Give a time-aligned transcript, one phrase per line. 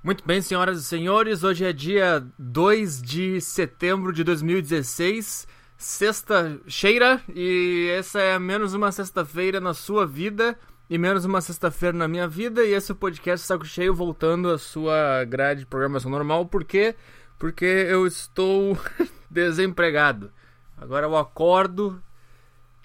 [0.00, 7.20] Muito bem, senhoras e senhores, hoje é dia 2 de setembro de 2016, sexta cheira,
[7.34, 10.56] e essa é menos uma sexta-feira na sua vida
[10.88, 14.56] e menos uma sexta-feira na minha vida, e esse o podcast Saco Cheio voltando à
[14.56, 16.94] sua grade de programação normal, por quê?
[17.36, 18.78] Porque eu estou
[19.28, 20.30] desempregado.
[20.76, 22.00] Agora eu acordo,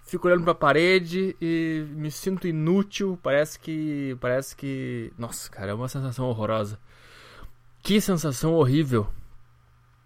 [0.03, 4.17] fico olhando pra parede e me sinto inútil, parece que.
[4.19, 5.13] Parece que.
[5.15, 6.79] Nossa, cara, é uma sensação horrorosa.
[7.83, 9.05] Que sensação horrível.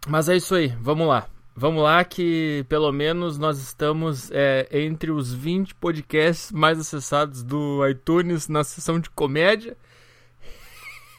[0.08, 1.30] Mas é isso aí, vamos lá.
[1.56, 7.88] Vamos lá que pelo menos nós estamos é, entre os 20 podcasts mais acessados do
[7.88, 9.78] iTunes na seção de comédia.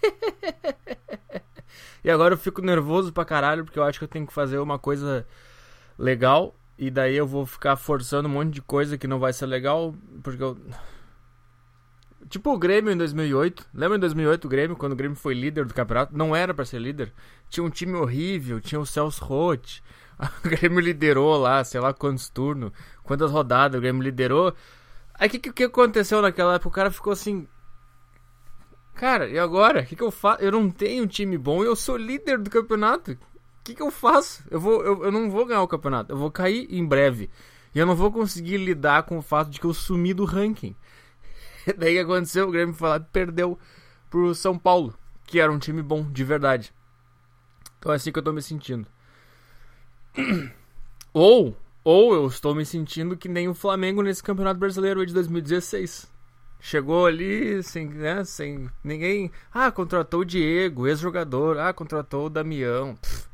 [2.03, 4.59] e agora eu fico nervoso pra caralho porque eu acho que eu tenho que fazer
[4.59, 5.25] uma coisa
[5.97, 9.47] legal e daí eu vou ficar forçando um monte de coisa que não vai ser
[9.47, 10.59] legal porque eu
[12.29, 13.67] Tipo o Grêmio em 2008.
[13.73, 16.17] Lembra em 2008 o Grêmio, quando o Grêmio foi líder do campeonato?
[16.17, 17.13] Não era para ser líder.
[17.49, 19.81] Tinha um time horrível, tinha o Celso Roth.
[20.45, 22.73] O Grêmio liderou lá, sei lá quantos turnos,
[23.05, 24.53] quantas rodadas o Grêmio liderou.
[25.15, 26.69] Aí o que, que aconteceu naquela época?
[26.69, 27.47] O cara ficou assim.
[28.95, 29.83] Cara, e agora?
[29.83, 30.43] O que, que eu faço?
[30.43, 33.13] Eu não tenho um time bom e eu sou líder do campeonato.
[33.13, 33.19] O
[33.63, 34.43] que, que eu faço?
[34.51, 36.13] Eu, vou, eu, eu não vou ganhar o campeonato.
[36.13, 37.31] Eu vou cair em breve.
[37.73, 40.75] E eu não vou conseguir lidar com o fato de que eu sumi do ranking.
[41.77, 42.49] Daí que aconteceu?
[42.49, 43.59] O Grêmio foi lá perdeu
[44.09, 44.95] pro São Paulo,
[45.27, 46.73] que era um time bom, de verdade.
[47.79, 48.87] Então é assim que eu tô me sentindo.
[51.13, 56.07] Ou, ou eu estou me sentindo que nem o Flamengo nesse Campeonato Brasileiro de 2016.
[56.61, 59.33] Chegou ali sem, né, sem ninguém.
[59.53, 61.59] Ah, contratou o Diego, ex-jogador.
[61.59, 62.95] Ah, contratou o Damião.
[62.97, 63.27] Pff.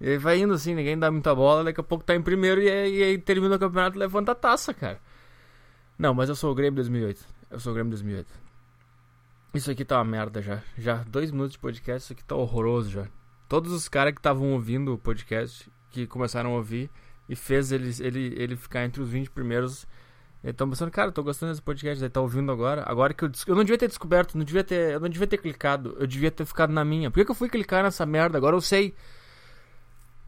[0.00, 1.64] E vai indo assim, ninguém dá muita bola.
[1.64, 4.32] Daqui a pouco tá em primeiro e aí, e aí termina o campeonato e levanta
[4.32, 4.98] a taça, cara.
[5.98, 7.37] Não, mas eu sou o Grêmio 2008.
[7.50, 8.28] Eu sou o Grêmio 2008.
[9.54, 10.62] Isso aqui tá uma merda já.
[10.76, 13.06] Já dois minutos de podcast, isso aqui tá horroroso já.
[13.48, 16.90] Todos os caras que estavam ouvindo o podcast, que começaram a ouvir,
[17.26, 19.86] e fez ele, ele, ele ficar entre os 20 primeiros.
[20.44, 22.84] Estão pensando, cara, eu tô gostando desse podcast, aí tá ouvindo agora.
[22.86, 24.92] Agora que eu Eu não devia ter descoberto, não devia ter.
[24.92, 27.10] Eu não devia ter clicado, eu devia ter ficado na minha.
[27.10, 28.36] Por que, que eu fui clicar nessa merda?
[28.36, 28.94] Agora eu sei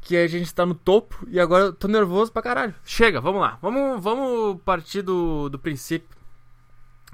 [0.00, 2.74] que a gente tá no topo e agora eu tô nervoso pra caralho.
[2.82, 3.58] Chega, vamos lá.
[3.60, 6.19] Vamos, vamos partir do, do princípio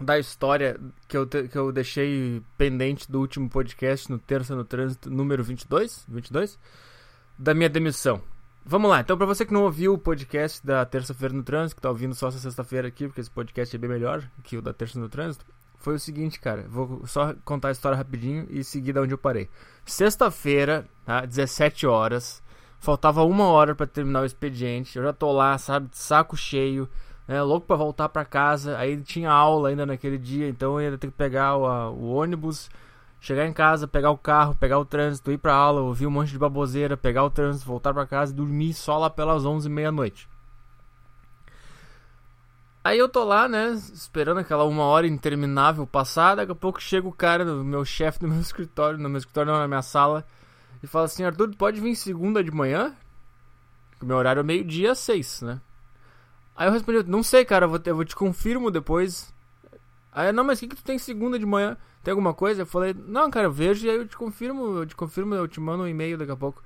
[0.00, 4.64] da história que eu, te, que eu deixei pendente do último podcast no Terça no
[4.64, 6.58] Trânsito, número 22, 22
[7.38, 8.20] da minha demissão.
[8.64, 11.82] Vamos lá, então para você que não ouviu o podcast da Terça-feira no Trânsito, que
[11.82, 14.72] tá ouvindo só essa sexta-feira aqui, porque esse podcast é bem melhor que o da
[14.72, 15.44] Terça no Trânsito,
[15.78, 19.18] foi o seguinte, cara, vou só contar a história rapidinho e seguir da onde eu
[19.18, 19.48] parei.
[19.84, 22.42] Sexta-feira, tá, 17 horas,
[22.80, 26.88] faltava uma hora para terminar o expediente, eu já tô lá, sabe, de saco cheio,
[27.26, 28.78] né, louco para voltar para casa.
[28.78, 32.14] Aí tinha aula ainda naquele dia, então eu ia ter que pegar o, a, o,
[32.14, 32.70] ônibus,
[33.20, 36.30] chegar em casa, pegar o carro, pegar o trânsito, ir pra aula, ouvir um monte
[36.30, 39.70] de baboseira, pegar o trânsito, voltar para casa e dormir só lá pelas 11 e
[39.70, 40.28] meia noite.
[42.84, 47.08] Aí eu tô lá, né, esperando aquela uma hora interminável passar, daqui a pouco chega
[47.08, 50.24] o cara, o meu chefe no meu escritório, no meu escritório não, na minha sala,
[50.80, 52.94] e fala assim, Arthur, pode vir segunda de manhã?
[54.00, 55.60] O meu horário é meio-dia seis, né?
[56.56, 59.34] Aí eu respondi, não sei, cara, eu vou, te, eu vou te confirmo depois.
[60.10, 61.76] Aí, não, mas o que, que tu tem segunda de manhã?
[62.02, 62.62] Tem alguma coisa?
[62.62, 65.46] Eu falei, não, cara, eu vejo e aí eu te confirmo, eu te confirmo, eu
[65.46, 66.62] te mando um e-mail daqui a pouco.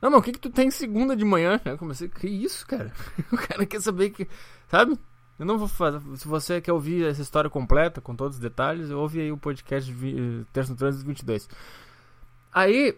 [0.00, 1.60] Não, mas o que, que tu tem segunda de manhã?
[1.64, 2.92] Eu comecei, que isso, cara?
[3.32, 4.28] O cara quer saber que.
[4.68, 4.96] Sabe?
[5.38, 6.00] Eu não vou fazer.
[6.16, 9.90] Se você quer ouvir essa história completa, com todos os detalhes, ouve aí o podcast
[9.92, 11.48] vi, Terça no Trânsito 22.
[12.52, 12.96] Aí,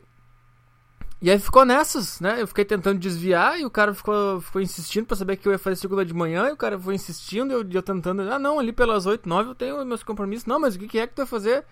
[1.23, 2.41] e aí ficou nessas, né?
[2.41, 5.59] Eu fiquei tentando desviar e o cara ficou, ficou insistindo pra saber que eu ia
[5.59, 6.49] fazer segunda de manhã.
[6.49, 8.23] E o cara foi insistindo e eu, eu tentando.
[8.23, 10.47] Ah, não, ali pelas 8, 9 eu tenho meus compromissos.
[10.47, 11.67] Não, mas o que, que é que tu vai fazer?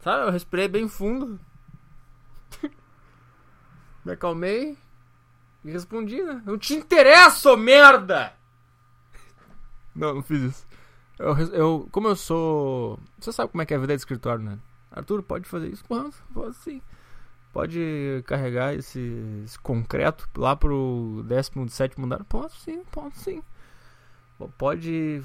[0.00, 0.26] Sabe?
[0.26, 1.40] Eu respirei bem fundo.
[4.04, 4.76] Me acalmei
[5.64, 6.42] e respondi, né?
[6.44, 8.34] Não te interessa, merda!
[9.94, 10.66] Não, não fiz isso.
[11.18, 12.98] Eu, eu, como eu sou.
[13.18, 14.58] Você sabe como é que é a vida de escritório, né?
[14.90, 15.84] Arthur, pode fazer isso?
[15.84, 16.82] Pode, pode sim.
[17.52, 18.98] Pode carregar esse,
[19.44, 22.24] esse concreto lá pro 17 andar?
[22.24, 23.42] Posso sim, posso sim.
[24.56, 25.22] Pode.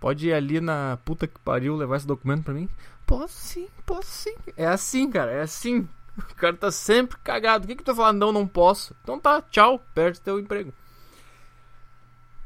[0.00, 2.68] Pode ir ali na puta que pariu levar esse documento pra mim?
[3.06, 4.34] Posso sim, posso sim.
[4.56, 5.88] É assim, cara, é assim.
[6.18, 7.64] O cara tá sempre cagado.
[7.64, 8.18] O que que tu tá falando?
[8.18, 8.94] Não, não posso.
[9.02, 10.72] Então tá, tchau, perde teu emprego.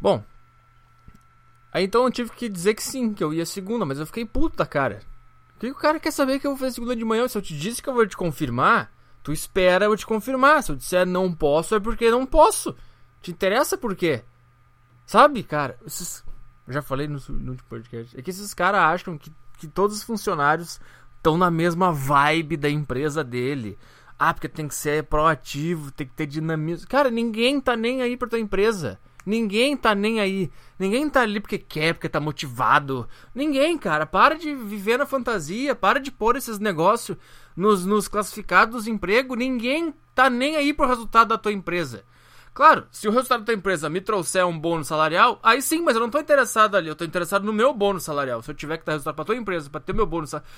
[0.01, 0.23] Bom.
[1.73, 4.25] Aí então eu tive que dizer que sim, que eu ia segunda, mas eu fiquei
[4.25, 5.01] puto da cara.
[5.73, 7.27] Que o cara quer saber que eu vou fazer segunda de manhã?
[7.29, 10.63] Se eu te disse que eu vou te confirmar, tu espera eu te confirmar.
[10.63, 12.75] Se eu disser não posso, é porque não posso.
[13.21, 14.23] Te interessa por quê?
[15.07, 15.79] Sabe, cara?
[15.87, 16.25] Esses...
[16.69, 18.19] Já falei no, no podcast.
[18.19, 20.81] É que esses caras acham que, que todos os funcionários
[21.17, 23.79] estão na mesma vibe da empresa dele.
[24.19, 26.89] Ah, porque tem que ser proativo, tem que ter dinamismo.
[26.89, 28.99] Cara, ninguém tá nem aí pra tua empresa.
[29.25, 30.51] Ninguém tá nem aí.
[30.79, 33.09] Ninguém tá ali porque quer, porque tá motivado.
[33.35, 34.05] Ninguém, cara.
[34.05, 35.75] Para de viver na fantasia.
[35.75, 37.17] Para de pôr esses negócios
[37.57, 39.35] nos, nos classificados de emprego.
[39.35, 42.05] Ninguém tá nem aí pro resultado da tua empresa.
[42.53, 45.97] Claro, se o resultado da tua empresa me trouxer um bônus salarial, aí sim, mas
[45.97, 46.89] eu não tô interessado ali.
[46.89, 48.43] Eu tô interessado no meu bônus salarial.
[48.43, 50.53] Se eu tiver que dar resultado pra tua empresa, pra ter meu bônus salarial.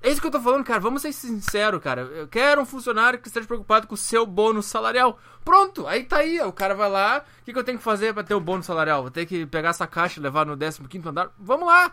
[0.00, 0.78] É isso que eu tô falando, cara.
[0.78, 2.02] Vamos ser sinceros, cara.
[2.02, 5.18] Eu quero um funcionário que esteja preocupado com o seu bônus salarial.
[5.44, 6.40] Pronto, aí tá aí.
[6.40, 7.24] O cara vai lá.
[7.40, 9.02] O que, que eu tenho que fazer para ter o bônus salarial?
[9.02, 11.30] Vou ter que pegar essa caixa e levar no 15 andar?
[11.38, 11.92] Vamos lá.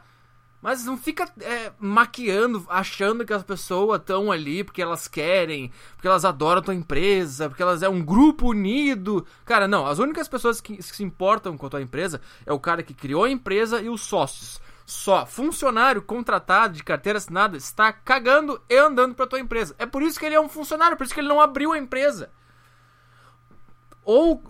[0.62, 6.08] Mas não fica é, maquiando, achando que as pessoas estão ali porque elas querem, porque
[6.08, 9.25] elas adoram a tua empresa, porque elas é um grupo unido.
[9.46, 9.86] Cara, não.
[9.86, 12.94] As únicas pessoas que, que se importam com a tua empresa é o cara que
[12.94, 18.78] criou a empresa e os sócios só funcionário contratado de carteira assinada está cagando e
[18.78, 19.76] andando para tua empresa.
[19.80, 21.78] É por isso que ele é um funcionário, por isso que ele não abriu a
[21.78, 22.30] empresa.
[24.04, 24.44] Ou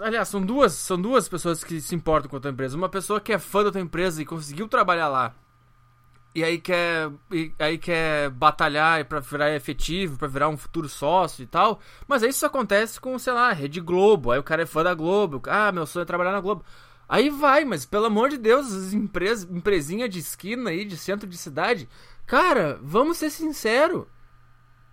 [0.00, 2.76] aliás, são duas, são duas pessoas que se importam com a tua empresa.
[2.76, 5.34] Uma pessoa que é fã da tua empresa e conseguiu trabalhar lá.
[6.34, 11.42] E aí quer, e aí quer batalhar para virar efetivo, para virar um futuro sócio
[11.42, 11.80] e tal.
[12.06, 14.30] Mas isso acontece com, sei lá, Rede Globo.
[14.30, 15.42] Aí o cara é fã da Globo.
[15.48, 16.64] Ah, meu sonho é trabalhar na Globo.
[17.08, 21.26] Aí vai, mas pelo amor de Deus, as empresas, empresinha de esquina aí, de centro
[21.26, 21.88] de cidade,
[22.26, 24.06] cara, vamos ser sincero.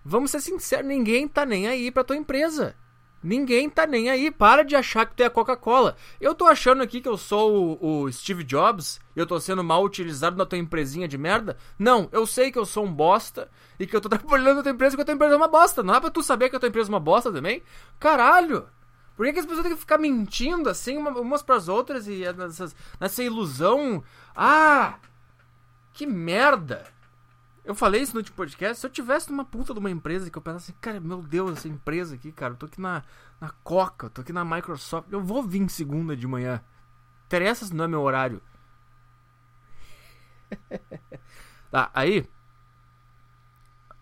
[0.04, 2.74] Vamos ser sinceros, ninguém tá nem aí pra tua empresa.
[3.22, 4.30] Ninguém tá nem aí.
[4.30, 5.96] Para de achar que tu é a Coca-Cola.
[6.20, 9.64] Eu tô achando aqui que eu sou o, o Steve Jobs e eu tô sendo
[9.64, 11.56] mal utilizado na tua empresinha de merda?
[11.76, 14.70] Não, eu sei que eu sou um bosta e que eu tô trabalhando na tua
[14.72, 15.82] empresa que a tua empresa é uma bosta.
[15.82, 17.62] Não é pra tu saber que a tua empresa é uma bosta também?
[17.98, 18.68] Caralho!
[19.16, 22.30] Por que, que as pessoas têm que ficar mentindo assim uma, umas pras outras e
[22.34, 24.04] nessas, nessa ilusão?
[24.34, 24.98] Ah!
[25.92, 26.84] Que merda!
[27.64, 28.78] Eu falei isso no último podcast.
[28.78, 31.66] Se eu tivesse numa puta de uma empresa que eu pensasse cara, meu Deus, essa
[31.66, 33.02] empresa aqui, cara, eu tô aqui na,
[33.40, 36.62] na Coca, eu tô aqui na Microsoft, eu vou vir segunda de manhã.
[37.24, 38.40] Interessa se não é meu horário.
[41.72, 42.28] tá, aí.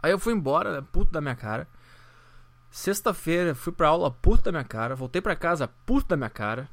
[0.03, 1.67] Aí eu fui embora, né, puto da minha cara.
[2.75, 6.69] Sexta-feira fui pra aula puto da minha cara, voltei pra casa puto da minha cara.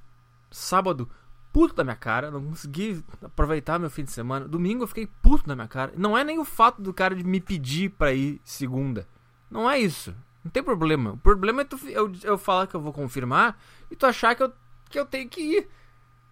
[0.50, 1.08] Sábado,
[1.54, 4.48] puto da minha cara, não consegui aproveitar meu fim de semana.
[4.48, 5.94] Domingo eu fiquei puto da minha cara.
[5.96, 9.08] Não é nem o fato do cara de me pedir pra ir segunda.
[9.48, 10.12] Não é isso.
[10.44, 11.12] Não tem problema.
[11.12, 13.56] O problema é tu, eu, eu falar que eu vou confirmar
[13.92, 14.52] e tu achar que eu,
[14.90, 15.70] que eu tenho que ir.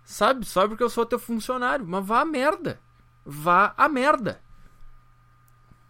[0.04, 0.48] Sabe?
[0.48, 1.86] Só porque eu sou teu funcionário.
[1.88, 2.80] Mas vá a merda.
[3.24, 4.42] Vá a merda.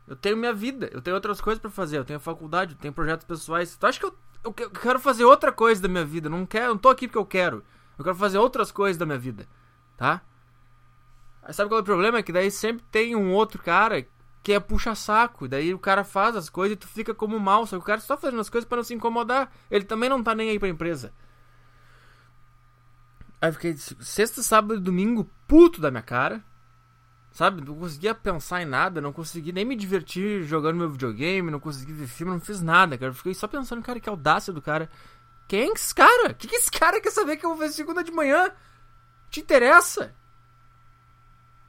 [0.10, 2.92] Eu tenho minha vida, eu tenho outras coisas para fazer, eu tenho faculdade, eu tenho
[2.92, 3.78] projetos pessoais.
[3.78, 6.28] Tu acha que eu, eu, quero fazer outra coisa da minha vida?
[6.28, 7.64] não quero, não tô aqui porque eu quero.
[7.96, 9.48] Eu quero fazer outras coisas da minha vida,
[9.96, 10.24] tá?
[11.44, 12.18] Aí sabe qual é o problema?
[12.18, 14.04] É que daí sempre tem um outro cara
[14.42, 15.48] que é puxa-saco.
[15.48, 17.68] Daí o cara faz as coisas e tu fica como mal.
[17.68, 19.52] Só que o cara só fazendo as coisas para não se incomodar.
[19.70, 21.14] Ele também não tá nem aí pra empresa.
[23.40, 26.44] Aí fiquei sexta, sábado e domingo puto da minha cara.
[27.32, 27.64] Sabe?
[27.64, 31.94] Não conseguia pensar em nada, não consegui nem me divertir jogando meu videogame, não consegui
[31.94, 33.12] ver filme, não fiz nada, cara.
[33.12, 34.90] Eu fiquei só pensando, cara, que audácia do cara.
[35.48, 36.32] Quem é esse cara?
[36.32, 38.52] O que, que esse cara quer saber que eu vou fazer segunda de manhã?
[39.30, 40.14] Te interessa?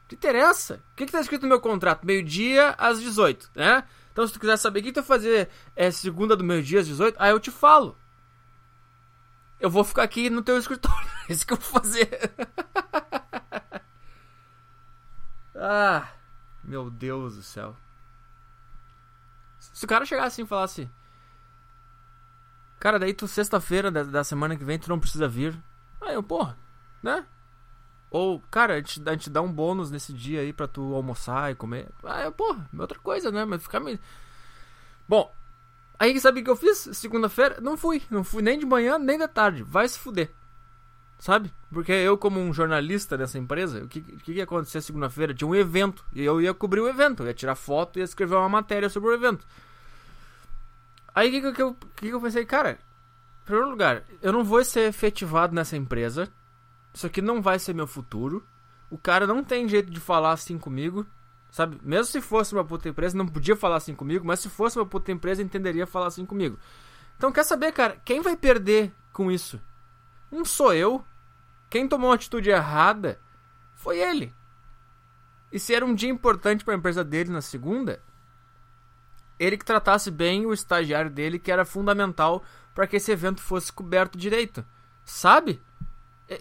[0.08, 0.82] Te interessa?
[0.92, 2.04] O que, que tá escrito no meu contrato?
[2.04, 3.84] Meio-dia às 18, né?
[4.12, 6.86] Então, se tu quiser saber o que tu vai fazer é segunda do meio-dia às
[6.86, 7.96] 18, aí eu te falo.
[9.60, 11.08] Eu vou ficar aqui no teu escritório.
[11.28, 12.08] É isso que eu vou fazer.
[15.62, 16.08] Ah,
[16.64, 17.76] meu Deus do céu.
[19.58, 20.90] Se o cara chegasse assim e falasse:
[22.78, 25.54] Cara, daí tu sexta-feira da, da, semana que vem tu não precisa vir.
[26.00, 26.56] Aí eu, porra,
[27.02, 27.26] né?
[28.10, 31.52] Ou, cara, a gente, a gente dá um bônus nesse dia aí pra tu almoçar
[31.52, 31.90] e comer.
[32.04, 33.44] Aí eu, porra, é outra coisa, né?
[33.44, 34.00] Mas ficar me.
[35.06, 35.30] Bom,
[35.98, 36.88] aí sabe o que eu fiz?
[36.94, 38.02] Segunda-feira, não fui.
[38.10, 39.62] Não fui nem de manhã, nem da tarde.
[39.62, 40.32] Vai se fuder.
[41.20, 41.52] Sabe?
[41.70, 45.34] Porque eu, como um jornalista dessa empresa, o que, que ia acontecer segunda-feira?
[45.34, 46.02] Tinha um evento.
[46.14, 47.24] E eu ia cobrir o evento.
[47.24, 49.46] Ia tirar foto e ia escrever uma matéria sobre o evento.
[51.14, 52.46] Aí o que, que, eu, que, que eu pensei?
[52.46, 52.78] Cara,
[53.42, 56.26] em primeiro lugar, eu não vou ser efetivado nessa empresa.
[56.94, 58.42] Isso aqui não vai ser meu futuro.
[58.88, 61.06] O cara não tem jeito de falar assim comigo.
[61.50, 61.78] Sabe?
[61.82, 64.26] Mesmo se fosse uma puta empresa, não podia falar assim comigo.
[64.26, 66.58] Mas se fosse uma puta empresa, entenderia falar assim comigo.
[67.18, 68.00] Então, quer saber, cara?
[68.06, 69.60] Quem vai perder com isso?
[70.30, 71.04] Não sou eu,
[71.70, 73.20] quem tomou uma atitude errada
[73.74, 74.34] foi ele.
[75.52, 78.02] E se era um dia importante para a empresa dele na segunda,
[79.38, 83.72] ele que tratasse bem o estagiário dele, que era fundamental para que esse evento fosse
[83.72, 84.64] coberto direito.
[85.04, 85.62] Sabe?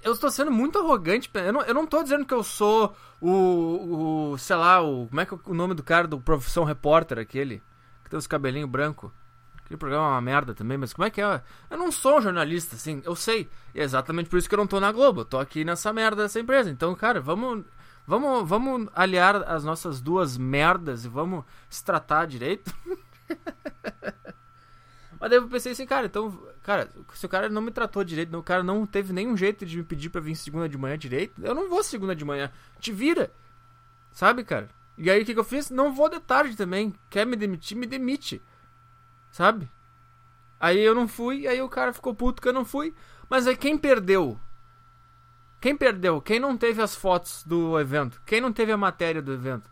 [0.04, 1.30] Eu estou sendo muito arrogante.
[1.34, 4.38] Eu não, eu não tô dizendo que eu sou o, o.
[4.38, 5.08] Sei lá, o.
[5.08, 7.64] Como é que é o nome do cara do Profissão Repórter, aquele?
[8.04, 9.12] Que tem os cabelinhos brancos.
[9.70, 11.44] Aquele programa é uma merda também, mas como é que é?
[11.70, 13.48] Eu não sou um jornalista, assim, eu sei.
[13.76, 15.22] E é exatamente por isso que eu não tô na Globo.
[15.22, 16.72] Eu tô aqui nessa merda dessa empresa.
[16.72, 17.64] Então, cara, vamos.
[18.08, 22.74] Vamos, vamos aliar as nossas duas merdas e vamos se tratar direito.
[25.20, 28.36] Mas daí eu pensei assim, cara, então, cara, se o cara não me tratou direito,
[28.36, 31.40] o cara não teve nenhum jeito de me pedir pra vir segunda de manhã direito,
[31.46, 32.52] eu não vou segunda de manhã.
[32.80, 33.32] Te vira.
[34.12, 34.68] Sabe, cara?
[34.98, 35.70] E aí o que, que eu fiz?
[35.70, 36.96] Não vou de tarde também.
[37.12, 37.78] Quer me demitir?
[37.78, 38.42] Me demite.
[39.32, 39.70] Sabe?
[40.60, 42.94] Aí eu não fui, aí o cara ficou puto que eu não fui.
[43.30, 44.40] Mas aí quem perdeu?
[45.62, 46.22] Quem perdeu?
[46.22, 48.22] Quem não teve as fotos do evento?
[48.26, 49.70] Quem não teve a matéria do evento?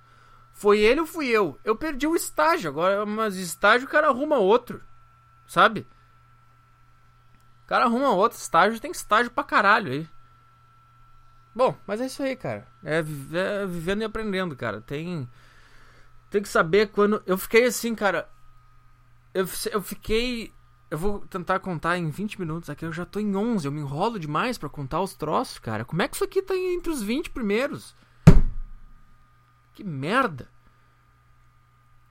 [0.53, 1.59] Foi ele ou fui eu?
[1.63, 2.69] Eu perdi o estágio.
[2.69, 4.81] Agora, mas estágio o cara arruma outro.
[5.45, 5.87] Sabe?
[7.63, 10.09] O cara arruma outro estágio, tem estágio pra caralho aí.
[11.53, 12.67] Bom, mas é isso aí, cara.
[12.83, 14.81] É, é vivendo e aprendendo, cara.
[14.81, 15.27] Tem.
[16.29, 17.21] Tem que saber quando.
[17.25, 18.29] Eu fiquei assim, cara.
[19.37, 20.53] Eu, eu fiquei.
[20.89, 22.69] Eu vou tentar contar em 20 minutos.
[22.69, 23.67] Aqui eu já tô em 11.
[23.67, 25.83] Eu me enrolo demais para contar os troços, cara.
[25.83, 27.95] Como é que isso aqui tá entre os 20 primeiros?
[29.73, 30.49] Que merda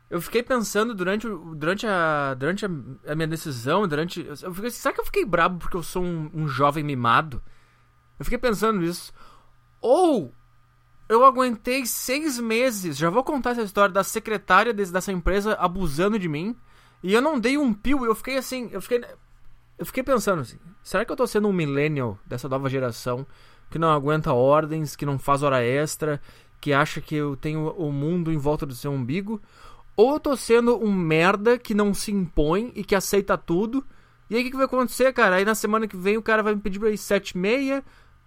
[0.09, 2.69] eu fiquei pensando durante, durante, a, durante a,
[3.09, 4.25] a minha decisão, durante.
[4.25, 7.43] Eu fiquei, será que eu fiquei brabo porque eu sou um, um jovem mimado?
[8.19, 9.13] Eu fiquei pensando nisso.
[9.81, 10.33] Ou
[11.09, 16.19] eu aguentei seis meses, já vou contar essa história da secretária desse, dessa empresa abusando
[16.19, 16.57] de mim.
[17.03, 19.03] E eu não dei um pio, eu fiquei assim, eu fiquei.
[19.79, 23.27] Eu fiquei pensando assim, será que eu tô sendo um millennial dessa nova geração
[23.71, 26.21] que não aguenta ordens, que não faz hora extra,
[26.61, 29.41] que acha que eu tenho o mundo em volta do seu umbigo?
[29.97, 33.85] Ou eu tô sendo um merda que não se impõe e que aceita tudo.
[34.29, 35.37] E aí o que, que, vai acontecer, cara?
[35.37, 37.85] Aí na semana que vem o cara vai me pedir pra ir sete e meia.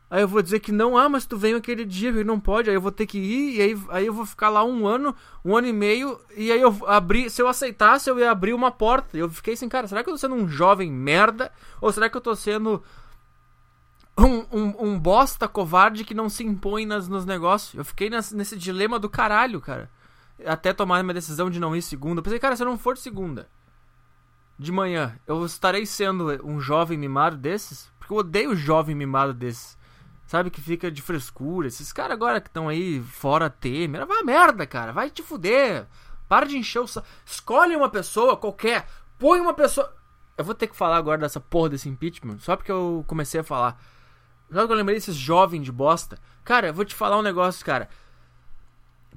[0.09, 2.69] Aí eu vou dizer que não, ah, mas tu veio aquele dia, ele não pode,
[2.69, 5.15] aí eu vou ter que ir, e aí, aí eu vou ficar lá um ano,
[5.45, 8.71] um ano e meio, e aí eu abri, se eu aceitasse, eu ia abrir uma
[8.71, 9.15] porta.
[9.15, 11.51] E eu fiquei assim, cara, será que eu tô sendo um jovem merda?
[11.79, 12.81] Ou será que eu tô sendo
[14.17, 17.75] um, um, um bosta covarde que não se impõe nas, nos negócios?
[17.75, 19.89] Eu fiquei nesse, nesse dilema do caralho, cara
[20.45, 22.19] até tomar minha decisão de não ir segunda.
[22.19, 23.47] Eu pensei, cara, se eu não for segunda,
[24.57, 27.91] de manhã, eu estarei sendo um jovem mimado desses?
[27.97, 29.77] Porque eu odeio jovem mimado desses.
[30.29, 31.67] Sabe, que fica de frescura.
[31.67, 34.05] Esses caras agora que estão aí fora Temer.
[34.05, 34.91] Vai merda, cara.
[34.91, 35.87] Vai te fuder.
[36.27, 37.07] Para de encher o saco.
[37.25, 38.85] Escolhe uma pessoa qualquer.
[39.17, 39.91] Põe uma pessoa.
[40.37, 42.37] Eu vou ter que falar agora dessa porra desse impeachment.
[42.41, 43.81] Só porque eu comecei a falar.
[44.51, 46.19] Só que eu lembrei desses jovens de bosta.
[46.43, 47.89] Cara, eu vou te falar um negócio, cara.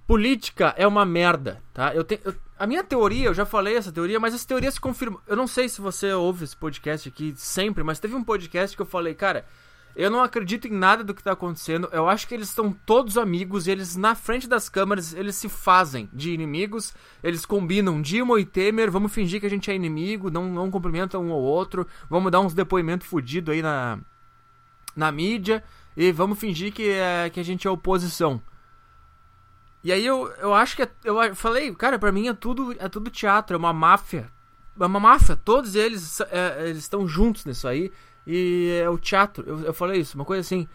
[0.06, 1.94] Política é uma merda, tá?
[1.94, 4.80] Eu tenho, eu, a minha teoria, eu já falei essa teoria, mas essa teoria se
[4.80, 5.20] confirma.
[5.26, 8.80] Eu não sei se você ouve esse podcast aqui sempre, mas teve um podcast que
[8.80, 9.44] eu falei, cara,
[9.94, 11.88] eu não acredito em nada do que tá acontecendo.
[11.92, 15.48] Eu acho que eles estão todos amigos e eles, na frente das câmeras, eles se
[15.48, 16.94] fazem de inimigos.
[17.22, 21.22] Eles combinam Dilma e Temer, vamos fingir que a gente é inimigo, não, não cumprimentam
[21.22, 23.98] um ou outro, vamos dar uns depoimentos fudidos aí na,
[24.96, 25.62] na mídia
[25.96, 28.40] e vamos fingir que, é, que a gente é oposição.
[29.84, 30.82] E aí eu, eu acho que.
[30.82, 34.30] É, eu falei, cara, pra mim é tudo, é tudo teatro, é uma máfia.
[34.78, 37.92] É uma máfia, todos eles é, eles estão juntos nisso aí.
[38.26, 39.44] E é o teatro.
[39.46, 40.68] Eu, eu falei isso, uma coisa assim.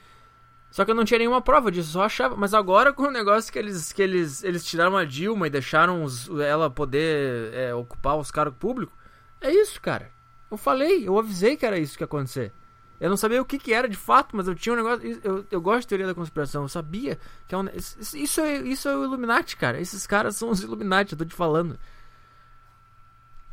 [0.70, 2.36] Só que eu não tinha nenhuma prova disso, só achava.
[2.36, 6.04] Mas agora com o negócio que eles, que eles, eles tiraram a Dilma e deixaram
[6.04, 8.96] os, ela poder é, ocupar os cargos públicos,
[9.40, 10.12] é isso, cara.
[10.50, 12.54] Eu falei, eu avisei que era isso que ia acontecer.
[13.00, 15.20] Eu não sabia o que, que era de fato, mas eu tinha um negócio.
[15.24, 16.64] Eu, eu gosto de teoria da conspiração.
[16.64, 19.80] Eu sabia que é um, isso, é, isso é o Illuminati, cara.
[19.80, 21.78] Esses caras são os Illuminati, eu tô te falando.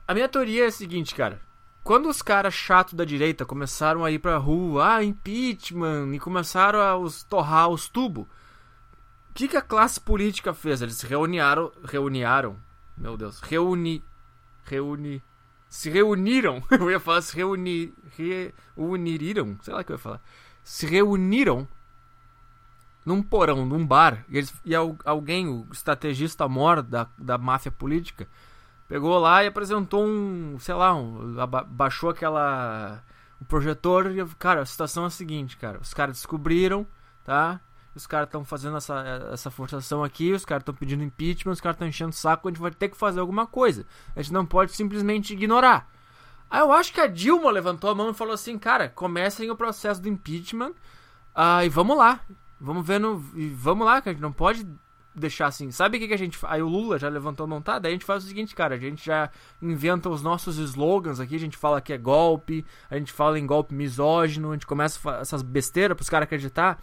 [0.09, 1.41] A minha teoria é a seguinte, cara.
[1.85, 6.81] Quando os caras chatos da direita começaram a ir pra rua, ah, impeachment, e começaram
[6.81, 10.81] a os, torrar os tubos, o que, que a classe política fez?
[10.81, 11.71] Eles reuniaram.
[11.85, 12.57] Reuniaram.
[12.97, 13.41] Meu Deus.
[13.41, 14.03] Reuni.
[14.65, 15.23] Reuni
[15.75, 16.63] se reuniram.
[16.71, 17.93] Eu ia falar se reuni,
[18.77, 19.59] reuniriram.
[19.61, 20.23] Sei lá o que eu ia falar.
[20.63, 21.67] Se reuniram
[23.05, 24.25] num porão, num bar.
[24.29, 24.73] E, eles, e
[25.05, 28.29] alguém, o estrategista mor da, da máfia política,
[28.89, 30.59] pegou lá e apresentou um.
[30.59, 31.35] Sei lá, um,
[31.69, 33.03] baixou aquela.
[33.41, 34.25] O projetor e.
[34.39, 35.79] Cara, a situação é a seguinte, cara.
[35.81, 36.87] Os caras descobriram,
[37.25, 37.61] tá?
[37.95, 41.77] os caras estão fazendo essa, essa forçação aqui, os caras estão pedindo impeachment, os caras
[41.77, 43.87] estão enchendo o saco, a gente vai ter que fazer alguma coisa.
[44.17, 45.89] A gente não pode simplesmente ignorar.
[46.51, 49.57] Aí eu acho que a Dilma levantou a mão e falou assim, cara, comecem o
[49.57, 50.73] processo do impeachment
[51.37, 52.21] uh, e vamos lá.
[52.61, 53.25] Vamos ver no.
[53.35, 54.67] E vamos lá, que a gente não pode
[55.15, 55.71] deixar assim.
[55.71, 56.39] Sabe o que, que a gente.
[56.45, 57.79] Aí o Lula já levantou a mão, tá?
[57.79, 58.75] Daí a gente faz o seguinte, cara.
[58.75, 59.31] A gente já
[59.63, 61.37] inventa os nossos slogans aqui.
[61.37, 62.65] A gente fala que é golpe.
[62.91, 64.51] A gente fala em golpe misógino.
[64.51, 66.81] A gente começa essas besteiras pros caras acreditar.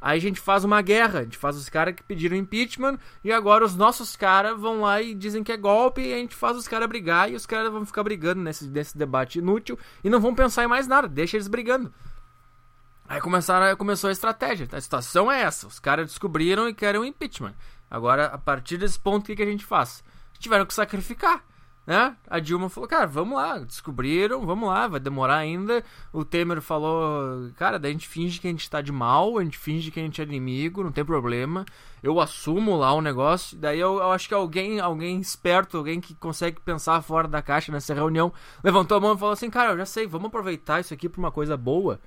[0.00, 3.32] Aí a gente faz uma guerra, a gente faz os caras que pediram impeachment e
[3.32, 6.58] agora os nossos caras vão lá e dizem que é golpe e a gente faz
[6.58, 10.20] os caras brigar e os caras vão ficar brigando nesse, nesse debate inútil e não
[10.20, 11.90] vão pensar em mais nada, deixa eles brigando.
[13.06, 14.66] Aí começaram, começou a estratégia.
[14.72, 17.54] A situação é essa: os caras descobriram e querem o impeachment.
[17.94, 20.02] Agora, a partir desse ponto, o que, que a gente faz?
[20.40, 21.44] Tiveram que sacrificar.
[21.86, 22.16] Né?
[22.28, 25.84] A Dilma falou, cara, vamos lá, descobriram, vamos lá, vai demorar ainda.
[26.12, 29.44] O Temer falou, cara, daí a gente finge que a gente tá de mal, a
[29.44, 31.64] gente finge que a gente é inimigo, não tem problema.
[32.02, 33.56] Eu assumo lá o negócio.
[33.56, 37.70] Daí eu, eu acho que alguém, alguém esperto, alguém que consegue pensar fora da caixa
[37.70, 38.32] nessa reunião,
[38.64, 41.20] levantou a mão e falou assim, cara, eu já sei, vamos aproveitar isso aqui pra
[41.20, 42.00] uma coisa boa.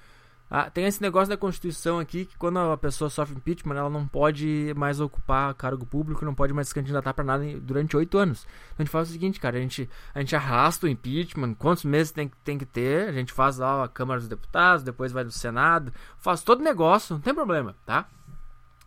[0.49, 4.07] Ah, tem esse negócio da Constituição aqui que quando a pessoa sofre impeachment, ela não
[4.07, 8.47] pode mais ocupar cargo público, não pode mais se candidatar para nada durante oito anos.
[8.73, 11.83] Então a gente faz o seguinte, cara, a gente, a gente arrasta o impeachment, quantos
[11.83, 15.25] meses tem, tem que ter, a gente faz lá a Câmara dos Deputados, depois vai
[15.25, 18.07] no Senado, faz todo negócio, não tem problema, tá?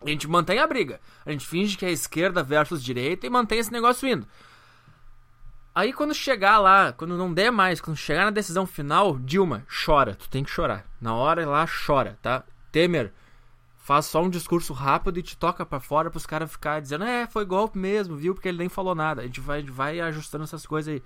[0.03, 0.99] A gente mantém a briga.
[1.23, 4.25] A gente finge que é esquerda versus direita e mantém esse negócio indo.
[5.73, 10.15] Aí quando chegar lá, quando não der mais, quando chegar na decisão final, Dilma, chora.
[10.15, 10.85] Tu tem que chorar.
[10.99, 12.43] Na hora lá, chora, tá?
[12.71, 13.13] Temer,
[13.77, 17.25] faz só um discurso rápido e te toca para fora pros caras ficarem dizendo, é,
[17.25, 18.33] foi golpe mesmo, viu?
[18.33, 19.21] Porque ele nem falou nada.
[19.21, 21.03] A gente vai, vai ajustando essas coisas aí.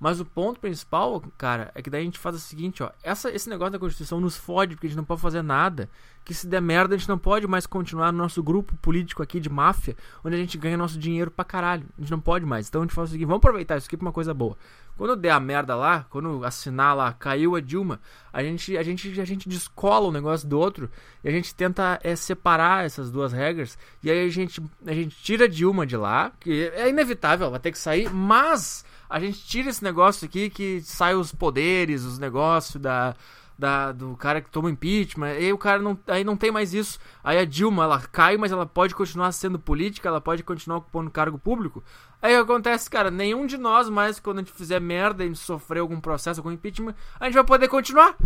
[0.00, 2.90] Mas o ponto principal, cara, é que daí a gente faz o seguinte, ó.
[3.02, 5.88] Essa, esse negócio da Constituição nos fode, porque a gente não pode fazer nada.
[6.28, 9.40] Que se der merda, a gente não pode mais continuar no nosso grupo político aqui
[9.40, 11.86] de máfia, onde a gente ganha nosso dinheiro pra caralho.
[11.96, 12.68] A gente não pode mais.
[12.68, 14.54] Então a gente faz o seguinte, vamos aproveitar isso aqui pra uma coisa boa.
[14.94, 17.98] Quando der a merda lá, quando assinar lá, caiu a Dilma,
[18.30, 20.90] a gente, a gente, a gente descola um negócio do outro
[21.24, 23.78] e a gente tenta é, separar essas duas regras.
[24.02, 27.58] E aí a gente, a gente tira a Dilma de lá, que é inevitável, vai
[27.58, 32.18] ter que sair, mas a gente tira esse negócio aqui que sai os poderes, os
[32.18, 33.16] negócios da,
[33.58, 36.98] da, do cara que toma impeachment, aí o cara não, aí não tem mais isso.
[37.24, 41.10] Aí a Dilma, ela cai, mas ela pode continuar sendo política, ela pode continuar ocupando
[41.10, 41.82] cargo público.
[42.22, 46.00] Aí acontece, cara, nenhum de nós mais, quando a gente fizer merda e sofrer algum
[46.00, 48.16] processo, algum impeachment, a gente vai poder continuar.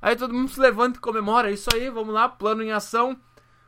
[0.00, 3.18] Aí todo mundo se levanta e comemora, é isso aí, vamos lá, plano em ação.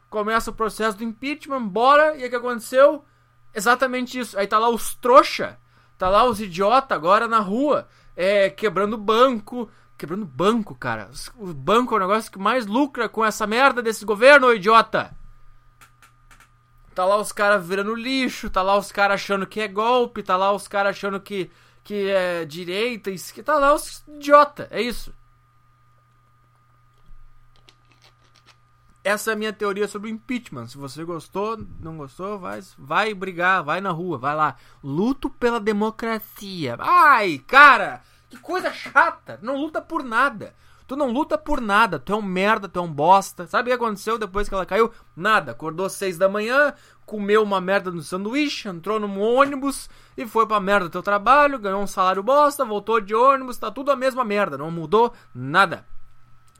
[0.08, 3.04] Começa o processo do impeachment, bora, e o que aconteceu?
[3.52, 4.38] Exatamente isso.
[4.38, 5.58] Aí tá lá os trouxa
[6.02, 9.70] Tá lá os idiotas agora na rua, é, quebrando banco.
[10.02, 11.12] Quebrando banco, cara.
[11.36, 15.16] O banco é o negócio que mais lucra com essa merda desse governo, idiota.
[16.92, 20.36] Tá lá os caras virando lixo, tá lá os caras achando que é golpe, tá
[20.36, 21.48] lá os caras achando que,
[21.84, 23.12] que é direita,
[23.44, 25.14] tá lá os idiota, é isso.
[29.04, 30.66] Essa é a minha teoria sobre o impeachment.
[30.66, 34.56] Se você gostou, não gostou, vai, vai brigar, vai na rua, vai lá.
[34.82, 36.76] Luto pela democracia.
[36.80, 38.02] Ai, cara,
[38.32, 39.38] que coisa chata.
[39.42, 40.54] Não luta por nada.
[40.86, 41.98] Tu não luta por nada.
[41.98, 43.46] Tu é um merda, tu é um bosta.
[43.46, 44.90] Sabe o que aconteceu depois que ela caiu?
[45.14, 45.52] Nada.
[45.52, 46.72] Acordou às seis da manhã,
[47.04, 51.58] comeu uma merda no sanduíche, entrou num ônibus e foi pra merda do teu trabalho,
[51.58, 54.56] ganhou um salário bosta, voltou de ônibus, tá tudo a mesma merda.
[54.56, 55.84] Não mudou nada.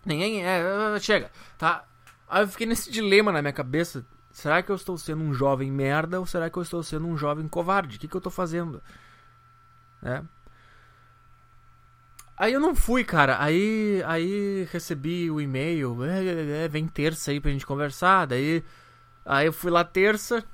[0.05, 0.99] Ninguém é.
[1.01, 1.85] Chega, tá?
[2.29, 4.05] Aí eu fiquei nesse dilema na minha cabeça.
[4.31, 7.17] Será que eu estou sendo um jovem merda ou será que eu estou sendo um
[7.17, 7.97] jovem covarde?
[7.97, 8.83] O que, que eu estou fazendo?
[10.03, 10.23] É.
[12.43, 13.37] Aí eu não fui, cara.
[13.41, 16.03] Aí, aí recebi o e-mail.
[16.05, 18.27] É, é, é, vem terça aí pra gente conversar.
[18.27, 18.65] Daí,
[19.25, 20.45] aí eu fui lá terça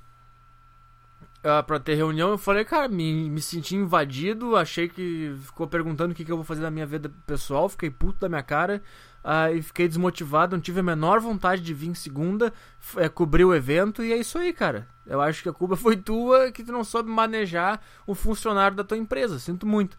[1.38, 2.28] uh, pra ter reunião.
[2.28, 4.54] Eu falei, cara, me, me senti invadido.
[4.54, 7.70] Achei que ficou perguntando o que, que eu vou fazer na minha vida pessoal.
[7.70, 8.82] Fiquei puto da minha cara
[9.24, 12.52] uh, e fiquei desmotivado, não tive a menor vontade de vir em segunda,
[12.98, 14.86] é, cobrir o evento e é isso aí, cara.
[15.06, 18.84] Eu acho que a culpa foi tua que tu não soube manejar o funcionário da
[18.84, 19.38] tua empresa.
[19.38, 19.96] Sinto muito.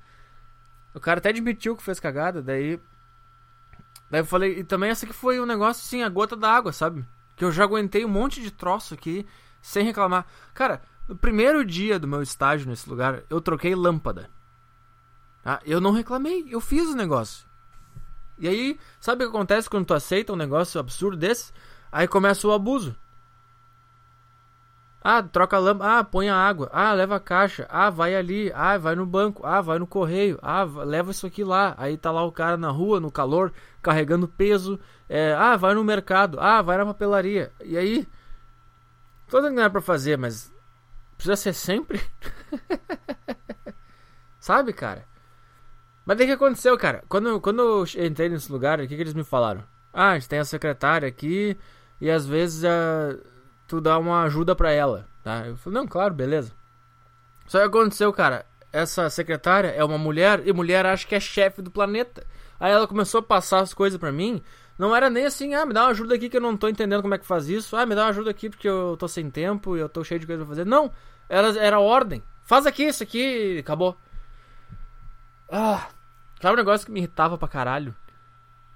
[0.99, 2.77] O cara até admitiu que fez cagada, daí.
[4.11, 7.07] Daí eu falei, e também essa aqui foi um negócio assim, a gota d'água, sabe?
[7.37, 9.25] Que eu já aguentei um monte de troço aqui
[9.61, 10.25] sem reclamar.
[10.53, 14.29] Cara, no primeiro dia do meu estágio nesse lugar, eu troquei lâmpada.
[15.41, 15.61] Tá?
[15.65, 17.47] Eu não reclamei, eu fiz o negócio.
[18.37, 21.53] E aí, sabe o que acontece quando tu aceita um negócio absurdo desse?
[21.89, 22.93] Aí começa o abuso.
[25.01, 25.99] Ah, troca a lâmpada.
[25.99, 26.69] Ah, põe a água.
[26.73, 27.65] Ah, leva a caixa.
[27.69, 28.51] Ah, vai ali.
[28.53, 29.45] Ah, vai no banco.
[29.45, 30.37] Ah, vai no correio.
[30.41, 31.73] Ah, leva isso aqui lá.
[31.77, 34.79] Aí tá lá o cara na rua, no calor, carregando peso.
[35.07, 36.37] É, ah, vai no mercado.
[36.39, 37.51] Ah, vai na papelaria.
[37.63, 38.07] E aí.
[39.27, 40.51] Tô não é pra fazer, mas.
[41.15, 42.01] Precisa ser sempre?
[44.39, 45.05] Sabe, cara?
[46.05, 47.03] Mas daí que aconteceu, cara?
[47.07, 49.63] Quando, quando eu entrei nesse lugar, o que, que eles me falaram?
[49.93, 51.57] Ah, a gente tem a secretária aqui
[52.01, 53.21] e às vezes uh,
[53.69, 55.05] tu dá uma ajuda pra ela.
[55.23, 55.45] Tá?
[55.45, 56.51] Eu falei, não, claro, beleza.
[57.47, 61.61] Só que aconteceu, cara, essa secretária é uma mulher e mulher acha que é chefe
[61.61, 62.25] do planeta.
[62.59, 64.41] Aí ela começou a passar as coisas para mim.
[64.77, 67.01] Não era nem assim, ah, me dá uma ajuda aqui que eu não tô entendendo
[67.01, 67.75] como é que faz isso.
[67.75, 70.19] Ah, me dá uma ajuda aqui porque eu tô sem tempo e eu tô cheio
[70.19, 70.65] de coisa pra fazer.
[70.65, 70.91] Não,
[71.27, 72.23] era, era ordem.
[72.43, 73.95] Faz aqui, isso aqui, acabou.
[75.51, 75.89] Ah,
[76.41, 77.93] sabe um negócio que me irritava pra caralho?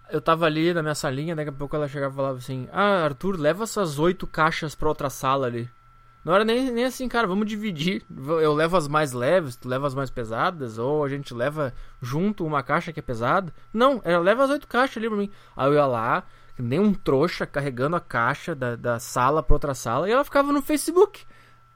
[0.10, 3.04] Eu tava ali na minha salinha, daqui a pouco ela chegava e falava assim: Ah,
[3.06, 5.70] Arthur, leva essas oito caixas pra outra sala ali.
[6.24, 8.02] Não era nem, nem assim, cara, vamos dividir.
[8.42, 12.46] Eu levo as mais leves, tu leva as mais pesadas, ou a gente leva junto
[12.46, 13.54] uma caixa que é pesada.
[13.74, 15.30] Não, ela leva as oito caixas ali pra mim.
[15.56, 16.24] Aí eu ia lá,
[16.58, 20.54] nem um trouxa, carregando a caixa da, da sala pra outra sala, e ela ficava
[20.54, 21.26] no Facebook,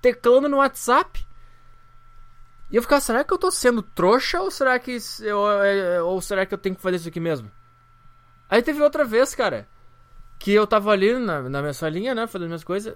[0.01, 1.27] teclando no WhatsApp.
[2.71, 6.21] E eu ficava, será que eu tô sendo trouxa ou será que eu, é, ou
[6.21, 7.51] será que eu tenho que fazer isso aqui mesmo?
[8.49, 9.67] Aí teve outra vez, cara,
[10.39, 12.95] que eu tava ali na, na minha salinha, né, fazendo minhas coisas.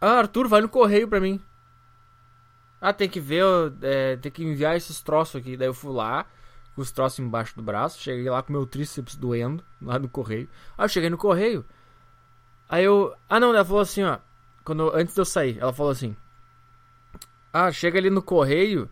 [0.00, 1.40] Ah, Arthur, vai no correio pra mim.
[2.80, 3.44] Ah, tem que ver,
[3.82, 5.56] é, tem que enviar esses troços aqui.
[5.56, 6.26] Daí eu fui lá,
[6.74, 8.00] com os troços embaixo do braço.
[8.00, 10.48] Cheguei lá com meu tríceps doendo, lá no correio.
[10.76, 11.64] Ah, eu cheguei no correio.
[12.68, 13.14] Aí eu.
[13.28, 14.18] Ah, não, ela falou assim, ó.
[14.64, 16.16] Quando, antes de eu sair, ela falou assim:
[17.52, 18.90] Ah, chega ali no correio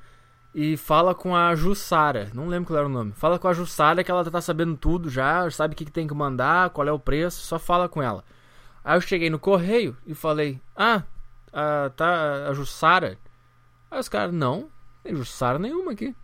[0.54, 2.30] e fala com a Jussara.
[2.34, 3.12] Não lembro qual era o nome.
[3.12, 6.06] Fala com a Jussara que ela tá sabendo tudo já, sabe o que, que tem
[6.06, 7.40] que mandar, qual é o preço.
[7.42, 8.24] Só fala com ela.
[8.84, 11.04] Aí eu cheguei no correio e falei: Ah,
[11.52, 13.16] ah tá a Jussara.
[13.90, 14.68] Aí os caras: Não,
[15.02, 16.14] tem Jussara nenhuma aqui.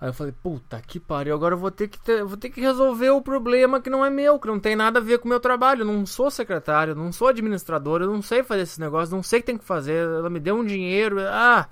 [0.00, 2.60] Aí eu falei: Puta que pariu, agora eu vou ter que, ter, vou ter que
[2.60, 5.28] resolver o problema que não é meu, que não tem nada a ver com o
[5.28, 5.82] meu trabalho.
[5.82, 9.38] Eu não sou secretário, não sou administrador, eu não sei fazer esses negócios, não sei
[9.38, 10.04] o que tem que fazer.
[10.04, 11.20] Ela me deu um dinheiro.
[11.20, 11.68] Ah.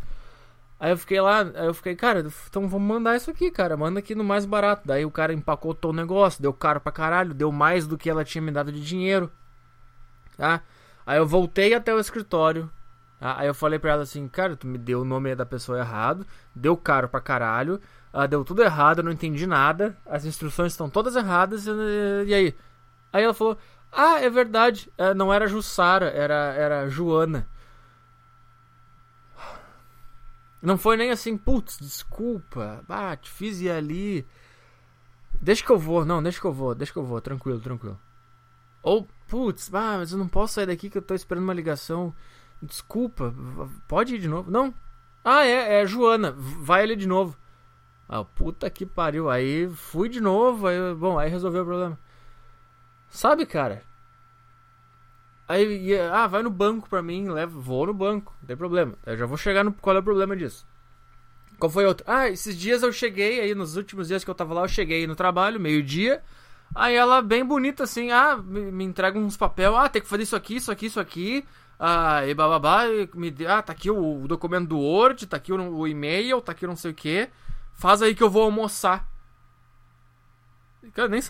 [0.82, 3.76] Aí eu fiquei lá, aí eu fiquei, cara, então vamos mandar isso aqui, cara.
[3.76, 4.82] Manda aqui no mais barato.
[4.84, 8.24] Daí o cara empacotou o negócio, deu caro pra caralho, deu mais do que ela
[8.24, 9.30] tinha me dado de dinheiro
[10.42, 10.60] tá?
[11.06, 12.70] Aí eu voltei até o escritório.
[13.20, 13.38] Tá?
[13.38, 16.26] Aí eu falei pra ela assim, cara, tu me deu o nome da pessoa errado,
[16.54, 17.80] deu caro pra caralho,
[18.12, 22.34] uh, deu tudo errado, eu não entendi nada, as instruções estão todas erradas, e, e
[22.34, 22.54] aí?
[23.12, 23.56] Aí ela falou,
[23.92, 27.46] ah, é verdade, uh, não era Jussara, era, era Joana.
[30.62, 34.24] Não foi nem assim, putz, desculpa, ah, te fiz ir ali.
[35.40, 37.98] Deixa que eu vou, não, deixa que eu vou, deixa que eu vou, tranquilo, tranquilo.
[38.80, 42.14] Ou, putz, ah, mas eu não posso sair daqui que eu tô esperando uma ligação.
[42.62, 43.34] Desculpa,
[43.88, 44.50] pode ir de novo?
[44.52, 44.72] Não.
[45.24, 47.36] Ah, é, é Joana, vai ali de novo.
[48.08, 49.28] Ah, puta que pariu.
[49.30, 51.98] Aí fui de novo, aí, bom, aí resolveu o problema.
[53.08, 53.82] Sabe, cara?
[55.52, 58.94] Aí, ah, vai no banco pra mim, leva, vou no banco, não tem problema.
[59.04, 60.66] Eu já vou chegar no qual é o problema disso.
[61.58, 62.06] Qual foi outro?
[62.08, 65.06] Ah, esses dias eu cheguei aí, nos últimos dias que eu tava lá, eu cheguei
[65.06, 66.22] no trabalho, meio-dia.
[66.74, 70.22] Aí ela, bem bonita, assim, ah, me, me entrega uns papel, ah, tem que fazer
[70.22, 71.44] isso aqui, isso aqui, isso aqui.
[71.78, 75.52] Ah, e bababá, e me, ah, tá aqui o, o, documento do Word, tá aqui
[75.52, 77.28] o, o e-mail, tá aqui não sei o que.
[77.74, 79.06] Faz aí que eu vou almoçar.
[80.96, 81.20] Eu nem,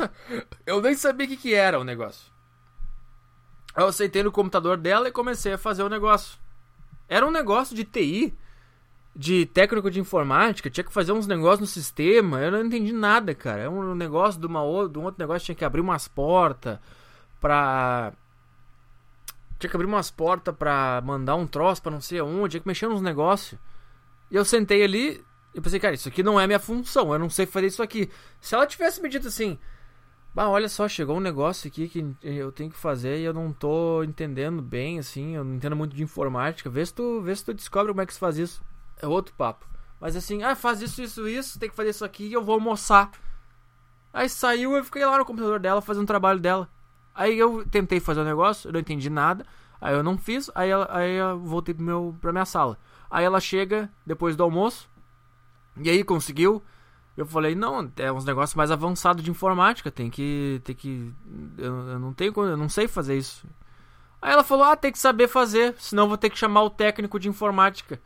[0.65, 2.32] eu nem sabia o que, que era o negócio.
[3.77, 6.39] Eu aceitei no computador dela e comecei a fazer o negócio.
[7.09, 8.35] Era um negócio de TI
[9.15, 13.35] de técnico de informática, tinha que fazer uns negócios no sistema, eu não entendi nada,
[13.35, 13.63] cara.
[13.63, 16.79] É um negócio de, uma, de um outro negócio, tinha que abrir umas portas
[17.41, 18.13] pra.
[19.59, 22.69] Tinha que abrir umas portas pra mandar um troço pra não sei aonde, tinha que
[22.69, 23.61] mexer nos negócios.
[24.31, 25.23] E eu sentei ali
[25.55, 28.11] e pensei, cara, isso aqui não é minha função, eu não sei fazer isso aqui.
[28.41, 29.59] Se ela tivesse me dito assim,
[30.35, 33.53] bah, olha só, chegou um negócio aqui que eu tenho que fazer e eu não
[33.53, 37.45] tô entendendo bem, assim, eu não entendo muito de informática, vê se tu, vê se
[37.45, 38.63] tu descobre como é que se faz isso
[39.01, 39.67] é outro papo.
[40.01, 42.55] Mas assim, ah, faz isso, isso, isso, tem que fazer isso aqui e eu vou
[42.55, 43.11] almoçar.
[44.13, 46.69] Aí saiu, eu fiquei lá no computador dela fazendo o trabalho dela.
[47.15, 49.45] Aí eu tentei fazer o negócio, eu não entendi nada.
[49.81, 52.79] Aí eu não fiz, aí, ela, aí eu voltei pro meu, pra minha sala.
[53.11, 54.89] Aí ela chega depois do almoço.
[55.83, 56.63] E aí conseguiu.
[57.17, 60.61] Eu falei, não, é uns negócios mais avançados de informática, tem que.
[60.65, 61.13] Tem que.
[61.59, 63.47] Eu, eu não tenho eu não sei fazer isso.
[64.21, 67.19] Aí ela falou, ah, tem que saber fazer, senão vou ter que chamar o técnico
[67.19, 68.01] de informática.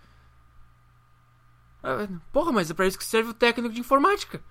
[2.32, 4.42] Porra, mas é pra isso que serve o técnico de informática.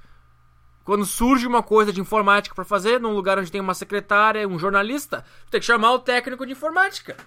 [0.85, 4.59] Quando surge uma coisa de informática para fazer, num lugar onde tem uma secretária, um
[4.59, 7.17] jornalista, tem que chamar o técnico de informática.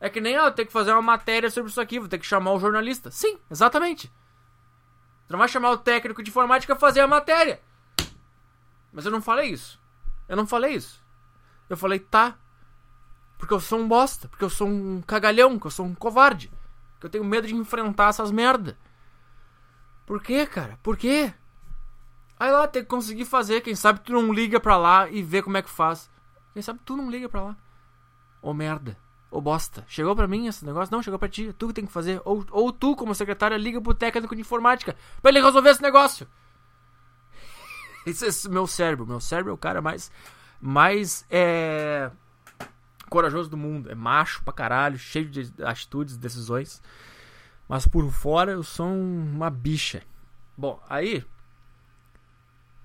[0.00, 2.18] É que nem, ah, eu tenho que fazer uma matéria sobre isso aqui, vou ter
[2.18, 3.10] que chamar o jornalista.
[3.10, 4.10] Sim, exatamente.
[5.28, 7.60] Você não vai chamar o técnico de informática a fazer a matéria.
[8.90, 9.78] Mas eu não falei isso.
[10.26, 11.04] Eu não falei isso.
[11.68, 12.38] Eu falei, tá.
[13.36, 14.26] Porque eu sou um bosta.
[14.26, 15.58] Porque eu sou um cagalhão.
[15.58, 16.50] Que eu sou um covarde.
[16.98, 18.78] Que eu tenho medo de enfrentar essas merda.
[20.06, 20.78] Por quê, cara?
[20.82, 21.34] Por quê?
[22.40, 23.60] Aí lá tem que conseguir fazer.
[23.60, 26.10] Quem sabe tu não liga pra lá e vê como é que faz.
[26.54, 27.56] Quem sabe tu não liga pra lá.
[28.40, 28.96] Ô merda.
[29.30, 30.94] Ô bosta, chegou pra mim esse negócio?
[30.94, 31.52] Não, chegou pra ti.
[31.52, 32.20] Tu que tem que fazer.
[32.24, 36.26] Ou, ou tu, como secretária, liga pro técnico de informática pra ele resolver esse negócio.
[38.06, 39.06] Esse é meu cérebro.
[39.06, 40.10] Meu cérebro é o cara mais.
[40.58, 41.26] Mais.
[41.28, 42.10] É.
[43.10, 43.90] Corajoso do mundo.
[43.90, 46.82] É macho pra caralho, cheio de atitudes, decisões.
[47.68, 50.02] Mas por fora eu sou uma bicha.
[50.56, 51.22] Bom, aí.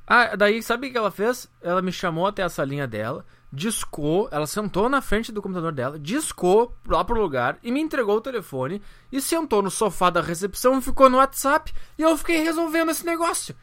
[0.06, 1.50] Ah, daí sabe o que ela fez?
[1.62, 6.00] Ela me chamou até a salinha dela discou, ela sentou na frente do computador dela,
[6.00, 10.80] discou lá pro lugar e me entregou o telefone e sentou no sofá da recepção
[10.80, 13.56] e ficou no WhatsApp e eu fiquei resolvendo esse negócio.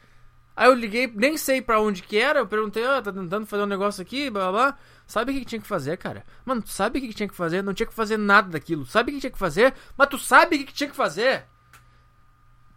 [0.54, 3.64] Aí eu liguei, nem sei para onde que era, eu perguntei, ah, tá tentando fazer
[3.64, 4.78] um negócio aqui, blá blá blá.
[5.08, 6.24] Sabe o que, que tinha que fazer, cara?
[6.44, 7.60] Mano, tu sabe o que, que tinha que fazer?
[7.60, 8.86] Não tinha que fazer nada daquilo.
[8.86, 9.74] Sabe o que tinha que fazer?
[9.96, 11.46] Mas tu sabe o que, que tinha que fazer?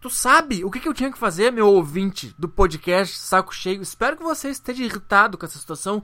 [0.00, 3.82] Tu sabe o que, que eu tinha que fazer, meu ouvinte do podcast Saco Cheio?
[3.82, 6.02] Espero que você esteja irritado com essa situação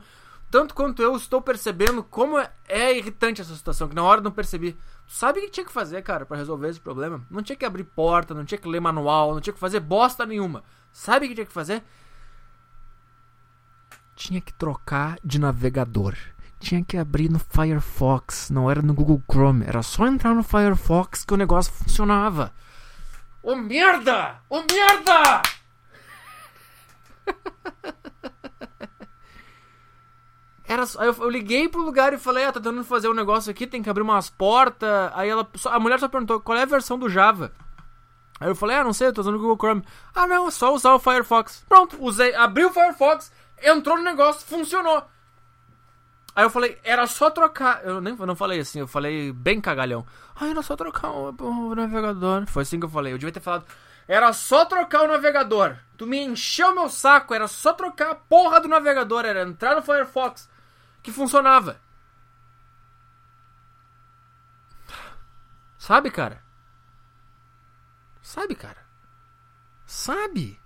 [0.50, 4.72] tanto quanto eu estou percebendo como é irritante essa situação, que na hora não percebi.
[5.06, 7.24] Tu sabe o que tinha que fazer, cara, para resolver esse problema?
[7.30, 10.26] Não tinha que abrir porta, não tinha que ler manual, não tinha que fazer bosta
[10.26, 10.64] nenhuma.
[10.92, 11.84] Sabe o que tinha que fazer?
[14.16, 16.16] Tinha que trocar de navegador.
[16.58, 19.64] Tinha que abrir no Firefox, não era no Google Chrome.
[19.64, 22.52] Era só entrar no Firefox que o negócio funcionava.
[23.42, 24.42] Ô oh, merda!
[24.50, 25.42] Ô oh, merda!
[30.70, 33.50] Era, aí eu, eu, liguei pro lugar e falei, ah, tá tentando fazer um negócio
[33.50, 34.88] aqui, tem que abrir umas portas.
[35.14, 37.50] Aí ela, a mulher só perguntou qual é a versão do Java.
[38.38, 39.82] Aí eu falei, ah, não sei, eu tô usando o Google Chrome.
[40.14, 41.64] Ah, não, é só usar o Firefox.
[41.68, 45.02] Pronto, usei, abri o Firefox, entrou no negócio, funcionou.
[46.36, 47.84] Aí eu falei, era só trocar.
[47.84, 50.06] Eu nem não falei assim, eu falei bem cagalhão.
[50.36, 52.46] Ah, era só trocar o, o navegador.
[52.46, 53.12] Foi assim que eu falei.
[53.12, 53.64] Eu devia ter falado,
[54.06, 55.74] era só trocar o navegador.
[55.96, 59.82] Tu me encheu meu saco, era só trocar a porra do navegador, era entrar no
[59.82, 60.48] Firefox
[61.02, 61.80] que funcionava.
[65.78, 66.42] Sabe, cara?
[68.22, 68.86] Sabe, cara?
[69.86, 70.60] Sabe?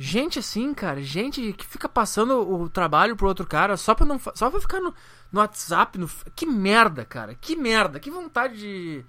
[0.00, 4.20] Gente assim, cara, gente que fica passando o trabalho pro outro cara só pra não
[4.34, 4.94] só pra ficar no,
[5.32, 7.34] no WhatsApp, no que merda, cara.
[7.34, 9.04] Que merda, que vontade de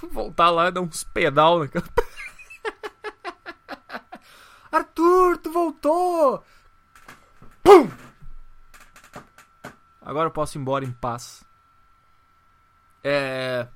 [0.10, 1.84] voltar lá e dar uns pedal naquela
[4.72, 6.42] Arthur, tu voltou!
[7.62, 7.90] Pum!
[10.04, 11.44] Agora eu posso ir embora em paz.
[13.02, 13.66] É.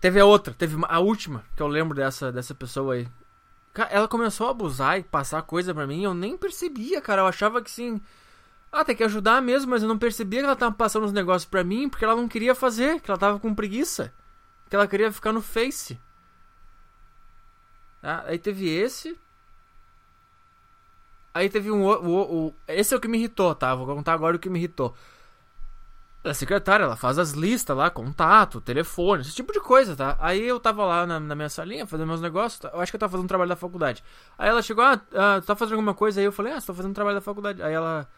[0.00, 3.08] Teve a outra, teve a última que eu lembro dessa, dessa pessoa aí.
[3.90, 7.22] Ela começou a abusar e passar coisa pra mim eu nem percebia, cara.
[7.22, 8.00] Eu achava que sim.
[8.70, 11.48] Ah, tem que ajudar mesmo, mas eu não percebia que ela tava passando os negócios
[11.48, 14.12] pra mim porque ela não queria fazer, que ela tava com preguiça.
[14.68, 15.98] Que ela queria ficar no Face.
[18.02, 19.18] Ah, aí teve esse.
[21.32, 23.74] Aí teve um o, o, Esse é o que me irritou, tá?
[23.74, 24.94] Vou contar agora o que me irritou.
[26.24, 30.16] A secretária, ela faz as listas lá, contato, telefone, esse tipo de coisa, tá?
[30.20, 32.70] Aí eu tava lá na, na minha salinha fazendo meus negócios, tá?
[32.74, 34.02] eu acho que eu tava fazendo trabalho da faculdade.
[34.36, 36.20] Aí ela chegou, ah, ah, tá fazendo alguma coisa?
[36.20, 37.62] Aí eu falei, ah, tá fazendo trabalho da faculdade.
[37.62, 38.08] Aí ela.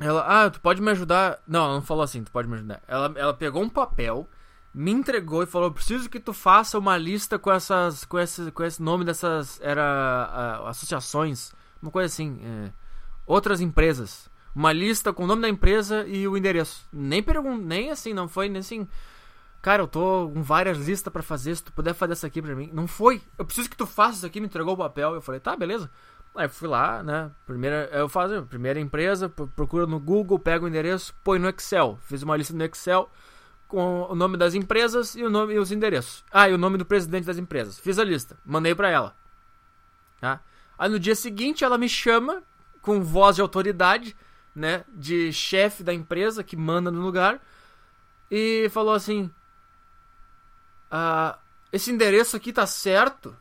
[0.00, 1.38] Ela, ah, tu pode me ajudar.
[1.46, 2.82] Não, ela não falou assim, tu pode me ajudar.
[2.88, 4.26] Ela, ela pegou um papel,
[4.72, 8.06] me entregou e falou: preciso que tu faça uma lista com essas.
[8.06, 9.60] com esse, com esse nome dessas.
[9.60, 10.62] Era.
[10.62, 12.70] Uh, associações uma coisa assim, é,
[13.26, 16.86] outras empresas, uma lista com o nome da empresa e o endereço.
[16.92, 18.88] Nem pergun nem assim, não foi nem assim.
[19.62, 22.54] Cara, eu tô com várias listas para fazer, se tu puder fazer essa aqui pra
[22.54, 22.70] mim.
[22.72, 23.20] Não foi.
[23.36, 25.14] Eu preciso que tu faça isso aqui, me entregou o papel.
[25.14, 25.90] Eu falei, tá, beleza.
[26.34, 27.30] Aí fui lá, né?
[27.44, 31.98] Primeira, eu faço, primeira empresa, procura no Google, pega o endereço, põe no Excel.
[32.02, 33.10] Fiz uma lista no Excel
[33.68, 36.24] com o nome das empresas e o nome e os endereços.
[36.30, 37.78] Ah, e o nome do presidente das empresas.
[37.78, 39.14] Fiz a lista, mandei para ela.
[40.20, 40.40] Tá?
[40.80, 42.42] Aí no dia seguinte ela me chama
[42.80, 44.16] com voz de autoridade,
[44.54, 47.38] né, de chefe da empresa que manda no lugar
[48.30, 49.30] e falou assim:
[50.90, 51.38] ah,
[51.70, 53.36] esse endereço aqui tá certo.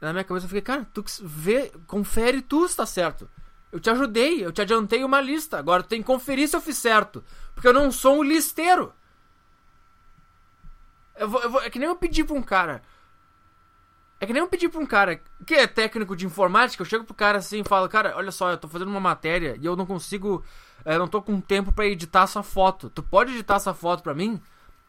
[0.00, 3.28] Na minha cabeça eu fiquei, cara, tu vê, confere tu se tá certo.
[3.72, 5.58] Eu te ajudei, eu te adiantei uma lista.
[5.58, 7.24] Agora tu tem que conferir se eu fiz certo.
[7.56, 8.94] Porque eu não sou um listeiro.
[11.16, 12.82] Eu vou, eu vou, é que nem eu pedir pra um cara.
[14.24, 17.04] É que nem eu pedir pra um cara que é técnico de informática, eu chego
[17.04, 19.76] pro cara assim e falo, cara, olha só, eu tô fazendo uma matéria e eu
[19.76, 20.42] não consigo.
[20.82, 22.88] Eu é, não tô com tempo para editar essa foto.
[22.88, 24.40] Tu pode editar essa foto pra mim?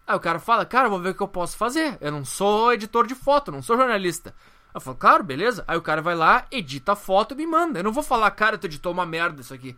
[0.08, 1.98] Aí o cara fala, cara, vou ver o que eu posso fazer.
[2.00, 4.34] Eu não sou editor de foto, não sou jornalista.
[4.74, 5.65] Eu falo, claro, beleza.
[5.67, 7.80] Aí o cara vai lá, edita a foto e me manda.
[7.80, 9.76] Eu não vou falar, cara, tu editou uma merda isso aqui.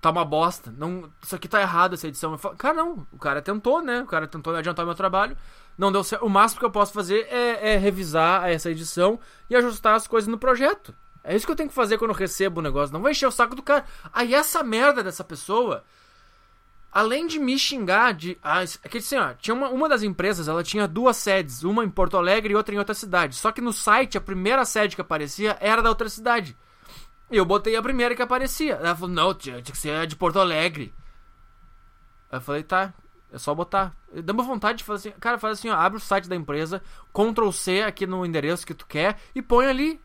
[0.00, 0.72] Tá uma bosta.
[0.78, 2.32] Não, isso aqui tá errado, essa edição.
[2.32, 3.06] Eu falo, cara, não.
[3.12, 4.00] O cara tentou, né?
[4.00, 5.36] O cara tentou adiantar meu trabalho
[5.80, 6.24] não deu certo.
[6.24, 10.28] O máximo que eu posso fazer é, é, revisar essa edição e ajustar as coisas
[10.28, 10.94] no projeto.
[11.24, 12.92] É isso que eu tenho que fazer quando eu recebo o negócio.
[12.92, 13.84] Não vou encher o saco do cara.
[14.12, 15.82] Aí essa merda dessa pessoa
[16.92, 18.36] além de me xingar de.
[18.42, 21.84] Ah, é que assim, ó, tinha uma, uma das empresas, ela tinha duas sedes, uma
[21.84, 23.36] em Porto Alegre e outra em outra cidade.
[23.36, 26.56] Só que no site, a primeira sede que aparecia era da outra cidade.
[27.30, 28.74] E eu botei a primeira que aparecia.
[28.74, 30.92] Ela falou, não, tinha que ser a de Porto Alegre.
[32.30, 32.92] Aí eu falei, tá,
[33.32, 33.94] é só botar.
[34.12, 36.82] Dá uma vontade de fazer assim, cara, faz assim, ó, abre o site da empresa,
[37.12, 40.00] Ctrl C aqui no endereço que tu quer e põe ali.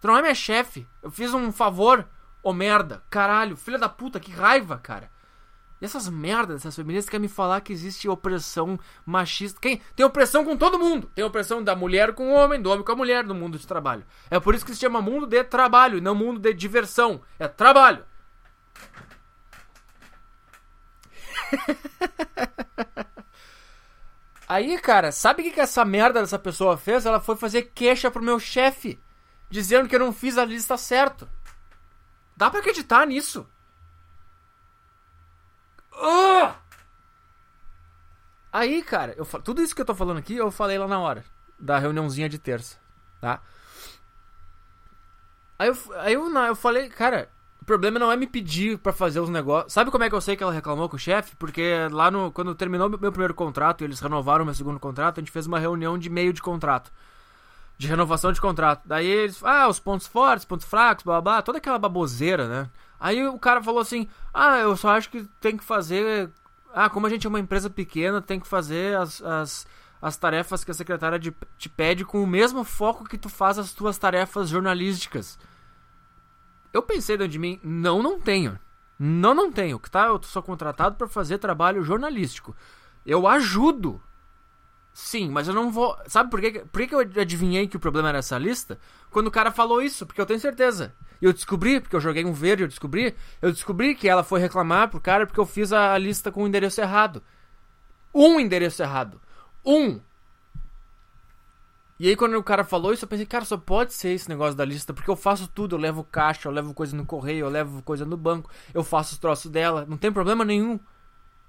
[0.00, 0.86] Tu não é minha chefe.
[1.02, 2.06] Eu fiz um favor.
[2.42, 5.10] Ô merda, caralho, filha da puta, que raiva, cara.
[5.80, 9.58] E essas merdas, essas feministas querem me falar que existe opressão machista.
[9.60, 9.80] Quem?
[9.96, 11.10] Tem opressão com todo mundo.
[11.14, 13.66] Tem opressão da mulher com o homem, do homem com a mulher no mundo de
[13.66, 14.04] trabalho.
[14.30, 17.22] É por isso que se chama mundo de trabalho e não mundo de diversão.
[17.38, 18.04] É trabalho.
[24.48, 27.06] Aí, cara, sabe o que, que essa merda dessa pessoa fez?
[27.06, 28.98] Ela foi fazer queixa pro meu chefe,
[29.48, 31.28] dizendo que eu não fiz a lista certo.
[32.36, 33.48] Dá pra acreditar nisso?
[35.92, 36.52] Uh!
[38.52, 41.24] Aí, cara, eu, tudo isso que eu tô falando aqui, eu falei lá na hora
[41.58, 42.76] da reuniãozinha de terça,
[43.20, 43.40] tá?
[45.58, 49.20] Aí eu, aí eu, eu falei, cara, o problema não é me pedir para fazer
[49.20, 49.72] os negócios.
[49.72, 51.36] Sabe como é que eu sei que ela reclamou com o chefe?
[51.36, 55.20] Porque lá no quando terminou meu primeiro contrato e eles renovaram meu segundo contrato, a
[55.20, 56.90] gente fez uma reunião de meio de contrato.
[57.76, 58.82] De renovação de contrato.
[58.86, 62.70] Daí eles, ah, os pontos fortes, pontos fracos, blá, toda aquela baboseira, né?
[62.98, 66.30] Aí o cara falou assim: "Ah, eu só acho que tem que fazer,
[66.74, 69.66] ah, como a gente é uma empresa pequena, tem que fazer as, as
[70.02, 73.58] as tarefas que a secretária de, te pede com o mesmo foco que tu faz
[73.58, 75.38] as tuas tarefas jornalísticas.
[76.72, 78.58] Eu pensei dentro de mim, não, não tenho.
[78.98, 79.78] Não, não tenho.
[79.78, 80.06] Tá?
[80.06, 82.54] Eu sou contratado para fazer trabalho jornalístico.
[83.04, 84.00] Eu ajudo.
[84.92, 85.96] Sim, mas eu não vou.
[86.06, 86.64] Sabe por, quê?
[86.70, 88.78] por que eu adivinhei que o problema era essa lista?
[89.10, 90.94] Quando o cara falou isso, porque eu tenho certeza.
[91.20, 93.14] E eu descobri, porque eu joguei um verde, eu descobri.
[93.40, 96.46] Eu descobri que ela foi reclamar pro cara porque eu fiz a lista com o
[96.46, 97.22] endereço errado.
[98.14, 99.20] Um endereço errado.
[99.64, 100.00] Um.
[102.00, 104.56] E aí quando o cara falou isso, eu pensei, cara, só pode ser esse negócio
[104.56, 107.50] da lista, porque eu faço tudo, eu levo caixa, eu levo coisa no correio, eu
[107.50, 110.80] levo coisa no banco, eu faço os troços dela, não tem problema nenhum.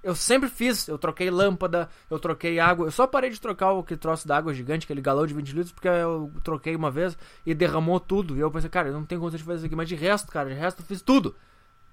[0.02, 3.98] Eu sempre fiz, eu troquei lâmpada, eu troquei água, eu só parei de trocar aquele
[3.98, 7.98] troço d'água gigante, aquele galão de 20 litros, porque eu troquei uma vez e derramou
[7.98, 8.36] tudo.
[8.36, 10.30] E eu pensei, cara, eu não tenho condição de fazer isso aqui, mas de resto,
[10.30, 11.34] cara, de resto eu fiz tudo.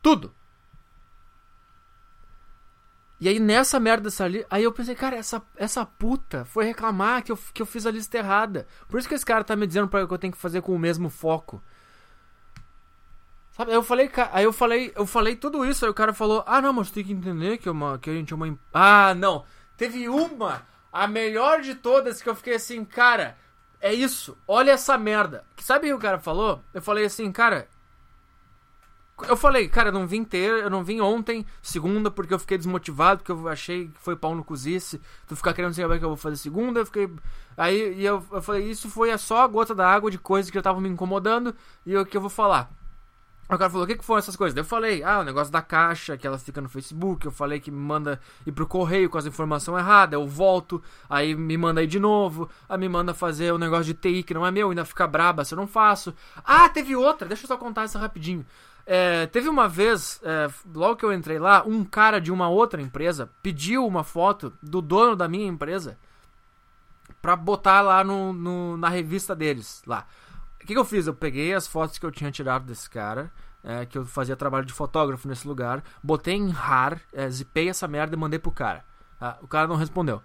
[0.02, 0.34] Tudo.
[3.19, 4.47] E aí nessa merda dessa lista.
[4.49, 7.91] Aí eu pensei, cara, essa, essa puta foi reclamar que eu, que eu fiz a
[7.91, 8.65] lista errada.
[8.88, 10.73] Por isso que esse cara tá me dizendo pra que eu tenho que fazer com
[10.73, 11.62] o mesmo foco.
[13.51, 13.71] Sabe?
[13.71, 16.62] Aí eu falei, aí eu falei, eu falei tudo isso, aí o cara falou, ah
[16.62, 18.58] não, mas tem que entender que, uma, que a gente é uma.
[18.73, 19.43] Ah, não.
[19.75, 23.38] Teve uma, a melhor de todas, que eu fiquei assim, cara,
[23.82, 25.43] é isso, olha essa merda.
[25.58, 26.62] Sabe o que o cara falou?
[26.73, 27.67] Eu falei assim, cara,
[29.27, 32.58] eu falei, cara, eu não vim ter, eu não vim ontem, segunda, porque eu fiquei
[32.58, 35.01] desmotivado, porque eu achei que foi pau no cozice.
[35.27, 37.10] Tu ficar querendo saber o que eu vou fazer segunda, eu fiquei.
[37.58, 40.58] Aí e eu, eu falei, isso foi só a gota da água de coisas que
[40.58, 41.53] eu tava me incomodando
[41.86, 42.71] e o que eu vou falar.
[43.51, 44.55] O cara falou, o que, que foram essas coisas?
[44.55, 47.71] eu falei, ah, o negócio da caixa, que ela fica no Facebook, eu falei que
[47.71, 50.79] me manda ir pro correio com as informações erradas, eu volto,
[51.10, 54.21] aí me manda aí de novo, aí me manda fazer o um negócio de TI
[54.21, 56.13] que não é meu, ainda fica braba se eu não faço.
[56.45, 58.45] Ah, teve outra, deixa eu só contar essa rapidinho.
[58.91, 62.82] É, teve uma vez, é, logo que eu entrei lá, um cara de uma outra
[62.82, 65.95] empresa pediu uma foto do dono da minha empresa
[67.21, 69.84] pra botar lá no, no na revista deles.
[69.86, 70.08] lá.
[70.56, 71.06] O que, que, eu fiz?
[71.06, 73.32] Eu peguei as fotos que eu tinha tirado desse cara,
[73.63, 77.88] é, que eu fazia trabalho de fotógrafo nesse lugar, botei em RAR, é, zipei essa
[77.88, 78.84] merda e mandei pro cara.
[79.19, 79.38] Tá?
[79.39, 80.19] O cara não respondeu.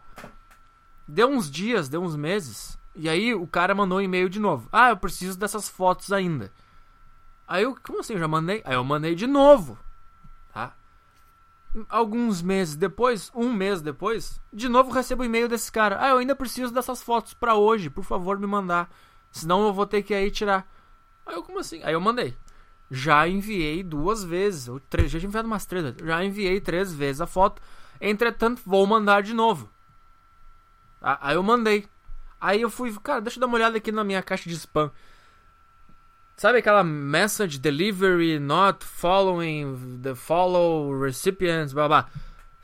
[1.06, 4.70] Deu uns dias, deu uns meses, e aí o cara mandou um e-mail de novo.
[4.72, 6.50] Ah, eu preciso dessas fotos ainda.
[7.46, 8.14] Aí eu, como assim?
[8.14, 8.62] Eu já mandei?
[8.64, 9.78] Aí eu mandei de novo.
[10.52, 10.74] Tá?
[11.88, 15.98] Alguns meses depois, um mês depois, de novo recebo o um e-mail desse cara.
[16.00, 18.90] Ah, eu ainda preciso dessas fotos para hoje, por favor me mandar.
[19.30, 20.66] Senão eu vou ter que aí tirar.
[21.26, 21.82] Aí eu, como assim?
[21.82, 22.36] Aí eu mandei.
[22.90, 27.20] Já enviei duas vezes, ou três, já tinha enviado umas três, já enviei três vezes
[27.20, 27.60] a foto.
[28.00, 29.68] Entretanto, vou mandar de novo.
[31.00, 31.18] Tá?
[31.20, 31.88] Aí eu mandei.
[32.40, 34.92] Aí eu fui, cara, deixa eu dar uma olhada aqui na minha caixa de spam.
[36.36, 42.08] Sabe aquela message delivery not following the follow recipients, blá blá.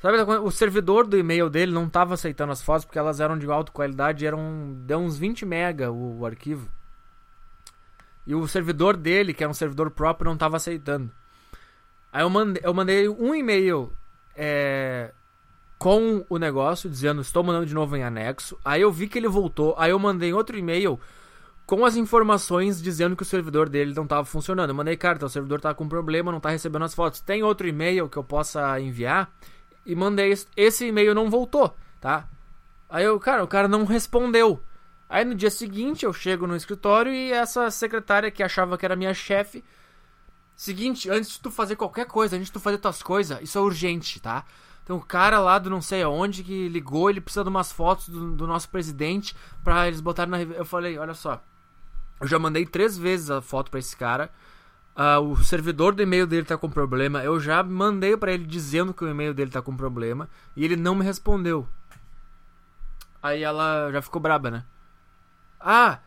[0.02, 3.46] Sabe o servidor do e-mail dele não estava aceitando as fotos porque elas eram de
[3.46, 6.68] alta qualidade, eram deu uns 20 mega o, o arquivo.
[8.26, 11.10] E o servidor dele, que era um servidor próprio, não estava aceitando.
[12.12, 13.92] Aí eu mandei, eu mandei um e-mail
[14.34, 15.12] é,
[15.78, 18.58] com o negócio, dizendo estou mandando de novo em anexo.
[18.64, 19.74] Aí eu vi que ele voltou.
[19.78, 20.98] Aí eu mandei outro e-mail
[21.70, 24.70] com as informações dizendo que o servidor dele não estava funcionando.
[24.70, 27.20] Eu mandei, cara, teu servidor tá com problema, não está recebendo as fotos.
[27.20, 29.32] Tem outro e-mail que eu possa enviar?
[29.86, 32.28] E mandei, esse e-mail não voltou, tá?
[32.88, 34.60] Aí eu, cara, o cara não respondeu.
[35.08, 38.96] Aí no dia seguinte eu chego no escritório e essa secretária que achava que era
[38.96, 39.62] minha chefe.
[40.56, 43.60] Seguinte, antes de tu fazer qualquer coisa, antes de tu fazer tuas coisas, isso é
[43.60, 44.44] urgente, tá?
[44.84, 48.08] Tem um cara lá do não sei aonde que ligou, ele precisa de umas fotos
[48.08, 51.40] do, do nosso presidente pra eles botarem na Eu falei, olha só.
[52.20, 54.30] Eu já mandei três vezes a foto para esse cara.
[54.94, 57.22] Uh, o servidor do e-mail dele tá com problema.
[57.24, 60.28] Eu já mandei para ele dizendo que o e-mail dele tá com problema.
[60.54, 61.66] E ele não me respondeu.
[63.22, 64.64] Aí ela já ficou braba, né?
[65.58, 66.00] Ah,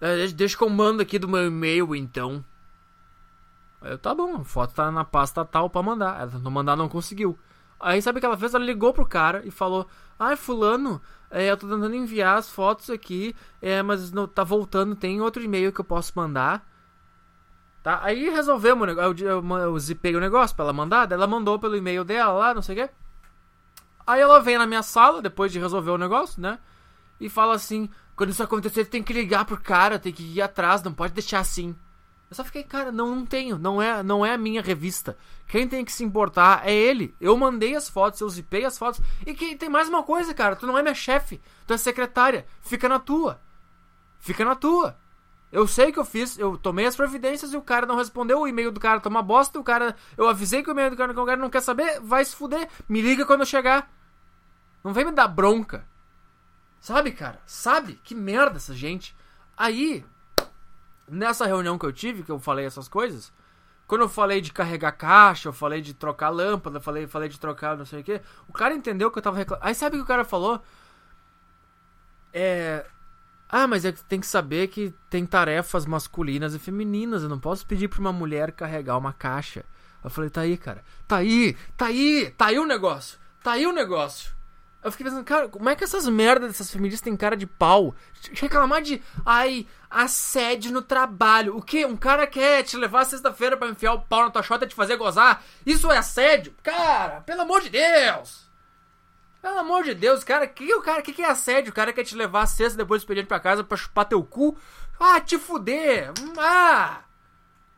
[0.00, 2.44] é, deixa que eu mando aqui do meu e-mail então.
[3.80, 6.20] Eu, tá bom, a foto tá na pasta tal pra mandar.
[6.20, 7.38] Ela tentou mandar, não conseguiu.
[7.78, 8.54] Aí sabe o que ela fez?
[8.54, 9.86] Ela ligou pro cara e falou:
[10.18, 11.00] Ai, fulano,
[11.34, 15.42] é, eu tô tentando enviar as fotos aqui, é, mas não tá voltando, tem outro
[15.42, 16.64] e-mail que eu posso mandar.
[17.82, 18.00] Tá?
[18.04, 22.04] Aí resolvemos, eu, eu, eu zipei o negócio pra ela mandar, ela mandou pelo e-mail
[22.04, 22.94] dela lá, não sei o quê.
[24.06, 26.58] Aí ela vem na minha sala, depois de resolver o negócio, né?
[27.18, 30.82] E fala assim: quando isso acontecer, tem que ligar pro cara, tem que ir atrás,
[30.84, 31.74] não pode deixar assim.
[32.34, 35.16] Eu só fiquei, cara, não, não tenho, não é, não é a minha revista.
[35.46, 37.14] Quem tem que se importar é ele.
[37.20, 39.00] Eu mandei as fotos, eu zipei as fotos.
[39.24, 42.44] E que tem mais uma coisa, cara, tu não é minha chefe, tu é secretária.
[42.60, 43.40] Fica na tua.
[44.18, 44.98] Fica na tua.
[45.52, 48.48] Eu sei que eu fiz, eu tomei as providências e o cara não respondeu, o
[48.48, 49.94] e-mail do cara tá uma bosta, o cara.
[50.16, 52.68] Eu avisei que o e-mail do cara, o cara não quer saber, vai se fuder.
[52.88, 53.88] Me liga quando eu chegar.
[54.82, 55.86] Não vem me dar bronca.
[56.80, 57.40] Sabe, cara?
[57.46, 58.00] Sabe?
[58.02, 59.14] Que merda essa gente.
[59.56, 60.04] Aí,
[61.08, 63.32] nessa reunião que eu tive, que eu falei essas coisas,
[63.86, 67.38] quando eu falei de carregar caixa, eu falei de trocar lâmpada, eu falei, falei de
[67.38, 69.66] trocar não sei o que, o cara entendeu que eu tava reclamando.
[69.66, 70.62] Aí sabe o que o cara falou?
[72.32, 72.84] É.
[73.48, 77.22] Ah, mas é que tem que saber que tem tarefas masculinas e femininas.
[77.22, 79.64] Eu não posso pedir pra uma mulher carregar uma caixa.
[80.02, 80.82] Eu falei, tá aí, cara.
[81.06, 83.18] Tá aí, tá aí, tá aí o negócio.
[83.42, 84.33] Tá aí o negócio.
[84.84, 87.94] Eu fiquei pensando, cara, como é que essas merdas dessas feministas têm cara de pau?
[88.34, 91.56] Reclamar de, ai, assédio no trabalho.
[91.56, 91.86] O que?
[91.86, 94.74] Um cara quer te levar sexta-feira para enfiar o pau na tua chota e te
[94.74, 95.42] fazer gozar?
[95.64, 96.54] Isso é assédio?
[96.62, 98.44] Cara, pelo amor de Deus!
[99.40, 101.70] Pelo amor de Deus, cara, que o cara, que, que é assédio?
[101.70, 104.54] O cara quer te levar sexta depois do expediente pra casa pra chupar teu cu?
[105.00, 106.12] Ah, te fuder!
[106.36, 107.03] Ah!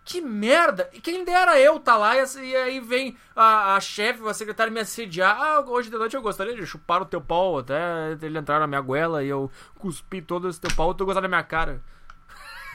[0.06, 0.88] Que merda!
[0.92, 4.78] E quem dera eu tá lá e, aí vem a, a chefe, a secretária me
[4.78, 5.36] assediar.
[5.36, 8.68] Ah, hoje de noite eu gostaria de chupar o teu pau até ele entrar na
[8.68, 9.50] minha goela e eu
[9.80, 11.82] cuspi todo esse teu pau, tu gostar da minha cara.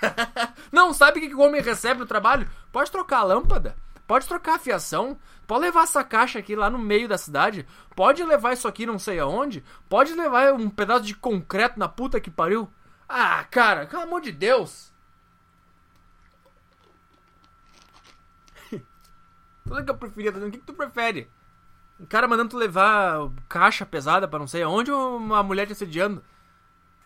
[0.74, 2.50] não, sabe o que, que o homem recebe no trabalho?
[2.70, 5.18] Pode trocar a lâmpada, pode trocar a fiação,
[5.48, 7.66] pode levar essa caixa aqui lá no meio da cidade,
[7.96, 12.20] pode levar isso aqui não sei aonde, pode levar um pedaço de concreto na puta
[12.20, 12.70] que pariu.
[13.08, 14.91] Ah, cara, pelo amor de Deus!
[19.72, 21.32] Tudo que eu preferia O que, que tu prefere?
[21.98, 25.72] Um cara mandando tu levar caixa pesada para não sei aonde ou uma mulher te
[25.72, 26.22] assediando?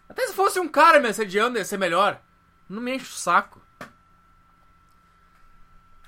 [0.09, 2.19] Até se fosse um cara me assediando ia ser melhor.
[2.67, 3.61] Não me enche o saco.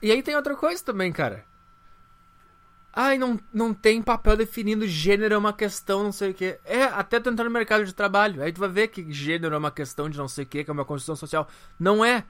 [0.02, 1.46] E aí tem outra coisa também, cara.
[2.92, 6.60] Ai, não, não tem papel definindo gênero é uma questão, não sei o que.
[6.66, 8.42] É, até tu entrar no mercado de trabalho.
[8.42, 10.70] Aí tu vai ver que gênero é uma questão de não sei o que, que
[10.72, 11.48] é uma construção social.
[11.80, 12.26] Não é.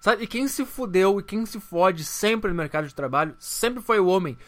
[0.00, 0.24] Sabe?
[0.24, 3.98] E quem se fudeu e quem se fode sempre no mercado de trabalho sempre foi
[3.98, 4.38] o homem.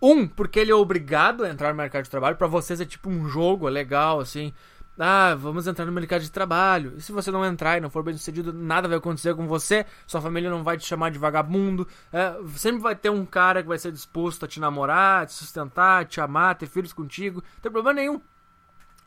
[0.00, 2.36] Um, porque ele é obrigado a entrar no mercado de trabalho.
[2.36, 4.52] para vocês é tipo um jogo, é legal, assim.
[4.98, 6.94] Ah, vamos entrar no mercado de trabalho.
[6.96, 9.86] E se você não entrar e não for bem sucedido, nada vai acontecer com você.
[10.06, 11.88] Sua família não vai te chamar de vagabundo.
[12.12, 16.04] É, sempre vai ter um cara que vai ser disposto a te namorar, te sustentar,
[16.04, 17.42] te amar, ter filhos contigo.
[17.54, 18.20] Não tem problema nenhum.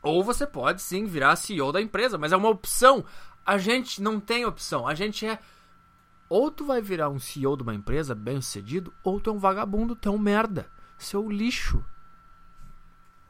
[0.02, 3.04] Ou você pode sim virar CEO da empresa, mas é uma opção.
[3.46, 4.88] A gente não tem opção.
[4.88, 5.38] A gente é
[6.28, 9.38] ou tu vai virar um CEO de uma empresa bem sucedido, ou tu é um
[9.38, 10.68] vagabundo, tu é um merda.
[10.96, 11.84] Seu lixo.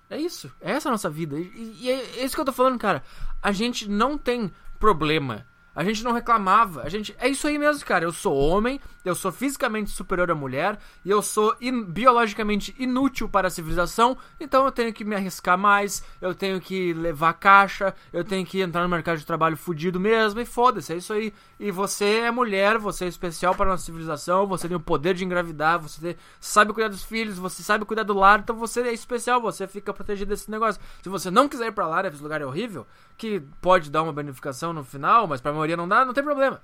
[0.09, 0.53] É isso.
[0.61, 1.38] É essa a nossa vida.
[1.38, 3.03] E, e é isso que eu tô falando, cara.
[3.42, 6.82] A gente não tem problema a gente não reclamava.
[6.82, 7.14] A gente.
[7.18, 8.04] É isso aí mesmo, cara.
[8.04, 11.84] Eu sou homem, eu sou fisicamente superior à mulher, e eu sou in...
[11.84, 16.94] biologicamente inútil para a civilização, então eu tenho que me arriscar mais, eu tenho que
[16.94, 20.96] levar caixa, eu tenho que entrar no mercado de trabalho fudido mesmo, e foda-se, é
[20.96, 21.32] isso aí.
[21.58, 25.14] E você é mulher, você é especial para a nossa civilização, você tem o poder
[25.14, 28.92] de engravidar, você sabe cuidar dos filhos, você sabe cuidar do lar, então você é
[28.92, 30.80] especial, você fica protegido desse negócio.
[31.02, 34.12] Se você não quiser ir pra lá, esse lugar é horrível, que pode dar uma
[34.12, 36.60] bonificação no final, mas pra maioria não dá, não tem problema.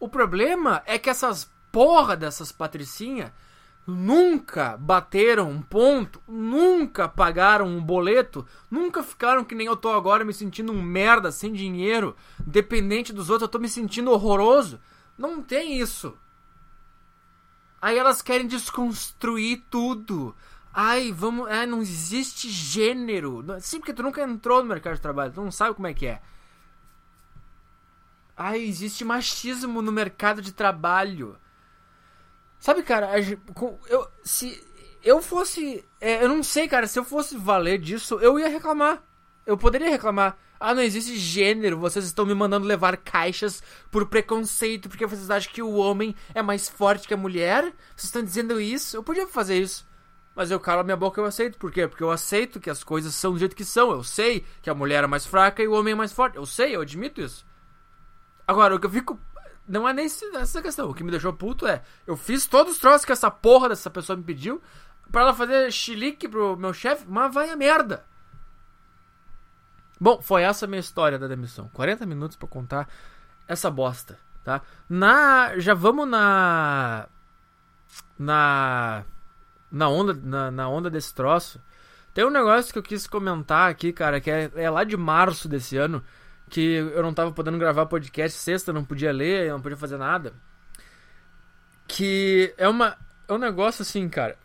[0.00, 3.30] O problema é que essas porra dessas patricinhas
[3.86, 10.24] nunca bateram um ponto, nunca pagaram um boleto, nunca ficaram que nem eu tô agora
[10.24, 14.80] me sentindo um merda, sem dinheiro, dependente dos outros, eu tô me sentindo horroroso.
[15.16, 16.16] Não tem isso.
[17.80, 20.34] Aí elas querem desconstruir tudo.
[20.72, 21.48] Ai, vamos.
[21.48, 23.44] Ai, não existe gênero.
[23.60, 26.06] Sim, porque tu nunca entrou no mercado de trabalho, tu não sabe como é que
[26.06, 26.20] é.
[28.36, 31.36] Ai, existe machismo no mercado de trabalho.
[32.58, 33.10] Sabe, cara,
[33.88, 34.62] eu, se
[35.02, 35.84] eu fosse.
[36.00, 39.02] É, eu não sei, cara, se eu fosse valer disso, eu ia reclamar.
[39.46, 40.36] Eu poderia reclamar.
[40.58, 45.52] Ah, não existe gênero, vocês estão me mandando levar caixas por preconceito, porque vocês acham
[45.52, 47.64] que o homem é mais forte que a mulher?
[47.94, 48.96] Vocês estão dizendo isso?
[48.96, 49.86] Eu podia fazer isso.
[50.34, 51.58] Mas eu calo a minha boca e eu aceito.
[51.58, 51.86] Por quê?
[51.86, 53.90] Porque eu aceito que as coisas são do jeito que são.
[53.90, 56.36] Eu sei que a mulher é mais fraca e o homem é mais forte.
[56.36, 57.44] Eu sei, eu admito isso.
[58.46, 59.18] Agora, o que eu fico
[59.66, 60.90] não é nem essa questão.
[60.90, 61.82] O que me deixou puto é.
[62.06, 64.62] Eu fiz todos os troços que essa porra dessa pessoa me pediu.
[65.10, 68.04] Pra ela fazer chilique pro meu chefe, mas vai a merda.
[70.00, 71.70] Bom, foi essa minha história da demissão.
[71.72, 72.88] 40 minutos para contar
[73.46, 74.60] essa bosta, tá?
[74.88, 75.58] Na.
[75.58, 77.08] Já vamos na.
[78.18, 79.04] Na.
[79.70, 81.60] Na onda, na, na onda desse troço.
[82.12, 85.48] Tem um negócio que eu quis comentar aqui, cara, que é, é lá de março
[85.48, 86.02] desse ano
[86.48, 90.32] que eu não tava podendo gravar podcast sexta, não podia ler, não podia fazer nada.
[91.86, 94.36] Que é uma é um negócio assim, cara.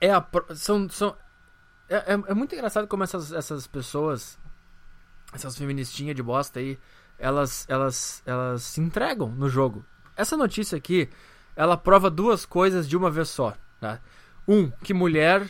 [0.00, 0.24] É a
[0.54, 1.16] são são
[1.88, 4.38] é, é, é muito engraçado como essas essas pessoas
[5.32, 6.78] essas feministinhas de bosta aí,
[7.18, 9.84] elas elas elas se entregam no jogo.
[10.16, 11.10] Essa notícia aqui,
[11.54, 14.00] ela prova duas coisas de uma vez só, tá?
[14.48, 15.46] Um, que mulher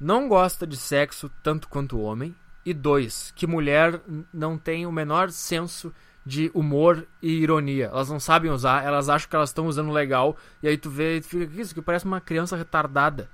[0.00, 2.34] não gosta de sexo tanto quanto homem
[2.66, 4.00] e dois, que mulher
[4.34, 5.94] não tem o menor senso
[6.24, 7.86] de humor e ironia.
[7.86, 11.18] Elas não sabem usar, elas acham que elas estão usando legal, e aí tu vê
[11.18, 13.30] e fica, isso que parece uma criança retardada.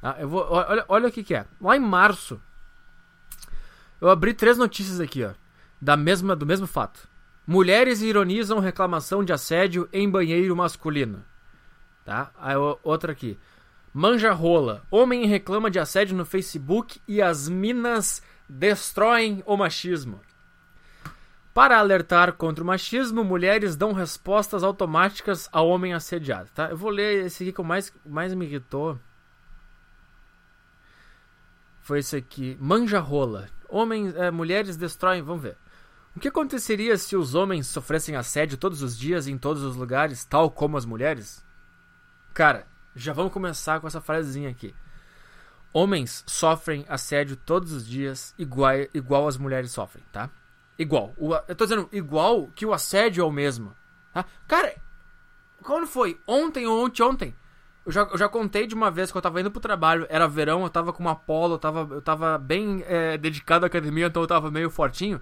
[0.00, 1.44] Ah, eu vou, olha, olha o que, que é.
[1.60, 2.40] Lá em março,
[4.00, 5.32] eu abri três notícias aqui, ó,
[5.82, 7.08] da mesma, do mesmo fato.
[7.44, 11.24] Mulheres ironizam reclamação de assédio em banheiro masculino.
[12.04, 12.30] Tá?
[12.38, 13.36] Aí outra aqui.
[13.92, 14.84] Manja rola.
[14.90, 20.20] Homem reclama de assédio no Facebook e as minas destroem o machismo.
[21.52, 26.50] Para alertar contra o machismo, mulheres dão respostas automáticas ao homem assediado.
[26.54, 26.68] Tá?
[26.68, 28.98] Eu vou ler esse aqui que mais, mais me irritou.
[31.80, 32.58] Foi esse aqui.
[32.60, 33.48] Manja rola.
[33.68, 35.22] Homens, é, mulheres destroem.
[35.22, 35.56] Vamos ver.
[36.14, 40.24] O que aconteceria se os homens sofressem assédio todos os dias em todos os lugares,
[40.24, 41.44] tal como as mulheres?
[42.34, 44.74] Cara, já vamos começar com essa frasezinha aqui.
[45.76, 50.30] Homens sofrem assédio todos os dias, igual, igual as mulheres sofrem, tá?
[50.78, 51.12] Igual.
[51.18, 53.76] O, eu tô dizendo igual que o assédio é o mesmo.
[54.10, 54.24] Tá?
[54.48, 54.74] Cara,
[55.62, 56.18] quando foi?
[56.26, 57.36] Ontem ou ontem, ontem?
[57.84, 60.26] Eu já, eu já contei de uma vez que eu tava indo pro trabalho, era
[60.26, 64.06] verão, eu tava com uma polo, eu tava, eu tava bem é, dedicado à academia,
[64.06, 65.20] então eu tava meio fortinho.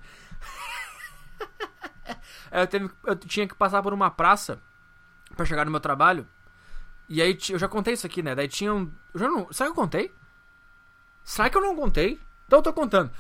[2.53, 4.63] eu, teve, eu tinha que passar por uma praça
[5.35, 6.25] para chegar no meu trabalho.
[7.09, 8.37] E aí, eu já contei isso aqui, né?
[8.37, 8.89] Daí tinha um.
[9.17, 9.53] Já não.
[9.53, 10.15] Será que eu contei?
[11.25, 12.20] Será que eu não contei?
[12.47, 13.11] Então eu tô contando.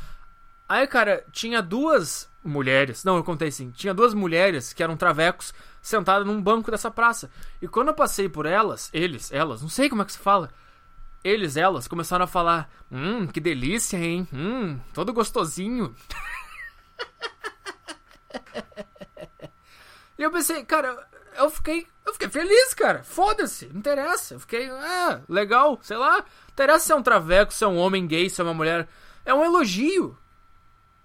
[0.68, 3.04] Aí, cara, tinha duas mulheres.
[3.04, 3.70] Não, eu contei sim.
[3.70, 7.30] Tinha duas mulheres que eram travecos sentadas num banco dessa praça.
[7.60, 10.50] E quando eu passei por elas, eles, elas, não sei como é que se fala.
[11.22, 14.28] Eles, elas, começaram a falar: Hum, que delícia, hein?
[14.32, 15.94] Hum, todo gostosinho.
[20.18, 23.02] e eu pensei, cara, eu fiquei, eu fiquei feliz, cara.
[23.02, 24.34] Foda-se, não interessa.
[24.34, 26.24] Eu fiquei, ah, legal, sei lá.
[26.52, 28.88] Interessa se é um traveco, se é um homem gay, se é uma mulher.
[29.24, 30.16] É um elogio.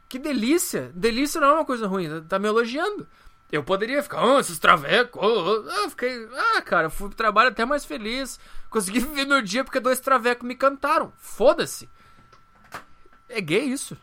[0.07, 0.91] Que delícia.
[0.93, 3.07] Delícia não é uma coisa ruim, tá me elogiando.
[3.51, 5.21] Eu poderia ficar, ah, esses travecos.
[5.23, 5.69] Oh, oh.
[5.69, 8.39] Eu fiquei, ah, cara, fui pro trabalho até mais feliz.
[8.69, 11.11] Consegui viver meu dia porque dois travecos me cantaram.
[11.17, 11.89] Foda-se.
[13.27, 13.97] É gay isso.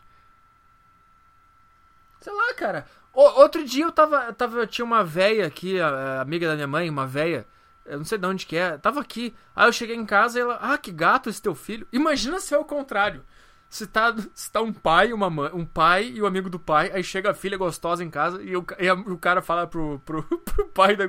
[2.19, 2.85] Sei lá, cara.
[3.17, 4.67] O, outro dia eu tava, tava.
[4.67, 7.47] Tinha uma véia aqui, a, a amiga da minha mãe, uma véia.
[7.83, 8.77] Eu não sei de onde que é.
[8.77, 9.35] Tava aqui.
[9.55, 10.59] Aí eu cheguei em casa e ela.
[10.61, 11.87] Ah, que gato esse teu filho.
[11.91, 13.25] Imagina se é o contrário.
[13.69, 16.91] Se tá, se tá um pai uma mãe, um pai e o amigo do pai,
[16.93, 19.99] aí chega a filha gostosa em casa e o, e a, o cara fala pro,
[20.05, 21.05] pro, pro pai da,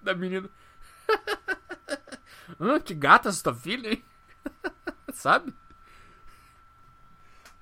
[0.00, 0.48] da menina.
[2.60, 4.04] ah, que gata essa tua filha, hein?
[5.12, 5.52] Sabe?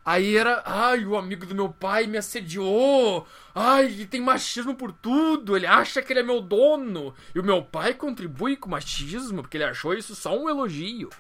[0.07, 3.27] Aí era, ai, o amigo do meu pai me assediou.
[3.53, 5.57] Ai, ele tem machismo por tudo.
[5.57, 7.13] Ele acha que ele é meu dono.
[7.35, 11.11] E o meu pai contribui com machismo porque ele achou isso só um elogio.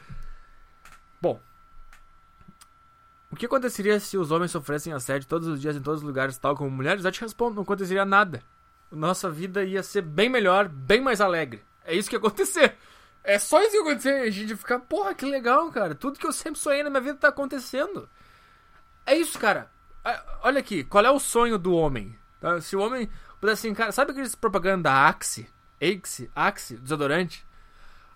[1.21, 1.41] Bom,
[3.29, 6.39] o que aconteceria se os homens sofressem assédio todos os dias em todos os lugares,
[6.39, 7.05] tal como mulheres?
[7.05, 8.41] Eu te respondo, não aconteceria nada.
[8.89, 11.61] Nossa vida ia ser bem melhor, bem mais alegre.
[11.85, 12.77] É isso que ia acontecer.
[13.25, 14.21] É só isso que acontecer.
[14.21, 15.93] A gente fica, porra, que legal, cara.
[15.93, 18.09] Tudo que eu sempre sonhei na minha vida tá acontecendo.
[19.07, 19.71] É isso, cara.
[20.43, 22.17] Olha aqui, qual é o sonho do homem?
[22.41, 22.61] Tá?
[22.61, 23.09] Se o homem
[23.41, 25.49] pudesse assim, cara, sabe aqueles propaganda da Axe?
[25.81, 27.47] Axe, Axe, desodorante?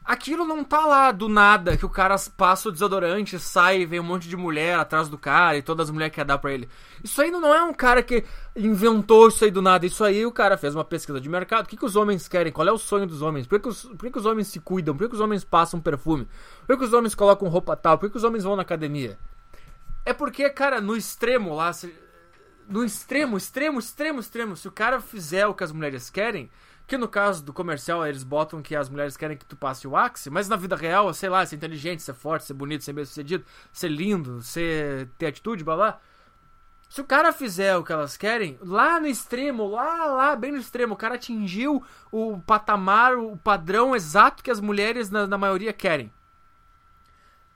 [0.05, 4.05] Aquilo não tá lá do nada que o cara passa o desodorante, sai, vem um
[4.05, 6.69] monte de mulher atrás do cara e todas as mulheres querem dar pra ele.
[7.05, 8.25] Isso aí não é um cara que
[8.57, 9.87] inventou isso aí do nada.
[9.87, 11.67] Isso aí o cara fez uma pesquisa de mercado.
[11.67, 12.53] O que, que os homens querem?
[12.53, 13.47] Qual é o sonho dos homens?
[13.47, 14.97] Por que, que, os, por que, que os homens se cuidam?
[14.97, 16.27] Por que, que os homens passam perfume?
[16.67, 17.99] Por que, que os homens colocam roupa tal?
[17.99, 19.19] Por que, que os homens vão na academia?
[20.05, 21.71] É porque, cara, no extremo lá.
[22.69, 24.57] No extremo, extremo, extremo, extremo.
[24.57, 26.51] Se o cara fizer o que as mulheres querem
[26.91, 29.97] que no caso do comercial eles botam que as mulheres querem que tu passe o
[29.97, 33.05] Axe, mas na vida real, sei lá, ser inteligente, ser forte, ser bonito, ser bem
[33.05, 36.01] sucedido, ser lindo, ser ter atitude, blá blá.
[36.89, 40.59] Se o cara fizer o que elas querem, lá no extremo, lá, lá, bem no
[40.59, 41.81] extremo, o cara atingiu
[42.11, 46.13] o patamar, o padrão exato que as mulheres, na, na maioria, querem.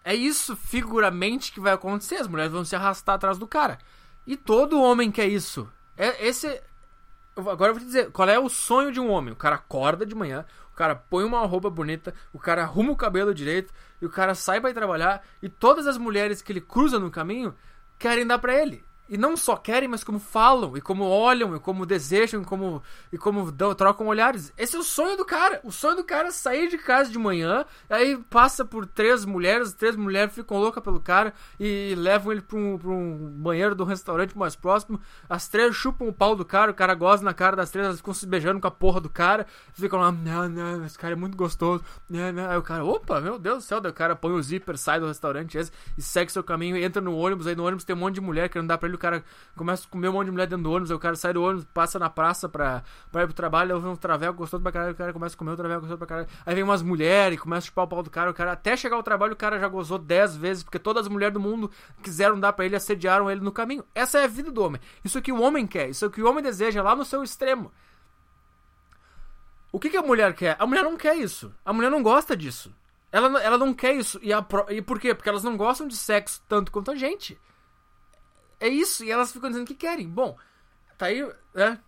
[0.04, 2.16] É isso, figuramente, que vai acontecer.
[2.16, 3.78] As mulheres vão se arrastar atrás do cara.
[4.26, 5.68] E todo homem quer isso.
[5.96, 6.60] É, esse,
[7.36, 9.32] Agora eu vou te dizer, qual é o sonho de um homem?
[9.32, 12.96] O cara acorda de manhã, o cara põe uma roupa bonita, o cara arruma o
[12.96, 16.98] cabelo direito, e o cara sai para trabalhar, e todas as mulheres que ele cruza
[16.98, 17.52] no caminho
[17.98, 18.84] querem dar para ele.
[19.08, 22.82] E não só querem, mas como falam, e como olham, e como desejam, e como,
[23.12, 24.52] e como dão, trocam olhares.
[24.56, 25.60] Esse é o sonho do cara.
[25.62, 29.74] O sonho do cara é sair de casa de manhã, aí passa por três mulheres,
[29.74, 33.84] três mulheres ficam loucas pelo cara e levam ele pra um, pra um banheiro do
[33.84, 34.98] restaurante mais próximo.
[35.28, 37.98] As três chupam o pau do cara, o cara goza na cara das três, elas
[37.98, 41.16] ficam se beijando com a porra do cara, ficam lá, não, não, esse cara é
[41.16, 41.84] muito gostoso.
[42.08, 42.50] Não, não.
[42.50, 44.98] Aí o cara, opa, meu Deus do céu, daí o cara põe o zíper, sai
[44.98, 47.98] do restaurante esse, e segue seu caminho, entra no ônibus, aí no ônibus tem um
[47.98, 49.24] monte de mulher querendo dar pra ele o cara
[49.56, 51.42] começa a comer um monte de mulher dentro do ônibus, aí o cara sai do
[51.42, 54.72] ônibus, passa na praça pra, pra ir pro trabalho, aí vem um traveco gostoso pra
[54.72, 56.28] caralho, o cara começa a comer o traveco gostoso pra caralho.
[56.44, 58.96] Aí vem umas mulheres, começa a chupar o pau do cara, o cara até chegar
[58.96, 61.70] ao trabalho, o cara já gozou 10 vezes, porque todas as mulheres do mundo
[62.02, 63.84] quiseram dar para ele, assediaram ele no caminho.
[63.94, 64.80] Essa é a vida do homem.
[65.04, 66.94] Isso é o que o homem quer, isso é o que o homem deseja lá
[66.94, 67.70] no seu extremo.
[69.74, 70.54] O que, que a mulher quer?
[70.56, 71.52] A mulher não quer isso.
[71.64, 72.72] A mulher não gosta disso.
[73.10, 74.20] Ela, ela não quer isso.
[74.22, 75.12] E, a, e por quê?
[75.12, 77.36] Porque elas não gostam de sexo tanto quanto a gente.
[78.64, 80.08] É isso, e elas ficam dizendo que querem.
[80.08, 80.38] Bom,
[80.96, 81.20] tá aí,
[81.52, 81.78] né?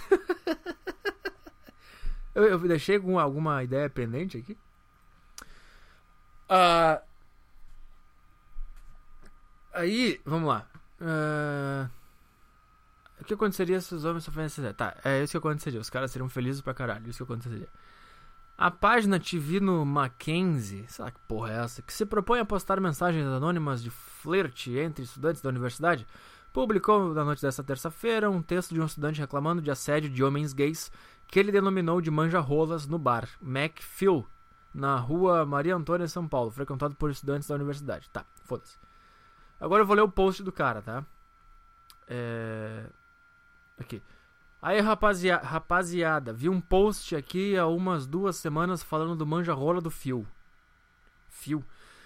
[2.34, 4.56] eu, eu, deixei alguma, alguma ideia pendente aqui?
[6.48, 7.04] Uh,
[9.74, 10.66] aí, vamos lá.
[10.98, 11.90] Uh,
[13.20, 15.80] o que aconteceria se os homens sofressem Tá, é isso que aconteceria.
[15.80, 17.10] Os caras seriam felizes pra caralho.
[17.10, 17.68] Isso que aconteceria.
[18.56, 19.20] A página
[19.60, 23.90] no Mackenzie, sei que porra é essa, que se propõe a postar mensagens anônimas de
[23.90, 26.06] flerte entre estudantes da universidade,
[26.52, 30.52] publicou na noite desta terça-feira um texto de um estudante reclamando de assédio de homens
[30.52, 30.90] gays
[31.26, 34.24] que ele denominou de manja-rolas no bar McPhil,
[34.72, 38.08] na rua Maria Antônia, São Paulo, frequentado por estudantes da universidade.
[38.10, 38.78] Tá, foda-se.
[39.58, 41.04] Agora eu vou ler o post do cara, tá?
[42.06, 42.86] É...
[43.78, 44.00] Aqui.
[44.66, 49.90] Aí, rapazia, rapaziada, vi um post aqui há umas duas semanas falando do manja-rola do
[49.90, 50.26] Fio.
[51.28, 51.62] Fio.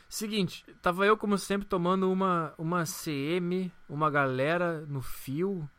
[0.09, 5.71] Seguinte, tava eu como sempre tomando uma, uma CM, uma galera no fio.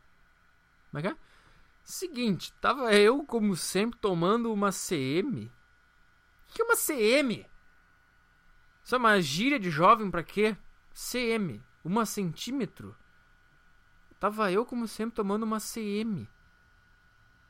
[0.89, 1.17] Como é que é?
[1.83, 5.51] Seguinte, tava eu como sempre tomando uma CM.
[6.47, 7.45] O que é uma CM?
[8.85, 10.55] Isso é uma gíria de jovem pra quê?
[10.93, 11.61] CM.
[11.83, 12.95] Uma centímetro.
[14.17, 16.25] Tava eu como sempre tomando uma CM.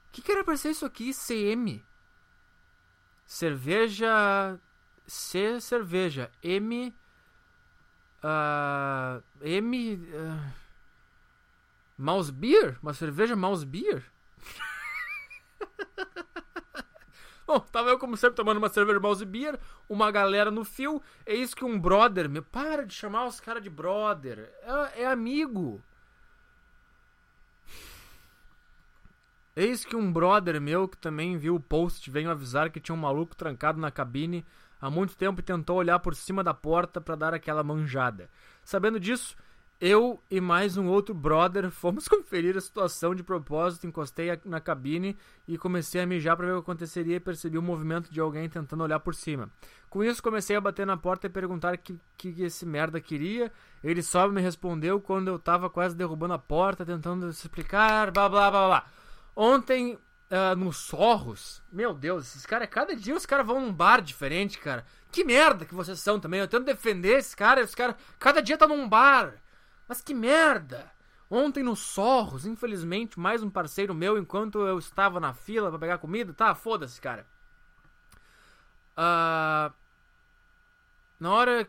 [0.09, 1.13] O que, que era pra ser isso aqui?
[1.13, 1.85] CM.
[3.25, 4.59] Cerveja.
[5.05, 6.31] C, cerveja.
[6.41, 6.93] M.
[8.23, 9.95] Uh, M.
[9.95, 10.51] Uh,
[11.95, 12.79] mouse Beer?
[12.81, 14.03] Uma cerveja Mouse Beer?
[17.45, 21.01] Bom, tava eu como sempre tomando uma cerveja Mouse Beer, uma galera no fio.
[21.25, 22.27] É isso que um brother.
[22.27, 24.51] Meu, para de chamar os caras de brother.
[24.63, 25.83] É, é amigo.
[29.59, 32.97] Eis que um brother meu que também viu o post veio avisar que tinha um
[32.97, 34.45] maluco trancado na cabine
[34.79, 38.29] há muito tempo e tentou olhar por cima da porta para dar aquela manjada.
[38.63, 39.35] Sabendo disso,
[39.77, 45.17] eu e mais um outro brother fomos conferir a situação de propósito, encostei na cabine
[45.45, 48.47] e comecei a mijar para ver o que aconteceria e percebi o movimento de alguém
[48.47, 49.51] tentando olhar por cima.
[49.89, 53.51] Com isso, comecei a bater na porta e perguntar o que, que esse merda queria.
[53.83, 58.29] Ele só me respondeu quando eu tava quase derrubando a porta, tentando se explicar, blá
[58.29, 58.98] blá blá blá.
[59.41, 64.01] Ontem, uh, no Sorros, meu Deus, esses caras, cada dia os caras vão num bar
[64.01, 64.85] diferente, cara.
[65.09, 66.41] Que merda que vocês são também.
[66.41, 69.35] Eu tento defender esses caras, os caras, cada dia tá num bar.
[69.87, 70.91] Mas que merda!
[71.31, 75.99] Ontem no Sorros, infelizmente, mais um parceiro meu, enquanto eu estava na fila para pegar
[75.99, 76.53] comida, tá?
[76.53, 77.25] Foda-se, cara.
[78.91, 79.73] Uh,
[81.17, 81.65] na hora.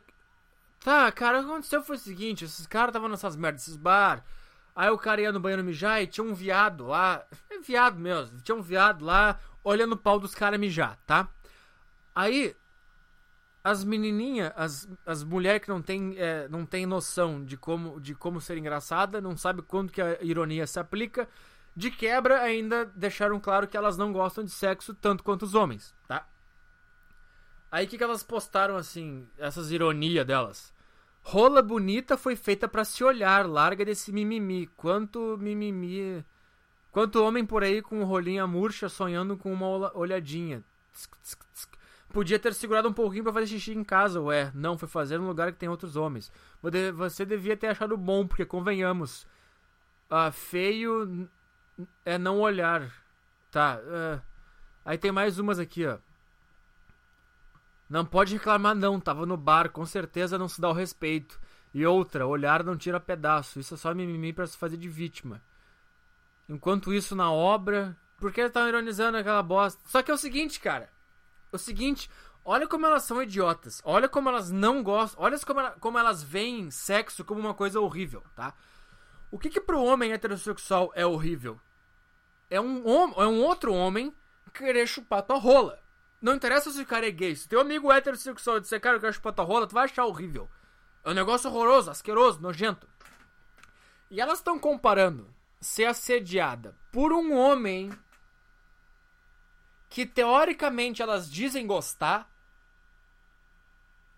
[0.81, 4.25] Tá, cara, o que aconteceu foi o seguinte: esses caras estavam nessas merdas, esses bar.
[4.75, 7.25] Aí o cara ia no banheiro mijar e tinha um viado lá.
[7.51, 8.41] É viado mesmo.
[8.41, 11.29] Tinha um viado lá olhando o pau dos caras mijar, tá?
[12.15, 12.57] Aí
[13.63, 18.15] as menininhas, as, as mulheres que não tem, é, não tem noção de como, de
[18.15, 21.29] como ser engraçada, não sabe quando que a ironia se aplica,
[21.77, 25.95] de quebra ainda deixaram claro que elas não gostam de sexo tanto quanto os homens,
[26.09, 26.27] tá?
[27.71, 30.73] Aí que, que elas postaram assim, essas ironias delas?
[31.23, 34.67] Rola bonita foi feita para se olhar, larga desse mimimi.
[34.77, 36.25] Quanto mimimi.
[36.91, 40.65] Quanto homem por aí com rolinha murcha sonhando com uma olhadinha.
[40.93, 41.71] Tsk, tsk, tsk.
[42.13, 44.51] Podia ter segurado um pouquinho para fazer xixi em casa, ué.
[44.53, 46.33] Não, foi fazer num lugar que tem outros homens.
[46.97, 49.27] Você devia ter achado bom, porque convenhamos.
[50.09, 51.29] Ah, feio
[52.05, 52.93] é não olhar.
[53.53, 53.79] Tá.
[53.79, 54.21] Uh,
[54.85, 55.99] aí tem mais umas aqui, ó.
[57.91, 61.39] Não pode reclamar não, tava no bar, com certeza não se dá o respeito.
[61.75, 65.43] E outra, olhar não tira pedaço, isso é só mimimi para se fazer de vítima.
[66.49, 69.83] Enquanto isso na obra, por que estão ironizando aquela bosta?
[69.87, 70.89] Só que é o seguinte, cara
[71.53, 72.11] o seguinte,
[72.45, 73.81] olha como elas são idiotas.
[73.85, 75.23] Olha como elas não gostam.
[75.23, 78.55] Olha como, ela, como elas veem sexo como uma coisa horrível, tá?
[79.31, 81.61] O que que pro homem heterossexual é horrível?
[82.49, 82.83] É um,
[83.17, 84.13] é um outro homem
[84.53, 85.79] querer chupar tua rola.
[86.21, 87.35] Não interessa se o cara é gay.
[87.35, 90.49] Se teu amigo heterossexual disser, cara, eu quero chupar tua rola, tu vai achar horrível.
[91.03, 92.87] É um negócio horroroso, asqueroso, nojento.
[94.11, 97.91] E elas estão comparando ser assediada por um homem
[99.89, 102.31] que teoricamente elas dizem gostar,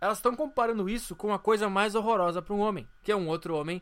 [0.00, 3.28] elas estão comparando isso com a coisa mais horrorosa para um homem, que é um
[3.28, 3.80] outro homem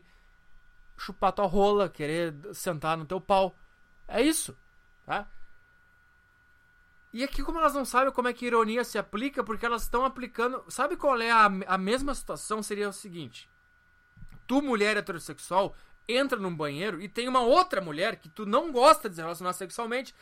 [0.97, 3.55] chupar tua rola, querer sentar no teu pau.
[4.07, 4.55] É isso,
[5.05, 5.27] tá?
[7.13, 10.05] E aqui, como elas não sabem como é que ironia se aplica, porque elas estão
[10.05, 10.63] aplicando.
[10.69, 12.63] Sabe qual é a, a mesma situação?
[12.63, 13.49] Seria o seguinte:
[14.47, 15.75] tu, mulher heterossexual,
[16.07, 19.53] entra num banheiro e tem uma outra mulher que tu não gosta de se relacionar
[19.53, 20.15] sexualmente,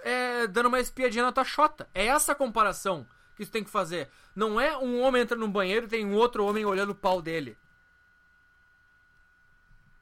[0.00, 1.88] é, dando uma espiadinha na tua chota.
[1.94, 4.10] É essa a comparação que tu tem que fazer.
[4.34, 7.22] Não é um homem entra no banheiro e tem um outro homem olhando o pau
[7.22, 7.56] dele.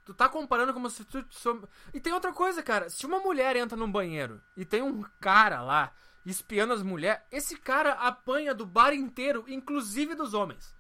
[0.04, 1.24] Tu tá comparando como se tu.
[1.92, 2.90] E tem outra coisa, cara.
[2.90, 5.92] Se uma mulher entra num banheiro e tem um cara lá
[6.30, 10.74] espiando as mulheres, esse cara apanha do bar inteiro, inclusive dos homens.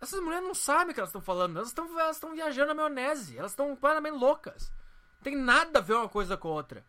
[0.00, 1.56] Essas mulheres não sabem o que elas estão falando.
[1.56, 3.36] Elas estão elas viajando na maionese.
[3.36, 4.72] Elas estão completamente loucas.
[5.22, 6.84] Tem nada a ver uma coisa com a outra.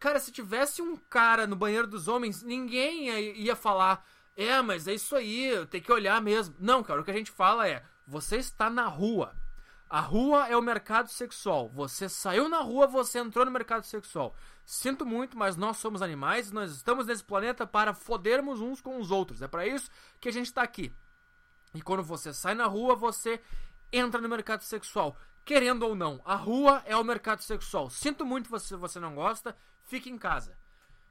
[0.00, 4.04] Cara, se tivesse um cara no banheiro dos homens, ninguém ia falar,
[4.36, 6.56] é, mas é isso aí, tem que olhar mesmo.
[6.58, 9.32] Não, cara, o que a gente fala é, você está na rua.
[9.88, 11.68] A rua é o mercado sexual.
[11.68, 14.34] Você saiu na rua, você entrou no mercado sexual.
[14.64, 19.10] Sinto muito, mas nós somos animais, nós estamos nesse planeta para fodermos uns com os
[19.10, 19.42] outros.
[19.42, 19.90] É para isso
[20.20, 20.92] que a gente está aqui.
[21.74, 23.40] E quando você sai na rua, você
[23.92, 27.90] entra no mercado sexual querendo ou não, a rua é o mercado sexual.
[27.90, 30.56] Sinto muito se você não gosta, fique em casa.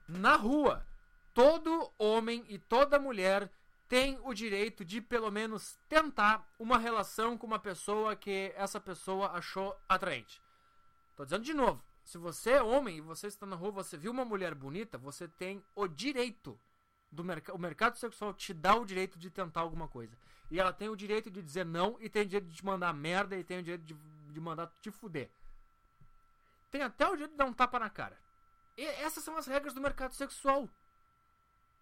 [0.08, 0.86] Na rua,
[1.34, 3.49] todo homem e toda mulher
[3.88, 9.32] tem o direito de pelo menos tentar uma relação com uma pessoa que essa pessoa
[9.32, 10.41] achou atraente.
[11.16, 14.12] Tô dizendo de novo, se você é homem e você está na rua, você viu
[14.12, 16.60] uma mulher bonita, você tem o direito
[17.12, 20.18] do mercado, o mercado sexual te dá o direito de tentar alguma coisa.
[20.51, 22.93] E ela tem o direito de dizer não, e tem o direito de te mandar
[22.93, 25.32] merda, e tem o direito de, de mandar te fuder.
[26.70, 28.18] Tem até o direito de dar um tapa na cara.
[28.76, 30.68] E essas são as regras do mercado sexual.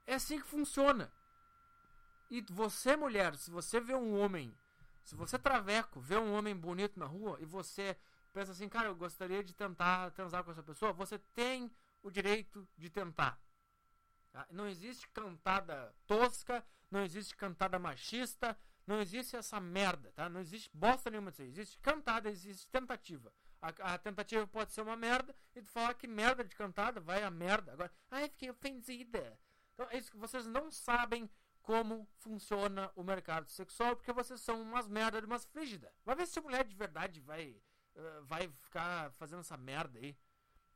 [0.06, 1.12] É assim que funciona.
[2.30, 4.56] E você, mulher, se você vê um homem,
[5.04, 7.98] se você traveco, vê um homem bonito na rua e você
[8.34, 11.72] pensa assim, cara, eu gostaria de tentar transar com essa pessoa, você tem
[12.02, 13.40] o direito de tentar.
[14.32, 14.48] Tá?
[14.50, 18.58] Não existe cantada tosca, não existe cantada machista,
[18.88, 20.28] não existe essa merda, tá?
[20.28, 21.44] Não existe bosta nenhuma disso.
[21.44, 23.32] Existe cantada, existe tentativa.
[23.62, 27.24] A, a, tentativa pode ser uma merda e tu falar que merda de cantada vai
[27.24, 27.74] a merda.
[27.74, 29.40] Agora, ai, fiquei ofendida.
[29.74, 31.30] Então, é isso que vocês não sabem
[31.62, 35.92] como funciona o mercado sexual porque vocês são umas merda de umas frígidas.
[36.04, 37.62] Vai ver se mulher de verdade vai,
[37.96, 40.18] uh, vai ficar fazendo essa merda aí.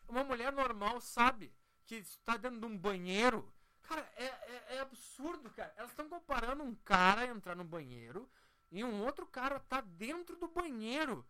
[0.07, 1.53] Uma mulher normal sabe
[1.86, 3.53] que está dentro de um banheiro.
[3.84, 5.74] Cara, é, é, é absurdo, cara.
[5.78, 8.30] Elas estão comparando um cara entrar no banheiro
[8.72, 11.26] e um outro cara tá dentro do banheiro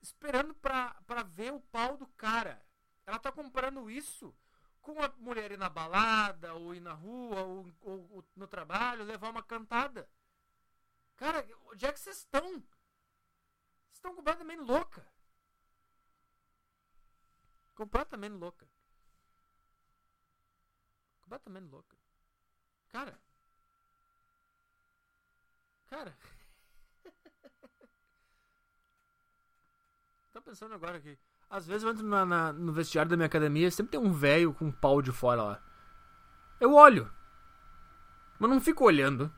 [0.00, 2.64] esperando pra, pra ver o pau do cara.
[3.06, 4.34] Ela tá comparando isso
[4.80, 9.04] com a mulher ir na balada, ou ir na rua, ou, ou, ou no trabalho,
[9.04, 10.08] levar uma cantada.
[11.16, 12.62] Cara, onde é que vocês estão?
[13.92, 15.06] Estão completamente louca.
[17.74, 18.66] Completamente louca
[21.30, 21.96] completamente louca.
[22.92, 23.16] Cara.
[25.88, 26.16] Cara.
[30.32, 31.16] Tô pensando agora aqui.
[31.48, 34.52] Às vezes eu entro na, na, no vestiário da minha academia sempre tem um velho
[34.52, 35.62] com um pau de fora lá.
[36.60, 37.08] Eu olho.
[38.40, 39.32] Mas não fico olhando.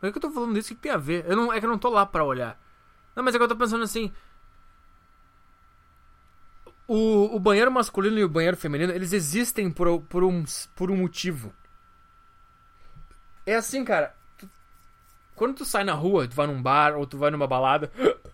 [0.00, 0.72] Por que eu tô falando isso?
[0.72, 1.28] O que tem a ver?
[1.28, 2.60] Eu não, é que eu não tô lá pra olhar.
[3.14, 4.12] Não, mas é que eu tô pensando assim.
[6.86, 10.44] O, o banheiro masculino e o banheiro feminino, eles existem por, por, um,
[10.74, 11.52] por um motivo.
[13.46, 14.14] É assim, cara.
[15.34, 17.90] Quando tu sai na rua, tu vai num bar ou tu vai numa balada,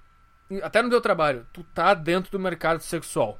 [0.62, 3.38] até no teu trabalho, tu tá dentro do mercado sexual.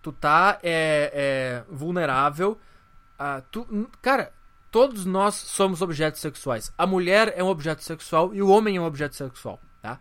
[0.00, 2.58] Tu tá é, é, vulnerável.
[3.18, 4.32] A, tu, cara,
[4.70, 6.72] todos nós somos objetos sexuais.
[6.76, 9.98] A mulher é um objeto sexual e o homem é um objeto sexual, tá?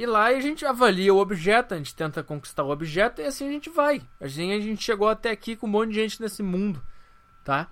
[0.00, 3.46] E lá a gente avalia o objeto, a gente tenta conquistar o objeto e assim
[3.46, 4.00] a gente vai.
[4.18, 6.82] Assim a gente chegou até aqui com um monte de gente nesse mundo,
[7.44, 7.68] tá?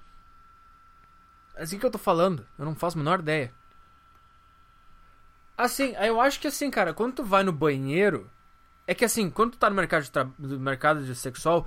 [1.57, 3.51] Assim que eu tô falando, eu não faço a menor ideia.
[5.57, 8.31] Assim, eu acho que assim, cara, quando tu vai no banheiro,
[8.87, 11.67] é que assim, quando tu tá no mercado de, no mercado de sexual,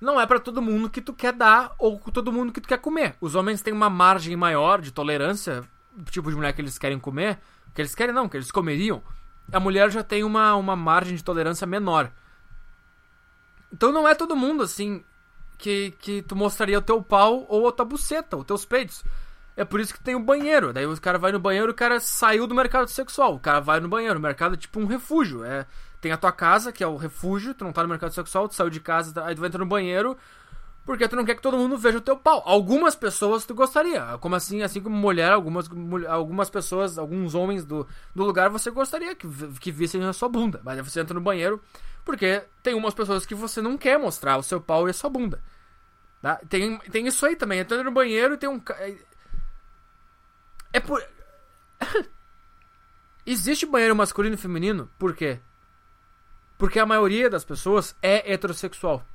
[0.00, 2.78] não é para todo mundo que tu quer dar ou todo mundo que tu quer
[2.78, 3.14] comer.
[3.20, 5.62] Os homens têm uma margem maior de tolerância,
[6.10, 7.38] tipo de mulher que eles querem comer,
[7.72, 9.00] que eles querem não, que eles comeriam.
[9.52, 12.10] A mulher já tem uma, uma margem de tolerância menor.
[13.72, 15.04] Então não é todo mundo assim
[15.58, 19.04] que, que tu mostraria o teu pau ou a tua buceta, os teus peitos.
[19.56, 20.72] É por isso que tem o banheiro.
[20.72, 23.34] Daí o cara vai no banheiro, o cara saiu do mercado sexual.
[23.34, 24.18] O cara vai no banheiro.
[24.18, 25.44] O mercado é tipo um refúgio.
[25.44, 25.66] É,
[26.00, 27.52] tem a tua casa, que é o refúgio.
[27.54, 30.16] Tu não tá no mercado sexual, tu saiu de casa, aí tu entra no banheiro.
[30.90, 32.42] Porque tu não quer que todo mundo veja o teu pau.
[32.44, 34.18] Algumas pessoas tu gostaria.
[34.18, 35.70] Como assim, assim como mulher, algumas,
[36.08, 39.28] algumas pessoas, alguns homens do, do lugar você gostaria que,
[39.60, 40.60] que vissem a sua bunda.
[40.64, 41.62] Mas aí você entra no banheiro
[42.04, 45.08] porque tem umas pessoas que você não quer mostrar o seu pau e a sua
[45.08, 45.40] bunda.
[46.20, 46.40] Tá?
[46.48, 47.60] Tem, tem isso aí também.
[47.60, 48.60] Entra no banheiro e tem um.
[50.72, 51.00] É por.
[53.24, 54.90] Existe banheiro masculino e feminino?
[54.98, 55.38] Por quê?
[56.58, 59.06] Porque a maioria das pessoas é heterossexual.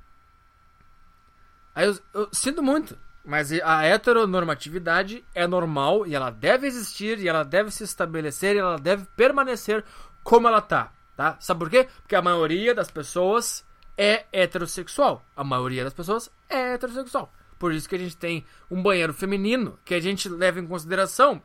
[1.75, 7.27] Aí eu, eu sinto muito, mas a heteronormatividade é normal e ela deve existir e
[7.27, 9.83] ela deve se estabelecer e ela deve permanecer
[10.23, 11.35] como ela tá, tá?
[11.39, 11.87] Sabe por quê?
[12.01, 13.65] Porque a maioria das pessoas
[13.97, 15.23] é heterossexual.
[15.35, 17.31] A maioria das pessoas é heterossexual.
[17.57, 21.41] Por isso que a gente tem um banheiro feminino que a gente leva em consideração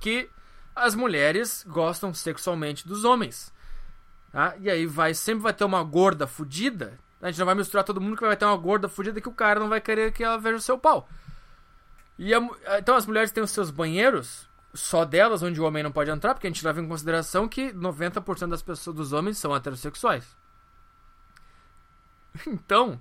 [0.00, 0.28] que
[0.74, 3.52] as mulheres gostam sexualmente dos homens.
[4.32, 4.54] Tá?
[4.60, 6.98] E aí vai sempre vai ter uma gorda fudida.
[7.24, 9.32] A gente não vai misturar todo mundo que vai ter uma gorda fudida que o
[9.32, 11.08] cara não vai querer que ela veja o seu pau.
[12.18, 12.48] E a,
[12.78, 16.34] então as mulheres têm os seus banheiros, só delas, onde o homem não pode entrar,
[16.34, 20.36] porque a gente leva em consideração que 90% das pessoas dos homens são heterossexuais.
[22.46, 23.00] Então,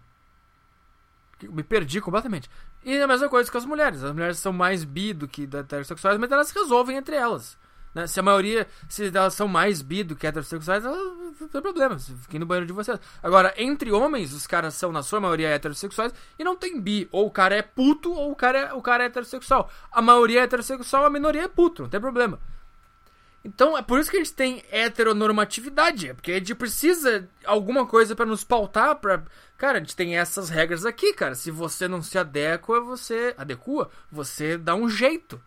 [1.41, 2.49] me perdi completamente.
[2.81, 4.03] E a mesma coisa com as mulheres.
[4.03, 7.57] As mulheres são mais bi do que heterossexuais, mas elas resolvem entre elas.
[7.93, 8.07] Né?
[8.07, 11.97] Se a maioria, se elas são mais bi do que heterossexuais, não tem problema.
[11.99, 12.99] Fiquem no banheiro de vocês.
[13.21, 17.07] Agora, entre homens, os caras são, na sua maioria, heterossexuais e não tem bi.
[17.11, 19.69] Ou o cara é puto ou o cara é, o cara é heterossexual.
[19.91, 22.39] A maioria é heterossexual, a minoria é puto, não tem problema.
[23.45, 27.85] Então é por isso que a gente tem heteronormatividade, é porque a gente precisa alguma
[27.85, 29.21] coisa para nos pautar, para
[29.57, 31.35] cara, a gente tem essas regras aqui, cara.
[31.35, 35.41] Se você não se adequa, você adequa, você dá um jeito,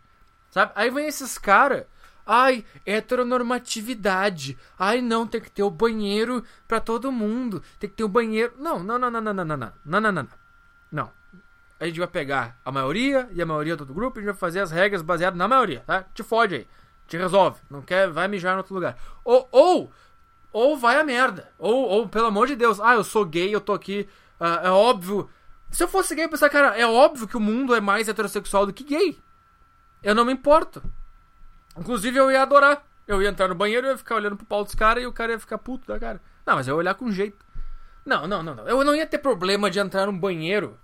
[0.51, 0.73] sabe?
[0.75, 1.89] Aí vem esses cara,
[2.27, 8.05] ai, heteronormatividade, ai não tem que ter o banheiro para todo mundo, tem que ter
[8.05, 10.29] o banheiro, não, não, não, não, não, não, não, não, não, não, não,
[10.91, 11.13] não.
[11.79, 14.39] A gente vai pegar a maioria e a maioria do grupo e a gente vai
[14.39, 16.05] fazer as regras baseadas na maioria, tá?
[16.15, 16.67] Te fode aí.
[17.07, 17.61] Te resolve.
[17.71, 18.97] Não quer, vai mijar em outro lugar.
[19.23, 19.93] Ou, ou,
[20.53, 21.53] ou vai a merda.
[21.59, 24.09] Ou, ou, pelo amor de Deus, ah, eu sou gay, eu tô aqui.
[24.41, 25.29] Uh, é óbvio.
[25.71, 28.65] Se eu fosse gay, eu pensar, cara, é óbvio que o mundo é mais heterossexual
[28.65, 29.19] do que gay.
[30.03, 30.83] Eu não me importo.
[31.77, 32.85] Inclusive, eu ia adorar.
[33.07, 35.13] Eu ia entrar no banheiro, eu ia ficar olhando pro pau dos caras e o
[35.13, 36.21] cara ia ficar puto da cara.
[36.45, 37.45] Não, mas eu ia olhar com jeito.
[38.05, 38.69] Não, não, não, não.
[38.69, 40.79] Eu não ia ter problema de entrar num banheiro.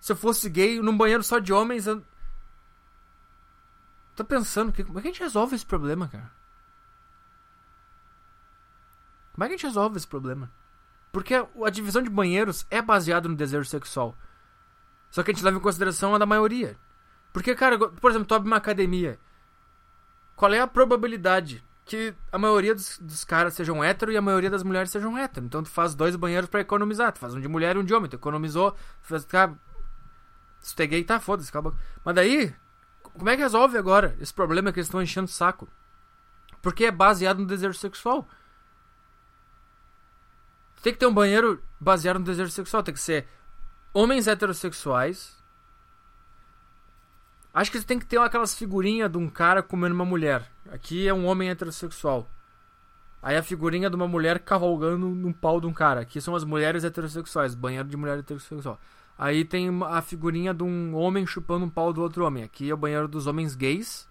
[0.00, 2.02] Se eu fosse gay, num banheiro só de homens, eu
[4.16, 6.32] Tô pensando, que, como é que a gente resolve esse problema, cara?
[9.34, 10.50] Como é que a gente resolve esse problema?
[11.12, 14.16] Porque a, divisão de banheiros é baseada no desejo sexual.
[15.10, 16.78] Só que a gente leva em consideração a da maioria.
[17.30, 19.20] Porque, cara, por exemplo, tu abre uma academia.
[20.36, 24.50] Qual é a probabilidade que a maioria dos, dos caras sejam hétero e a maioria
[24.50, 25.46] das mulheres sejam hétero?
[25.46, 27.10] Então tu faz dois banheiros para economizar.
[27.10, 28.10] Tu faz um de mulher e um de homem.
[28.10, 28.76] Tu economizou.
[29.00, 29.56] Faz, cara,
[30.60, 31.74] se tu é gay, tá, foda-se, acaba.
[32.04, 32.54] Mas daí,
[33.02, 35.66] como é que resolve agora esse problema que eles estão enchendo o saco?
[36.60, 38.28] Porque é baseado no desejo sexual.
[40.82, 42.82] Tem que ter um banheiro baseado no desejo sexual.
[42.82, 43.26] Tem que ser
[43.94, 45.35] homens heterossexuais
[47.56, 50.46] Acho que você tem que ter aquelas figurinhas de um cara comendo uma mulher.
[50.70, 52.28] Aqui é um homem heterossexual.
[53.22, 56.02] Aí a figurinha de uma mulher cavalgando num pau de um cara.
[56.02, 58.78] Aqui são as mulheres heterossexuais, banheiro de mulher heterossexual.
[59.16, 62.42] Aí tem a figurinha de um homem chupando um pau do outro homem.
[62.42, 64.06] Aqui é o banheiro dos homens gays.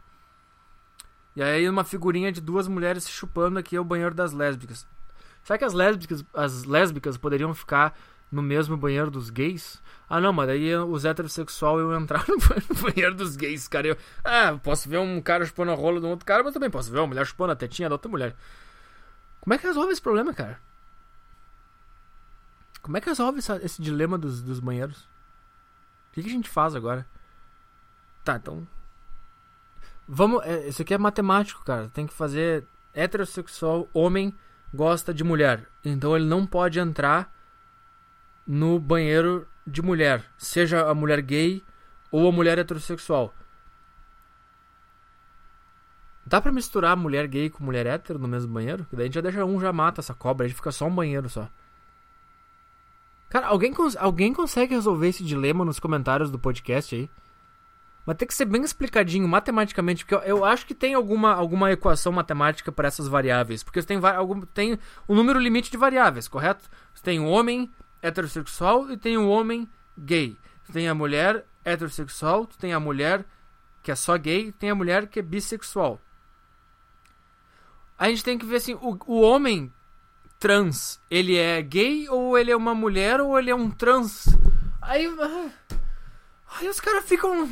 [1.35, 3.59] E aí uma figurinha de duas mulheres se chupando.
[3.59, 4.87] Aqui é o banheiro das lésbicas.
[5.43, 7.95] Será que as lésbicas, as lésbicas poderiam ficar
[8.31, 9.81] no mesmo banheiro dos gays?
[10.09, 13.87] Ah, não, mas daí os heterossexuais iam entrar no banheiro dos gays, cara.
[13.87, 16.69] Eu, ah, posso ver um cara chupando a rola de um outro cara, mas também
[16.69, 18.35] posso ver uma mulher chupando a tetinha da outra mulher.
[19.41, 20.59] Como é que resolve esse problema, cara?
[22.81, 24.99] Como é que resolve essa, esse dilema dos, dos banheiros?
[26.09, 27.05] O que, que, a gente faz agora?
[28.23, 28.67] Tá, então.
[30.07, 30.43] Vamos.
[30.45, 31.89] É, isso aqui é matemático, cara.
[31.89, 34.33] Tem que fazer heterossexual, homem
[34.73, 35.67] gosta de mulher.
[35.83, 37.34] Então ele não pode entrar
[38.45, 40.23] no banheiro de mulher.
[40.37, 41.63] Seja a mulher gay
[42.11, 43.33] ou a mulher heterossexual.
[46.25, 48.87] Dá pra misturar mulher gay com mulher hétero no mesmo banheiro?
[48.91, 50.95] Daí a gente já deixa um, já mata essa cobra, a gente fica só um
[50.95, 51.47] banheiro só.
[53.29, 57.09] Cara, alguém, cons alguém consegue resolver esse dilema nos comentários do podcast aí?
[58.05, 61.71] Mas tem que ser bem explicadinho matematicamente, porque eu, eu acho que tem alguma, alguma
[61.71, 63.63] equação matemática para essas variáveis.
[63.63, 64.79] Porque tem, algum, tem
[65.09, 66.69] um número limite de variáveis, correto?
[66.93, 67.71] Você tem um homem
[68.05, 70.37] heterossexual e tem um homem gay.
[70.63, 73.25] Você tem a mulher heterossexual, tu tem a mulher
[73.81, 75.99] que é só gay, tem a mulher que é bissexual
[77.97, 79.71] a gente tem que ver assim, o, o homem
[80.37, 84.25] trans, ele é gay ou ele é uma mulher ou ele é um trans?
[84.81, 85.49] Aí, ah,
[86.57, 87.49] aí os caras ficam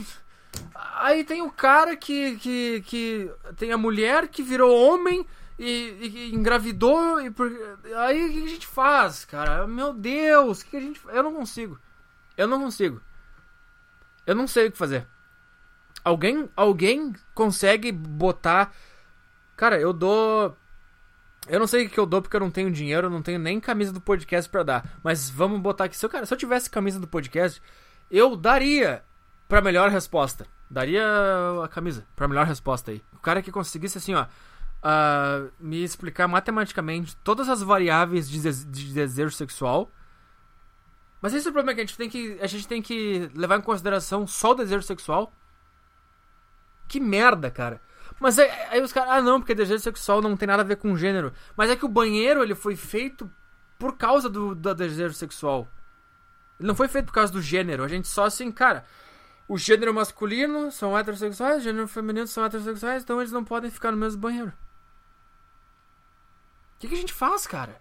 [0.95, 5.25] Aí tem o cara que, que, que tem a mulher que virou homem
[5.57, 7.51] e, e engravidou e por...
[7.97, 9.67] aí o que a gente faz, cara?
[9.67, 11.79] Meu Deus, o que a gente eu não consigo.
[12.35, 13.01] Eu não consigo.
[14.25, 15.07] Eu não sei o que fazer.
[16.03, 18.73] Alguém alguém consegue botar
[19.55, 20.55] Cara, eu dou.
[21.47, 23.37] Eu não sei o que eu dou porque eu não tenho dinheiro, eu não tenho
[23.37, 24.99] nem camisa do podcast para dar.
[25.03, 25.97] Mas vamos botar aqui.
[25.97, 27.61] Se eu, cara, se eu tivesse camisa do podcast,
[28.09, 29.03] eu daria
[29.47, 30.47] pra melhor resposta.
[30.69, 31.03] Daria
[31.63, 33.03] a camisa pra melhor resposta aí.
[33.13, 34.25] O cara que conseguisse assim, ó.
[34.83, 39.89] Uh, me explicar matematicamente todas as variáveis de, de desejo sexual.
[41.21, 42.37] Mas esse é o problema que a gente tem que.
[42.41, 45.33] A gente tem que levar em consideração só o desejo sexual.
[46.87, 47.81] Que merda, cara.
[48.19, 50.75] Mas aí, aí os caras, ah não, porque desejo sexual não tem nada a ver
[50.75, 51.31] com gênero.
[51.55, 53.31] Mas é que o banheiro ele foi feito
[53.79, 55.67] por causa do, do desejo sexual.
[56.59, 57.83] Ele não foi feito por causa do gênero.
[57.83, 58.85] A gente só assim, cara,
[59.47, 63.91] o gênero masculino são heterossexuais, o gênero feminino são heterossexuais, então eles não podem ficar
[63.91, 64.53] no mesmo banheiro.
[66.83, 67.79] Que, que a gente faz, cara?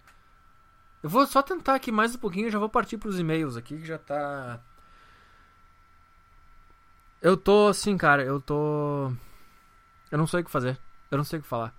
[1.03, 3.85] Eu vou só tentar aqui mais um pouquinho já vou partir pros e-mails aqui que
[3.85, 4.61] já tá.
[7.21, 9.11] Eu tô assim, cara, eu tô.
[10.09, 10.79] Eu não sei o que fazer.
[11.11, 11.75] Eu não sei o que falar.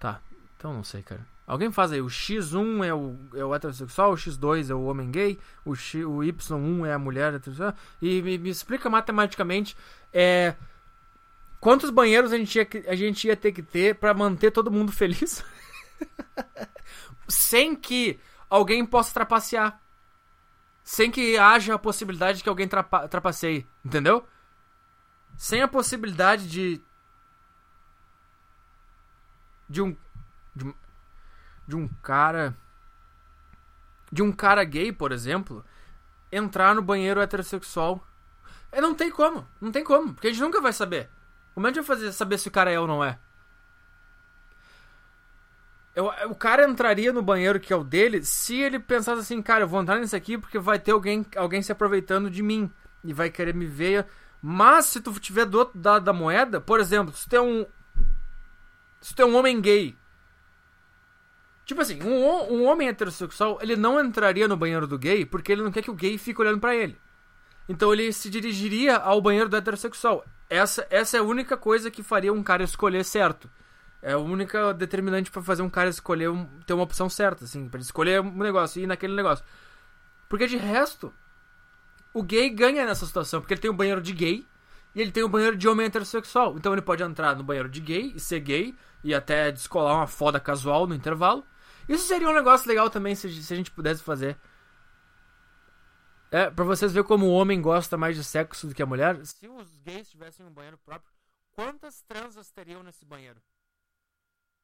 [0.00, 0.20] Tá,
[0.56, 1.24] então não sei, cara.
[1.46, 2.02] Alguém faz aí.
[2.02, 6.04] O X1 é o, é o heterossexual, o X2 é o homem gay, o, X,
[6.04, 7.74] o Y1 é a mulher heterossexual.
[8.02, 9.76] E me, me explica matematicamente
[10.12, 10.56] é,
[11.66, 14.92] quantos banheiros a gente ia, a gente ia ter que ter para manter todo mundo
[14.92, 15.44] feliz
[17.28, 19.82] sem que alguém possa trapacear.
[20.84, 23.66] Sem que haja a possibilidade de que alguém trapa, trapaceie.
[23.84, 24.24] Entendeu?
[25.36, 26.80] sem a possibilidade de
[29.68, 29.96] de um
[30.54, 30.72] de,
[31.66, 32.56] de um cara
[34.12, 35.64] de um cara gay, por exemplo,
[36.30, 38.06] entrar no banheiro heterossexual.
[38.70, 41.10] É, não tem como, não tem como, porque a gente nunca vai saber.
[41.56, 43.18] Como é que gente vai fazer, saber se o cara é ou não é?
[45.96, 49.64] Eu, o cara entraria no banheiro que é o dele se ele pensasse assim, cara,
[49.64, 52.70] eu vou entrar nesse aqui porque vai ter alguém, alguém se aproveitando de mim
[53.02, 54.06] e vai querer me ver
[54.48, 57.66] mas se tu tiver do outro lado da moeda, por exemplo, se tem um.
[59.00, 59.96] Se tem um homem gay.
[61.64, 65.62] Tipo assim, um, um homem heterossexual, ele não entraria no banheiro do gay porque ele
[65.62, 66.96] não quer que o gay fique olhando para ele.
[67.68, 70.24] Então ele se dirigiria ao banheiro do heterossexual.
[70.48, 73.50] Essa, essa é a única coisa que faria um cara escolher certo.
[74.00, 77.68] É a única determinante para fazer um cara escolher um, ter uma opção certa, assim,
[77.68, 79.44] para escolher um negócio e ir naquele negócio.
[80.28, 81.12] Porque de resto,
[82.14, 84.46] o gay ganha nessa situação, porque ele tem um banheiro de gay
[84.94, 86.56] e ele tem um banheiro de homem heterossexual.
[86.56, 90.06] Então ele pode entrar no banheiro de gay e ser gay e até descolar uma
[90.06, 91.44] foda casual no intervalo.
[91.88, 94.36] Isso seria um negócio legal também se, se a gente pudesse fazer.
[96.36, 99.24] É, pra vocês verem como o homem gosta mais de sexo do que a mulher.
[99.24, 101.10] Se os gays tivessem um banheiro próprio,
[101.52, 103.40] quantas transas teriam nesse banheiro?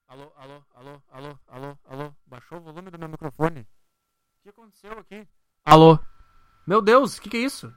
[0.07, 2.14] Alô, alô, alô, alô, alô, alô.
[2.27, 3.61] Baixou o volume do meu microfone?
[3.61, 5.27] O que aconteceu aqui?
[5.64, 5.99] Alô?
[6.66, 7.75] Meu Deus, o que, que é isso?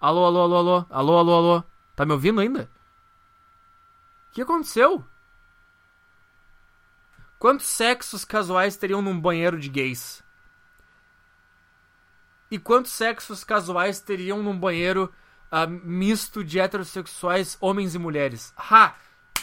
[0.00, 0.86] Alô, alô, alô, alô.
[0.88, 1.64] Alô, alô, alô.
[1.96, 2.70] Tá me ouvindo ainda?
[4.28, 5.04] O que aconteceu?
[7.40, 10.22] Quantos sexos casuais teriam num banheiro de gays?
[12.50, 15.12] E quantos sexos casuais teriam num banheiro
[15.52, 18.52] uh, misto de heterossexuais, homens e mulheres?
[18.56, 18.94] Ha!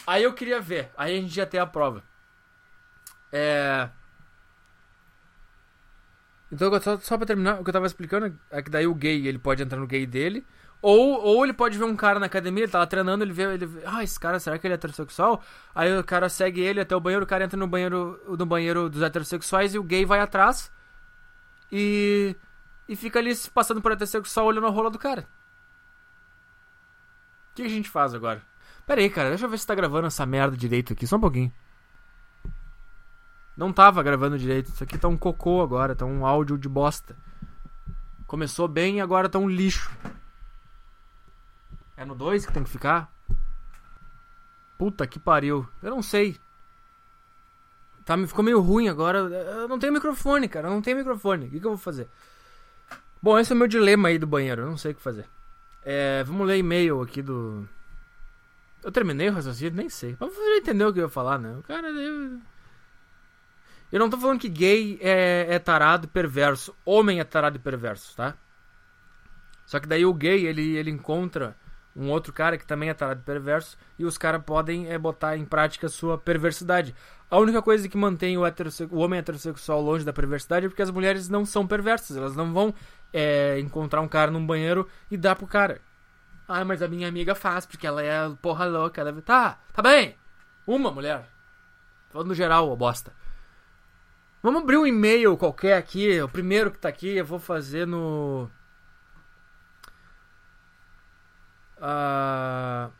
[0.06, 0.90] Aí eu queria ver.
[0.96, 2.02] Aí a gente ia ter a prova.
[3.32, 3.88] É.
[6.50, 9.26] Então, só, só pra terminar, o que eu tava explicando é que daí o gay,
[9.26, 10.46] ele pode entrar no gay dele,
[10.80, 13.42] ou, ou ele pode ver um cara na academia, ele tá lá treinando, ele vê,
[13.42, 15.42] ele vê, ah, esse cara, será que ele é heterossexual?
[15.74, 18.88] Aí o cara segue ele até o banheiro, o cara entra no banheiro, no banheiro
[18.88, 20.70] dos heterossexuais e o gay vai atrás
[21.72, 22.36] e,
[22.88, 25.28] e fica ali passando por heterossexual olhando a rola do cara.
[27.50, 28.42] O que a gente faz agora?
[28.86, 31.20] Pera aí, cara, deixa eu ver se tá gravando essa merda direito aqui, só um
[31.20, 31.52] pouquinho.
[33.56, 37.16] Não tava gravando direito, isso aqui tá um cocô agora, tá um áudio de bosta.
[38.26, 39.90] Começou bem e agora tá um lixo.
[41.96, 43.10] É no 2 que tem que ficar?
[44.76, 45.66] Puta que pariu.
[45.82, 46.38] Eu não sei.
[48.04, 49.18] Tá, ficou meio ruim agora.
[49.18, 50.68] Eu não tenho microfone, cara.
[50.68, 51.46] Eu não tenho microfone.
[51.46, 52.08] O que, que eu vou fazer?
[53.22, 54.62] Bom, esse é o meu dilema aí do banheiro.
[54.62, 55.26] Eu não sei o que fazer.
[55.82, 57.68] É, vamos ler e-mail aqui do.
[58.82, 59.74] Eu terminei o raciocínio?
[59.74, 60.16] Nem sei.
[60.18, 61.56] Mas você entendeu o que eu ia falar, né?
[61.56, 61.88] O cara.
[61.88, 62.40] Eu,
[63.92, 66.74] eu não tô falando que gay é, é tarado e perverso.
[66.84, 68.34] Homem é tarado e perverso, tá?
[69.64, 71.56] Só que daí o gay, ele, ele encontra
[71.96, 75.44] um outro cara que também é tarado perverso, e os caras podem é, botar em
[75.44, 76.94] prática sua perversidade.
[77.30, 80.90] A única coisa que mantém o, o, homem heterossexual longe da perversidade é porque as
[80.90, 82.74] mulheres não são perversas, elas não vão
[83.12, 85.80] é, encontrar um cara num banheiro e dar pro cara.
[86.46, 89.00] Ah, mas a minha amiga faz, porque ela é porra louca.
[89.00, 89.12] Ela...
[89.22, 90.16] Tá, tá bem.
[90.66, 91.28] Uma mulher.
[92.10, 93.12] Falando no geral, ô bosta.
[94.42, 96.20] Vamos abrir um e-mail qualquer aqui.
[96.20, 98.48] O primeiro que tá aqui eu vou fazer no
[101.86, 102.90] Uh...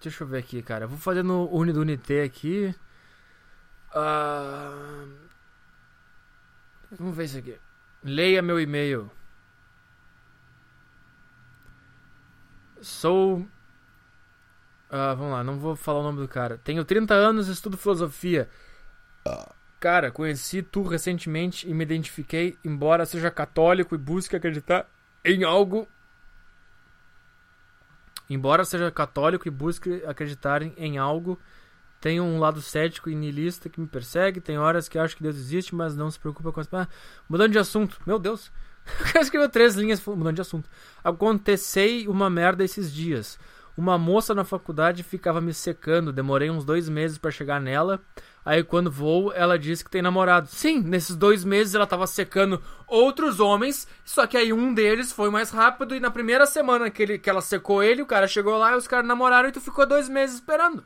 [0.00, 0.86] Deixa eu ver aqui, cara.
[0.86, 1.82] vou fazer no Uni do
[2.22, 2.74] aqui.
[3.90, 5.08] Uh...
[6.92, 7.58] Vamos ver isso aqui.
[8.04, 9.10] Leia meu e-mail.
[12.80, 13.38] Sou.
[13.38, 16.58] Uh, vamos lá, não vou falar o nome do cara.
[16.58, 18.48] Tenho 30 anos estudo filosofia.
[19.80, 24.88] Cara, conheci tu recentemente e me identifiquei, embora seja católico e busque acreditar
[25.24, 25.88] em algo
[28.28, 31.38] Embora seja católico e busque acreditar em algo,
[32.00, 34.40] tenho um lado cético e niilista que me persegue.
[34.40, 36.68] Tem horas que acho que Deus existe, mas não se preocupa com as.
[36.72, 36.88] Ah,
[37.28, 38.52] mudando de assunto, meu Deus.
[39.00, 40.68] O cara escreveu três linhas mudando de assunto.
[41.02, 43.38] Acontecei uma merda esses dias.
[43.76, 46.12] Uma moça na faculdade ficava me secando.
[46.12, 48.00] Demorei uns dois meses para chegar nela.
[48.44, 50.48] Aí quando vou, ela disse que tem namorado.
[50.48, 55.30] Sim, nesses dois meses ela tava secando outros homens, só que aí um deles foi
[55.30, 58.56] mais rápido e na primeira semana que, ele, que ela secou ele, o cara chegou
[58.58, 60.84] lá e os caras namoraram e tu ficou dois meses esperando.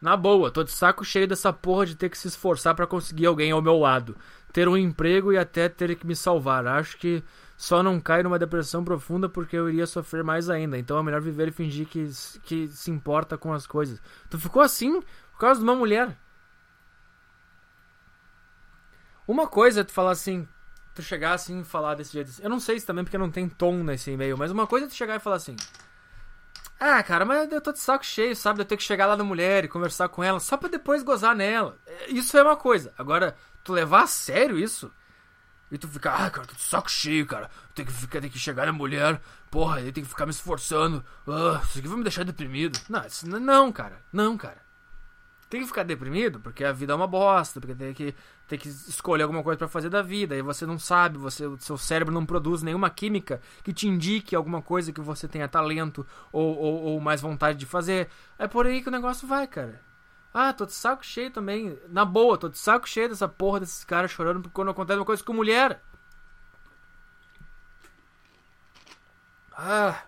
[0.00, 3.26] Na boa, tô de saco cheio dessa porra de ter que se esforçar para conseguir
[3.26, 4.16] alguém ao meu lado.
[4.52, 6.66] Ter um emprego e até ter que me salvar.
[6.66, 7.22] Acho que
[7.56, 10.76] só não caio numa depressão profunda porque eu iria sofrer mais ainda.
[10.76, 12.08] Então é melhor viver e fingir que,
[12.42, 14.00] que se importa com as coisas.
[14.28, 15.00] Tu ficou assim
[15.32, 16.16] por causa de uma mulher.
[19.26, 20.46] Uma coisa é tu falar assim,
[20.94, 22.32] tu chegar assim e falar desse jeito.
[22.42, 24.88] Eu não sei se também porque não tem tom nesse e-mail, mas uma coisa é
[24.88, 25.56] tu chegar e falar assim.
[26.78, 28.60] Ah, cara, mas eu tô de saco cheio, sabe?
[28.60, 31.34] Eu ter que chegar lá na mulher e conversar com ela só pra depois gozar
[31.34, 31.78] nela.
[32.08, 32.92] Isso é uma coisa.
[32.98, 34.92] Agora, tu levar a sério isso
[35.74, 37.50] e tu ficar, ah, cara, tô de saco cheio, cara.
[37.74, 39.20] Tem que, ficar, tem que chegar na mulher,
[39.50, 41.04] porra, ele tem que ficar me esforçando.
[41.26, 42.78] Ah, isso aqui vai me deixar deprimido.
[42.88, 44.00] Não, isso, não, cara.
[44.12, 44.62] Não, cara.
[45.50, 48.14] Tem que ficar deprimido porque a vida é uma bosta, porque tem que,
[48.46, 51.76] tem que escolher alguma coisa para fazer da vida, e você não sabe, você, seu
[51.76, 56.56] cérebro não produz nenhuma química que te indique alguma coisa que você tenha talento ou,
[56.56, 58.08] ou, ou mais vontade de fazer.
[58.38, 59.80] É por aí que o negócio vai, cara.
[60.34, 61.78] Ah, tô de saco cheio também.
[61.88, 65.06] Na boa, tô de saco cheio dessa porra desses caras chorando porque quando acontece uma
[65.06, 65.80] coisa com mulher.
[69.52, 70.04] Ah.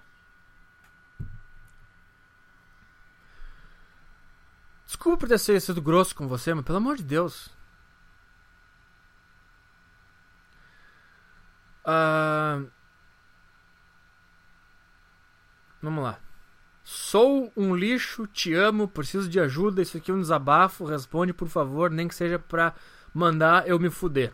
[4.87, 7.49] Desculpa por ter sido grosso com você, mas pelo amor de Deus.
[11.85, 12.63] Ah.
[15.81, 16.26] Vamos lá.
[16.89, 19.83] Sou um lixo, te amo, preciso de ajuda.
[19.83, 20.85] Isso aqui é um desabafo.
[20.85, 22.75] Responde, por favor, nem que seja pra
[23.13, 24.33] mandar eu me fuder.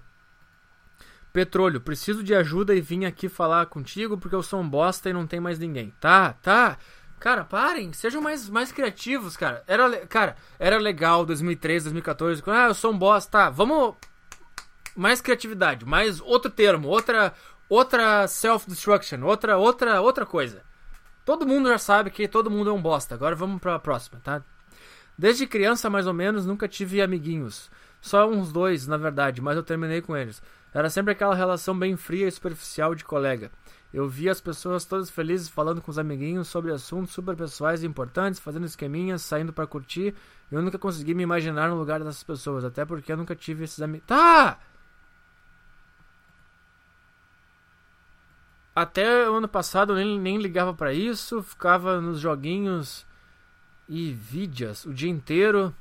[1.32, 5.14] Petróleo, preciso de ajuda e vim aqui falar contigo porque eu sou um bosta e
[5.14, 5.94] não tem mais ninguém.
[5.98, 6.76] Tá, tá.
[7.18, 9.64] Cara, parem, sejam mais, mais criativos, cara.
[9.66, 12.42] Era, cara, era legal 2013, 2014.
[12.48, 13.30] Ah, eu sou um bosta.
[13.30, 13.94] Tá, vamos
[14.94, 17.32] mais criatividade, mais outro termo, outra
[17.66, 20.70] outra self-destruction, outra, outra, outra coisa.
[21.24, 23.14] Todo mundo já sabe que todo mundo é um bosta.
[23.14, 24.42] Agora vamos pra próxima, tá?
[25.16, 27.70] Desde criança, mais ou menos, nunca tive amiguinhos.
[28.00, 30.42] Só uns dois, na verdade, mas eu terminei com eles.
[30.74, 33.52] Era sempre aquela relação bem fria e superficial de colega.
[33.92, 37.86] Eu via as pessoas todas felizes falando com os amiguinhos sobre assuntos super pessoais e
[37.86, 40.14] importantes, fazendo esqueminhas, saindo para curtir.
[40.50, 43.80] Eu nunca consegui me imaginar no lugar dessas pessoas, até porque eu nunca tive esses
[43.82, 44.06] amigos.
[44.06, 44.58] Tá!
[48.74, 53.06] Até o ano passado eu nem, nem ligava para isso, ficava nos joguinhos
[53.88, 55.74] e vídeos o dia inteiro.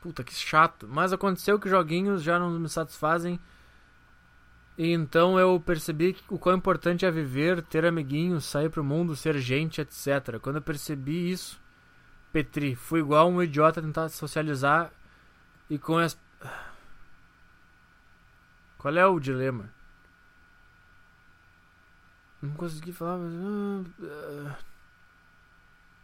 [0.00, 0.88] Puta que chato.
[0.88, 3.38] Mas aconteceu que joguinhos já não me satisfazem
[4.82, 9.38] e então eu percebi o quão importante é viver, ter amiguinhos, sair pro mundo, ser
[9.38, 10.38] gente, etc.
[10.40, 11.60] Quando eu percebi isso,
[12.32, 14.90] Petri, fui igual um idiota tentar socializar
[15.68, 16.18] e com as.
[18.78, 19.70] Qual é o dilema?
[22.42, 23.18] Não consegui falar.
[24.02, 24.56] Ah,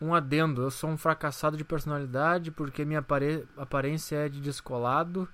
[0.00, 3.48] um adendo, eu sou um fracassado de personalidade porque minha apare...
[3.56, 5.28] aparência é de descolado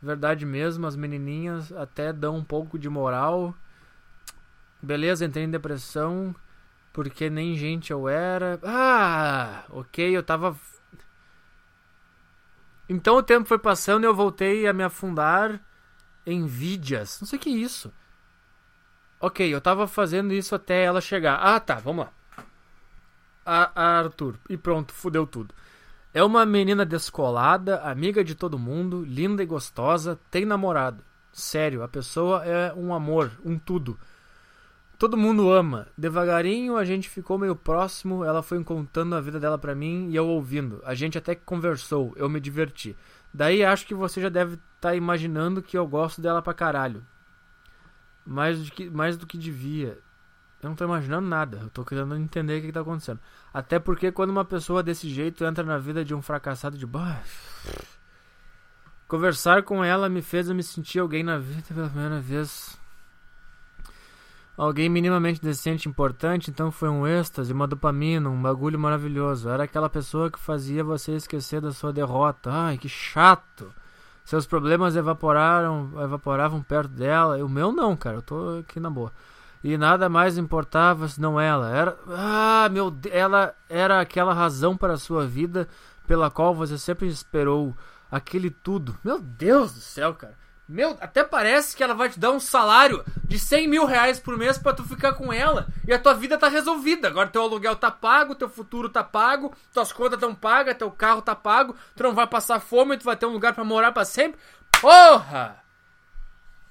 [0.00, 3.54] Verdade mesmo, as menininhas até dão um pouco de moral.
[4.80, 6.34] Beleza, entrei em depressão
[6.92, 8.60] porque nem gente eu era.
[8.62, 10.56] Ah, ok, eu tava.
[12.88, 15.60] Então o tempo foi passando e eu voltei a me afundar
[16.24, 17.20] em vídeos.
[17.20, 17.92] Não sei o que é isso.
[19.20, 21.34] Ok, eu tava fazendo isso até ela chegar.
[21.36, 22.12] Ah, tá, vamos lá.
[23.44, 24.36] A, a Arthur.
[24.48, 25.54] E pronto, fudeu tudo.
[26.14, 31.02] É uma menina descolada, amiga de todo mundo, linda e gostosa, tem namorado.
[31.32, 33.98] Sério, a pessoa é um amor, um tudo.
[34.98, 35.86] Todo mundo ama.
[35.96, 40.16] Devagarinho a gente ficou meio próximo, ela foi contando a vida dela pra mim e
[40.16, 40.80] eu ouvindo.
[40.84, 42.96] A gente até conversou, eu me diverti.
[43.32, 47.04] Daí acho que você já deve estar tá imaginando que eu gosto dela pra caralho.
[48.28, 49.98] Mais do que, mais do que devia.
[50.62, 53.20] Eu não tô imaginando nada, eu tô querendo entender o que, que tá acontecendo.
[53.54, 57.86] Até porque quando uma pessoa desse jeito entra na vida de um fracassado de baixo.
[59.06, 62.78] Conversar com ela me fez eu me sentir alguém na vida pela primeira vez.
[64.56, 69.48] Alguém minimamente decente importante, então foi um êxtase, uma dopamina, um bagulho maravilhoso.
[69.48, 72.50] Era aquela pessoa que fazia você esquecer da sua derrota.
[72.52, 73.72] Ai, que chato.
[74.28, 77.42] Seus problemas evaporaram, evaporavam perto dela.
[77.42, 78.18] O meu não, cara.
[78.18, 79.10] Eu tô aqui na boa
[79.64, 81.74] e nada mais importava senão ela.
[81.74, 85.66] Era, ah, meu, ela era aquela razão para a sua vida
[86.06, 87.74] pela qual você sempre esperou
[88.10, 88.98] aquele tudo.
[89.02, 90.34] Meu Deus do céu, cara.
[90.68, 94.36] Meu, até parece que ela vai te dar um salário de 100 mil reais por
[94.36, 97.08] mês para tu ficar com ela e a tua vida tá resolvida.
[97.08, 101.22] Agora teu aluguel tá pago, teu futuro tá pago, tuas contas estão pagas, teu carro
[101.22, 104.04] tá pago, tu não vai passar fome, tu vai ter um lugar para morar para
[104.04, 104.38] sempre.
[104.78, 105.56] Porra!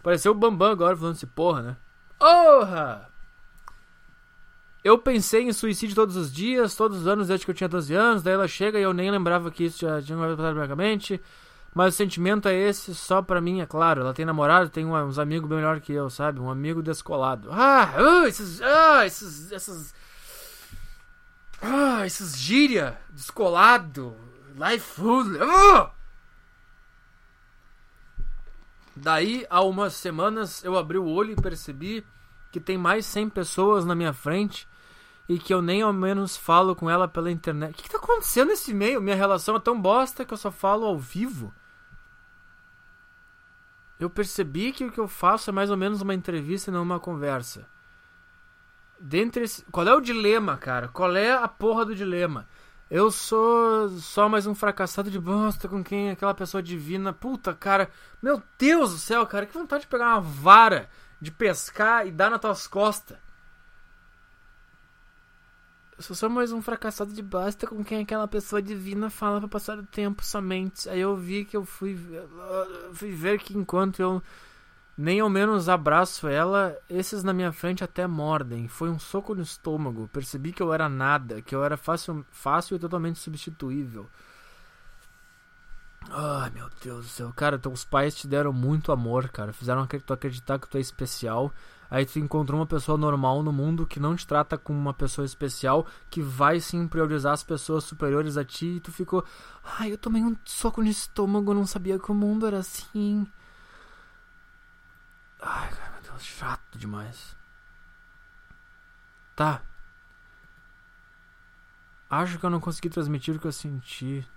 [0.03, 1.77] Pareceu o Bambam agora falando assim, porra, né?
[2.19, 3.09] Porra!
[4.83, 7.95] Eu pensei em suicídio todos os dias, todos os anos desde que eu tinha 12
[7.95, 8.21] anos.
[8.21, 11.19] Daí ela chega e eu nem lembrava que isso já tinha passado na minha mente.
[11.77, 14.01] Mas o sentimento é esse só pra mim, é claro.
[14.01, 16.39] Ela tem namorado, tem uns amigos bem melhor que eu, sabe?
[16.39, 17.49] Um amigo descolado.
[17.51, 18.59] Ah, uh, esses.
[18.63, 19.51] Ah, esses.
[19.51, 19.93] Essas.
[21.61, 22.99] Ah, esses gíria.
[23.11, 24.17] Descolado.
[24.55, 25.37] Life food.
[25.37, 25.91] Uh!
[28.95, 32.03] Daí, há umas semanas, eu abri o olho e percebi
[32.51, 34.67] que tem mais 100 pessoas na minha frente
[35.29, 37.73] e que eu nem ao menos falo com ela pela internet.
[37.73, 38.99] O que, que tá acontecendo nesse meio?
[38.99, 41.53] Minha relação é tão bosta que eu só falo ao vivo.
[43.99, 46.83] Eu percebi que o que eu faço é mais ou menos uma entrevista e não
[46.83, 47.67] uma conversa.
[48.99, 49.45] Dentre.
[49.71, 50.87] Qual é o dilema, cara?
[50.87, 52.47] Qual é a porra do dilema?
[52.89, 57.11] Eu sou só mais um fracassado de bosta com quem aquela pessoa divina.
[57.11, 57.89] Puta, cara.
[58.21, 59.45] Meu Deus do céu, cara.
[59.45, 63.17] Que vontade de pegar uma vara, de pescar e dar nas tuas costas.
[65.97, 69.49] Eu sou só mais um fracassado de bosta com quem aquela pessoa divina fala para
[69.49, 70.87] passar o tempo somente.
[70.87, 71.97] Aí eu vi que eu fui,
[72.93, 74.21] fui ver que enquanto eu
[74.95, 78.67] nem ao menos abraço ela, esses na minha frente até mordem.
[78.67, 80.07] Foi um soco no estômago.
[80.13, 84.07] Percebi que eu era nada, que eu era fácil, fácil e totalmente substituível.
[86.11, 87.33] Ai, meu Deus do céu.
[87.35, 89.51] Cara, teus pais te deram muito amor, cara.
[89.51, 91.51] Fizeram tu acreditar que tu é especial.
[91.89, 95.25] Aí tu encontrou uma pessoa normal no mundo que não te trata como uma pessoa
[95.25, 98.75] especial, que vai sim priorizar as pessoas superiores a ti.
[98.77, 99.23] E tu ficou,
[99.63, 103.25] ai, eu tomei um soco no estômago, não sabia que o mundo era assim.
[105.41, 107.35] Ai, cara, meu Deus, chato demais.
[109.35, 109.61] Tá.
[112.09, 114.27] Acho que eu não consegui transmitir o que eu senti.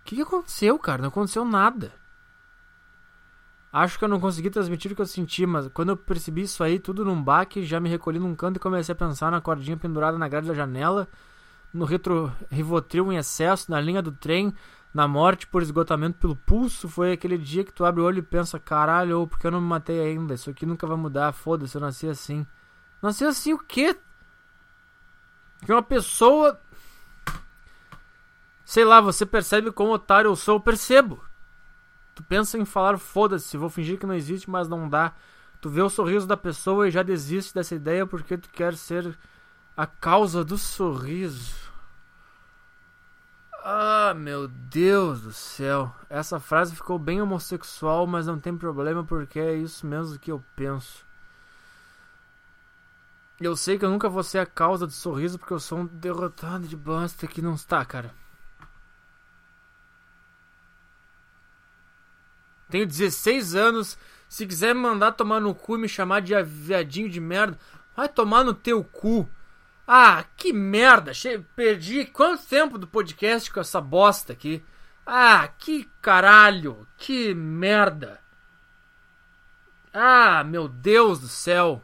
[0.00, 1.02] O que, que aconteceu, cara?
[1.02, 1.92] Não aconteceu nada.
[3.78, 6.64] Acho que eu não consegui transmitir o que eu senti, mas quando eu percebi isso
[6.64, 9.76] aí, tudo num baque, já me recolhi num canto e comecei a pensar na cordinha
[9.76, 11.06] pendurada na grade da janela,
[11.74, 14.54] no retro Rivotril em excesso, na linha do trem,
[14.94, 16.88] na morte por esgotamento pelo pulso.
[16.88, 19.66] Foi aquele dia que tu abre o olho e pensa, caralho, porque eu não me
[19.66, 20.32] matei ainda?
[20.32, 22.46] Isso aqui nunca vai mudar, foda-se, eu nasci assim.
[23.02, 23.94] Nasci assim o quê?
[25.66, 26.58] Que uma pessoa.
[28.64, 31.22] Sei lá, você percebe como otário eu sou, eu percebo.
[32.16, 35.12] Tu pensa em falar, foda-se, vou fingir que não existe, mas não dá.
[35.60, 39.16] Tu vê o sorriso da pessoa e já desiste dessa ideia porque tu quer ser
[39.76, 41.54] a causa do sorriso.
[43.62, 45.94] Ah, meu Deus do céu.
[46.08, 50.42] Essa frase ficou bem homossexual, mas não tem problema porque é isso mesmo que eu
[50.56, 51.04] penso.
[53.38, 55.86] Eu sei que eu nunca vou ser a causa do sorriso porque eu sou um
[55.86, 58.14] derrotado de bosta que não está, cara.
[62.68, 63.98] Tenho 16 anos.
[64.28, 67.58] Se quiser me mandar tomar no cu e me chamar de viadinho de merda,
[67.96, 69.28] vai tomar no teu cu.
[69.86, 71.12] Ah, que merda!
[71.54, 74.64] Perdi quanto tempo do podcast com essa bosta aqui?
[75.06, 76.86] Ah, que caralho!
[76.98, 78.20] Que merda!
[79.94, 81.82] Ah, meu Deus do céu!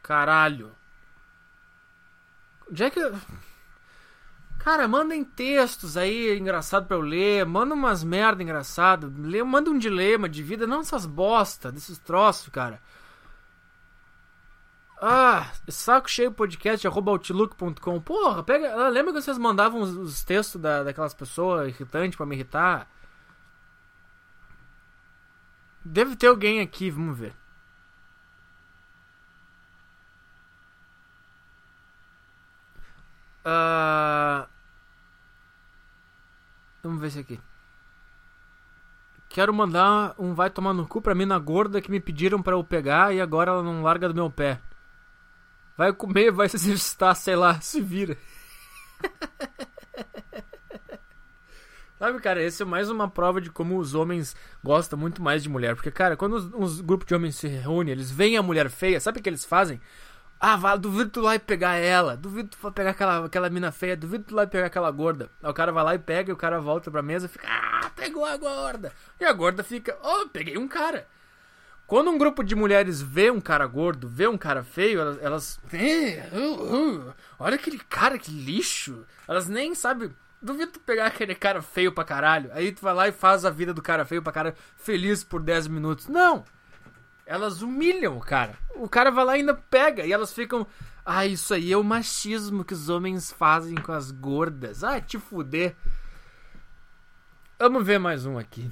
[0.00, 0.72] Caralho!
[2.70, 3.00] Onde é que.
[4.66, 7.46] Cara, mandem textos aí engraçado pra eu ler.
[7.46, 9.08] Manda umas merda engraçado.
[9.46, 12.82] Manda um dilema de vida, não essas bosta, desses troços, cara.
[15.00, 18.00] Ah, saco cheio podcast outlook.com.
[18.00, 18.74] Porra, pega.
[18.74, 22.88] Ah, lembra que vocês mandavam os, os textos da, daquelas pessoas irritantes para me irritar?
[25.84, 27.34] Deve ter alguém aqui, vamos ver.
[33.44, 34.55] Uh,
[36.86, 37.40] Vamos ver esse aqui.
[39.28, 42.62] Quero mandar um vai tomar no cu pra mina gorda que me pediram para eu
[42.62, 44.60] pegar e agora ela não larga do meu pé.
[45.76, 48.16] Vai comer, vai se exercitar, sei lá, se vira.
[51.98, 55.48] Sabe, cara, esse é mais uma prova de como os homens gostam muito mais de
[55.48, 55.74] mulher.
[55.74, 59.00] Porque, cara, quando os, os grupos de homens se reúnem, eles veem a mulher feia,
[59.00, 59.80] sabe o que eles fazem?
[60.38, 62.16] Ah, vai, duvido tu lá e pegar ela.
[62.16, 63.96] Duvido tu pegar aquela, aquela mina feia.
[63.96, 65.30] Duvido tu lá e pegar aquela gorda.
[65.42, 67.48] Aí o cara vai lá e pega e o cara volta pra mesa e fica.
[67.48, 68.92] Ah, pegou a gorda.
[69.18, 69.96] E a gorda fica.
[70.02, 71.06] Oh, peguei um cara.
[71.86, 75.22] Quando um grupo de mulheres vê um cara gordo, vê um cara feio, elas.
[75.22, 75.60] elas
[76.32, 79.06] uh, uh, olha aquele cara, que lixo.
[79.26, 80.14] Elas nem sabem.
[80.42, 82.50] Duvido tu pegar aquele cara feio pra caralho.
[82.52, 85.40] Aí tu vai lá e faz a vida do cara feio pra caralho feliz por
[85.40, 86.08] 10 minutos.
[86.08, 86.44] Não!
[87.26, 88.56] Elas humilham o cara.
[88.76, 90.06] O cara vai lá e ainda pega.
[90.06, 90.64] E elas ficam.
[91.04, 94.84] Ah, isso aí é o machismo que os homens fazem com as gordas.
[94.84, 95.74] Ah, te fuder.
[97.58, 98.70] Vamos ver mais um aqui.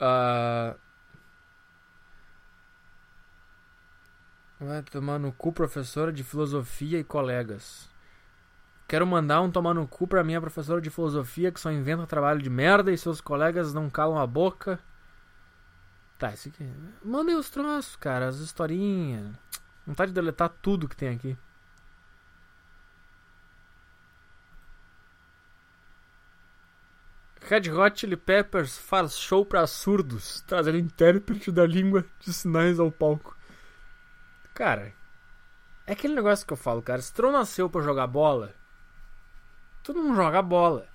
[0.00, 0.78] Uh...
[4.60, 7.88] Vai tomar no cu, professora de filosofia e colegas.
[8.86, 12.42] Quero mandar um tomar no cu pra minha professora de filosofia que só inventa trabalho
[12.42, 14.78] de merda e seus colegas não calam a boca.
[16.20, 16.70] Tá, isso aqui.
[17.02, 19.34] Mandem os troços, cara, as historinhas.
[19.86, 21.34] Vontade de deletar tudo que tem aqui.
[27.40, 32.92] Red Hot Chili Peppers faz show para surdos, trazendo intérprete da língua de sinais ao
[32.92, 33.34] palco.
[34.52, 34.92] Cara,
[35.86, 37.00] é aquele negócio que eu falo, cara.
[37.00, 38.54] Se tu não nasceu pra jogar bola,
[39.82, 40.86] tu não joga bola.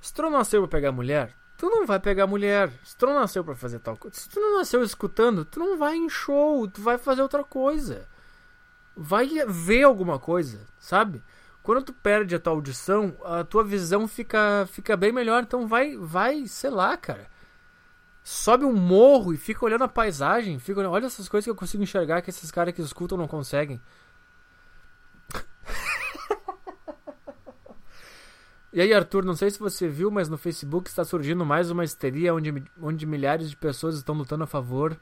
[0.00, 2.72] Se tu não nasceu pra pegar mulher, tu não vai pegar mulher.
[2.82, 5.76] Se tu não nasceu para fazer tal coisa, se tu não nasceu escutando, tu não
[5.76, 8.08] vai em show, tu vai fazer outra coisa.
[8.96, 11.22] Vai ver alguma coisa, sabe?
[11.62, 15.42] Quando tu perde a tua audição, a tua visão fica, fica bem melhor.
[15.42, 17.28] Então vai, vai, sei lá, cara.
[18.24, 20.58] Sobe um morro e fica olhando a paisagem.
[20.58, 23.28] Fica olhando, olha essas coisas que eu consigo enxergar que esses caras que escutam não
[23.28, 23.80] conseguem.
[28.72, 31.82] E aí, Arthur, não sei se você viu, mas no Facebook está surgindo mais uma
[31.82, 34.96] histeria onde, onde milhares de pessoas estão lutando a favor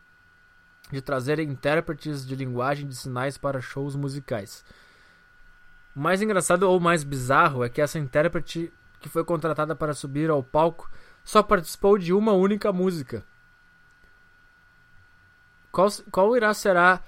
[0.91, 4.65] de trazer intérpretes de linguagem de sinais para shows musicais.
[5.95, 10.31] O mais engraçado ou mais bizarro é que essa intérprete que foi contratada para subir
[10.31, 10.91] ao palco
[11.23, 13.23] só participou de uma única música.
[15.71, 17.03] Qual, qual irá será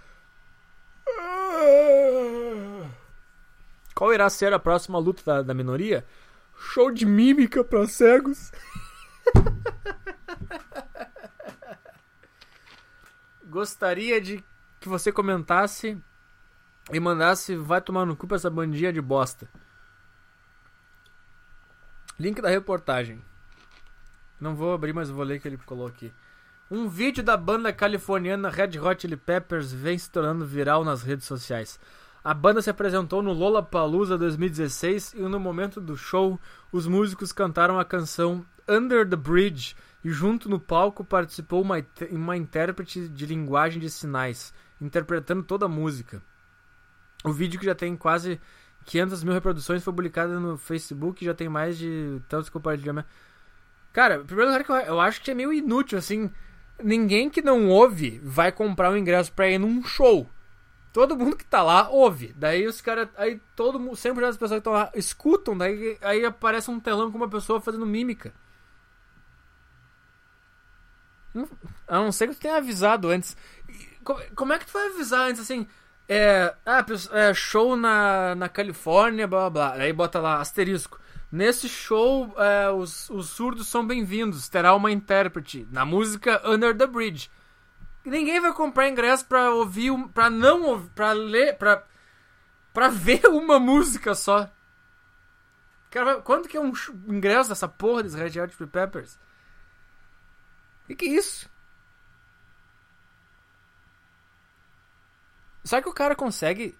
[3.95, 6.07] qual irá ser a próxima luta da, da minoria?
[6.61, 8.53] Show de mímica para cegos.
[13.45, 14.45] Gostaria de
[14.79, 15.99] que você comentasse
[16.93, 19.49] e mandasse vai tomar no cu pra essa bandinha de bosta.
[22.19, 23.25] Link da reportagem.
[24.39, 26.13] Não vou abrir, mas vou ler que ele colocou aqui.
[26.71, 31.27] Um vídeo da banda californiana Red Hot Chili Peppers vem se tornando viral nas redes
[31.27, 31.81] sociais.
[32.23, 36.39] A banda se apresentou no Lollapalooza 2016 e no momento do show,
[36.71, 39.75] os músicos cantaram a canção Under the Bridge
[40.05, 45.69] e junto no palco participou uma, uma intérprete de linguagem de sinais, interpretando toda a
[45.69, 46.23] música.
[47.25, 48.41] O vídeo que já tem quase
[48.85, 53.11] 500 mil reproduções foi publicado no Facebook e já tem mais de tantos compartilhamentos.
[53.93, 56.31] Cara, primeiro lugar que eu, eu acho que é meio inútil, assim
[56.83, 60.29] ninguém que não ouve vai comprar um ingresso pra ir num show.
[60.93, 62.33] Todo mundo que tá lá ouve.
[62.37, 63.09] Daí os caras.
[63.17, 63.97] Aí todo mundo.
[63.97, 65.57] Sempre as pessoas que estão lá escutam.
[65.57, 68.33] Daí aí aparece um telão com uma pessoa fazendo mímica.
[71.87, 73.37] A não ser que tu tenha avisado antes.
[74.35, 75.67] Como é que tu vai avisar antes assim?
[76.09, 76.55] É.
[76.67, 79.83] Ah, é show na, na Califórnia, blá blá blá.
[79.83, 80.99] Aí bota lá, asterisco.
[81.31, 84.49] Nesse show, é, os, os surdos são bem-vindos.
[84.49, 87.31] Terá uma intérprete na música Under the Bridge.
[88.05, 91.85] Ninguém vai comprar ingresso pra ouvir, pra não ouvir, pra ler, pra,
[92.73, 94.51] pra ver uma música só.
[95.91, 96.73] Cara, quanto que é um
[97.09, 99.17] ingresso dessa porra desse Red Hot Peppers?
[100.85, 101.51] O que, que é isso?
[105.65, 106.77] Será que o cara consegue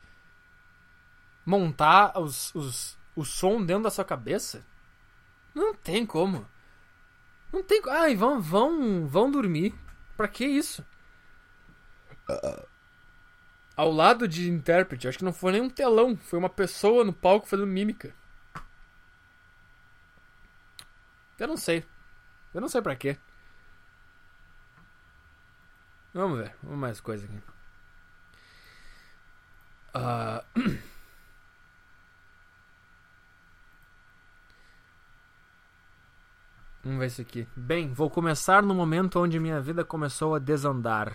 [1.45, 4.65] montar os, os, o som dentro da sua cabeça?
[5.55, 6.49] Não tem como.
[7.53, 7.83] Não tem.
[7.89, 9.75] Ai, vão, vão, vão dormir.
[10.17, 10.85] Pra que isso?
[13.77, 17.13] Ao lado de intérprete, acho que não foi nem um telão, foi uma pessoa no
[17.13, 18.15] palco fazendo mímica.
[21.39, 21.85] Eu não sei.
[22.53, 23.17] Eu não sei pra quê.
[26.13, 27.41] Vamos ver, vamos mais coisa aqui.
[29.95, 30.81] Uh...
[36.83, 37.47] Vamos ver isso aqui.
[37.55, 41.15] Bem, vou começar no momento onde minha vida começou a desandar.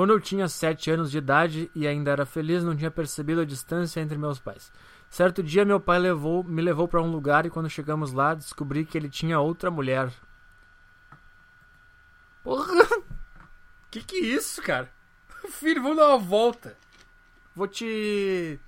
[0.00, 3.44] Quando eu tinha sete anos de idade e ainda era feliz, não tinha percebido a
[3.44, 4.72] distância entre meus pais.
[5.10, 8.86] Certo dia, meu pai levou, me levou para um lugar e quando chegamos lá, descobri
[8.86, 10.10] que ele tinha outra mulher.
[12.42, 12.86] Porra!
[13.90, 14.90] Que que é isso, cara?
[15.52, 16.78] Filho, vamos dar uma volta.
[17.54, 18.58] Vou te.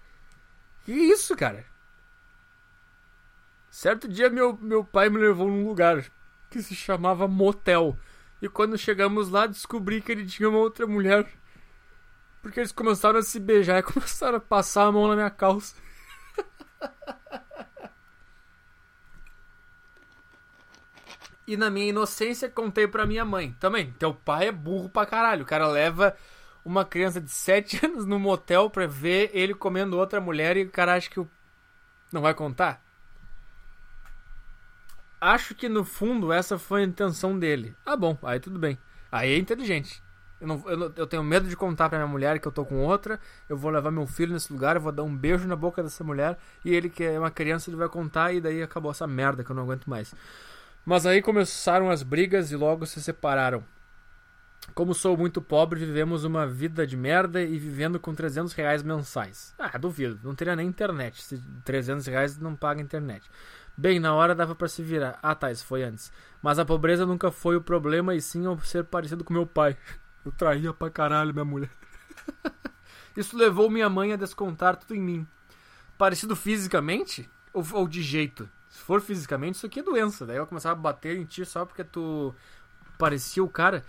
[0.85, 1.65] Que isso, cara?
[3.71, 6.05] Certo dia, meu, meu pai me levou num lugar
[6.51, 7.97] que se chamava Motel.
[8.43, 11.31] E quando chegamos lá, descobri que ele tinha uma outra mulher.
[12.43, 15.77] Porque eles começaram a se beijar e começaram a passar a mão na minha calça.
[21.47, 23.55] e na minha inocência contei pra minha mãe.
[23.60, 25.44] Também, teu pai é burro pra caralho.
[25.44, 26.16] O cara leva
[26.64, 30.70] uma criança de 7 anos no motel pra ver ele comendo outra mulher e o
[30.70, 31.24] cara acha que
[32.10, 32.82] não vai contar
[35.23, 37.77] acho que no fundo essa foi a intenção dele.
[37.86, 38.77] Ah, bom, aí tudo bem.
[39.11, 40.03] Aí é inteligente.
[40.40, 42.85] Eu, não, eu, eu, tenho medo de contar pra minha mulher que eu tô com
[42.85, 43.20] outra.
[43.49, 46.03] Eu vou levar meu filho nesse lugar, eu vou dar um beijo na boca dessa
[46.03, 46.36] mulher.
[46.65, 48.32] E ele, que é uma criança, ele vai contar.
[48.32, 50.12] E daí acabou essa merda que eu não aguento mais.
[50.85, 53.62] Mas aí começaram as brigas e logo se separaram.
[54.74, 59.55] Como sou muito pobre, vivemos uma vida de merda e vivendo com 300 reais mensais.
[59.59, 60.19] Ah, duvido.
[60.24, 61.23] Não teria nem internet.
[61.23, 63.28] Se 300 reais não paga internet.
[63.77, 65.19] Bem, na hora dava para se virar.
[65.23, 66.12] Ah, tá, isso foi antes.
[66.43, 69.77] Mas a pobreza nunca foi o problema, e sim eu ser parecido com meu pai.
[70.24, 71.70] Eu traía pra caralho minha mulher.
[73.16, 75.27] isso levou minha mãe a descontar tudo em mim.
[75.99, 77.28] Parecido fisicamente?
[77.53, 78.49] Ou, ou de jeito?
[78.69, 80.24] Se for fisicamente, isso aqui é doença.
[80.24, 82.32] Daí eu começava a bater em ti só porque tu
[82.97, 83.85] parecia o cara.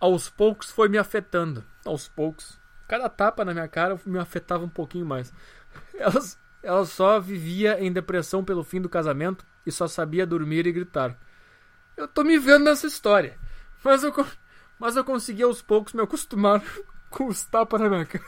[0.00, 1.62] Aos poucos foi me afetando.
[1.84, 2.58] Aos poucos.
[2.88, 5.32] Cada tapa na minha cara me afetava um pouquinho mais.
[5.94, 10.72] Elas ela só vivia em depressão pelo fim do casamento e só sabia dormir e
[10.72, 11.18] gritar.
[11.96, 13.38] Eu tô me vendo nessa história.
[13.84, 14.12] Mas eu,
[14.78, 16.62] mas eu consegui aos poucos me acostumar
[17.10, 18.24] com os tapas na minha cara.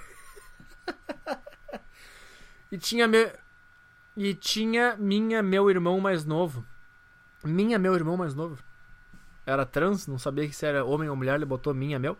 [2.70, 3.32] e tinha me...
[4.16, 6.66] E tinha minha meu irmão mais novo.
[7.44, 8.62] Minha meu irmão mais novo.
[9.46, 12.16] Era trans, não sabia se era homem ou mulher, ele botou minha meu.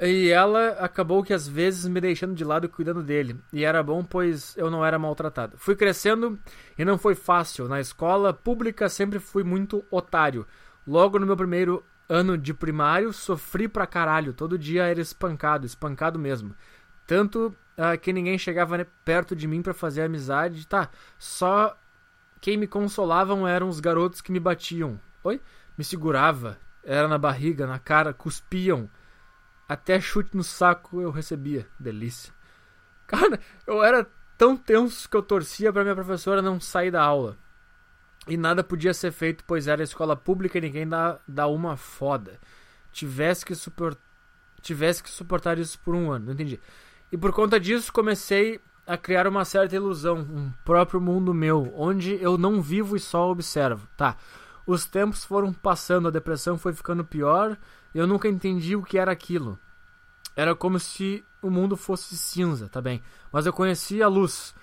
[0.00, 3.36] E ela acabou que às vezes me deixando de lado cuidando dele.
[3.52, 5.56] E era bom, pois eu não era maltratado.
[5.58, 6.38] Fui crescendo
[6.76, 7.68] e não foi fácil.
[7.68, 10.46] Na escola pública sempre fui muito otário.
[10.86, 14.32] Logo no meu primeiro ano de primário, sofri pra caralho.
[14.32, 16.54] Todo dia era espancado, espancado mesmo.
[17.06, 20.66] Tanto uh, que ninguém chegava perto de mim para fazer amizade.
[20.66, 20.88] Tá,
[21.18, 21.76] só
[22.40, 24.98] quem me consolavam eram os garotos que me batiam.
[25.22, 25.40] Oi?
[25.78, 28.90] Me segurava, era na barriga, na cara, cuspiam
[29.72, 31.66] até chute no saco eu recebia.
[31.78, 32.32] Delícia.
[33.06, 34.06] Cara, eu era
[34.38, 37.36] tão tenso que eu torcia para minha professora não sair da aula.
[38.26, 42.38] E nada podia ser feito, pois era escola pública e ninguém dá, dá uma foda.
[42.92, 43.96] Tivesse que, supor,
[44.60, 46.60] tivesse que suportar isso por um ano, não entendi.
[47.10, 52.20] E por conta disso comecei a criar uma certa ilusão, um próprio mundo meu, onde
[52.22, 53.88] eu não vivo e só observo.
[53.96, 54.16] Tá.
[54.66, 57.56] Os tempos foram passando, a depressão foi ficando pior,
[57.98, 59.58] eu nunca entendi o que era aquilo.
[60.34, 63.02] Era como se o mundo fosse cinza, tá bem.
[63.30, 64.54] Mas eu conhecia a luz.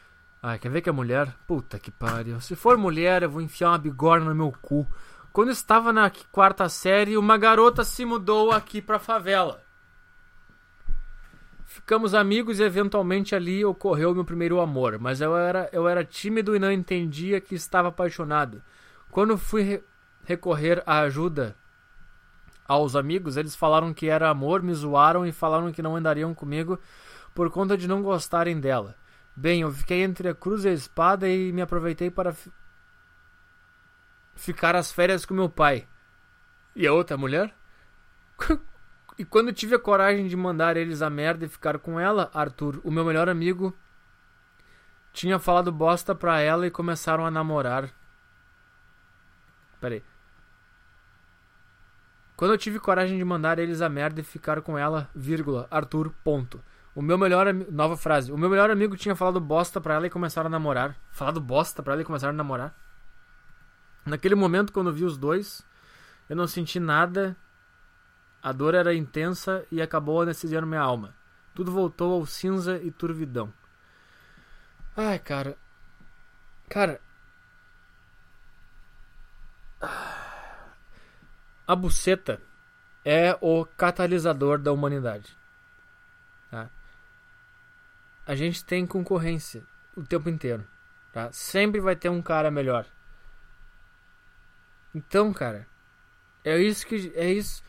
[0.42, 1.36] Ah, quer ver que é mulher?
[1.46, 2.40] Puta que pariu.
[2.40, 4.88] Se for mulher, eu vou enfiar uma bigorna no meu cu.
[5.32, 9.62] Quando estava na quarta série, uma garota se mudou aqui pra favela.
[11.66, 16.56] Ficamos amigos e eventualmente ali ocorreu meu primeiro amor, mas eu era, eu era tímido
[16.56, 18.62] e não entendia que estava apaixonado.
[19.12, 19.84] Quando fui re
[20.24, 21.56] recorrer à ajuda
[22.70, 26.80] aos amigos, eles falaram que era amor, me zoaram e falaram que não andariam comigo
[27.34, 28.96] por conta de não gostarem dela.
[29.36, 32.36] Bem, eu fiquei entre a cruz e a espada e me aproveitei para
[34.36, 35.88] ficar as férias com meu pai.
[36.76, 37.56] E a outra mulher?
[39.18, 42.80] e quando tive a coragem de mandar eles a merda e ficar com ela, Arthur,
[42.84, 43.76] o meu melhor amigo,
[45.12, 47.90] tinha falado bosta pra ela e começaram a namorar.
[49.82, 50.04] Peraí.
[52.40, 56.10] Quando eu tive coragem de mandar eles a merda e ficar com ela, vírgula, Arthur,
[56.24, 56.64] ponto.
[56.96, 57.54] O meu melhor.
[57.54, 58.32] Nova frase.
[58.32, 60.96] O meu melhor amigo tinha falado bosta pra ela e começaram a namorar.
[61.12, 62.74] Falado bosta pra ela e começaram a namorar.
[64.06, 65.68] Naquele momento, quando vi os dois,
[66.30, 67.36] eu não senti nada.
[68.42, 71.14] A dor era intensa e acabou anestesiando minha alma.
[71.54, 73.52] Tudo voltou ao cinza e turvidão.
[74.96, 75.58] Ai, cara.
[76.70, 77.02] Cara.
[81.70, 82.42] A buceta
[83.06, 85.38] é o catalisador da humanidade.
[86.50, 86.68] Tá?
[88.26, 89.62] A gente tem concorrência
[89.96, 90.68] o tempo inteiro.
[91.14, 91.32] Tá?
[91.32, 92.88] Sempre vai ter um cara melhor.
[94.96, 95.68] Então, cara,
[96.44, 97.14] é isso que.
[97.14, 97.62] É isso.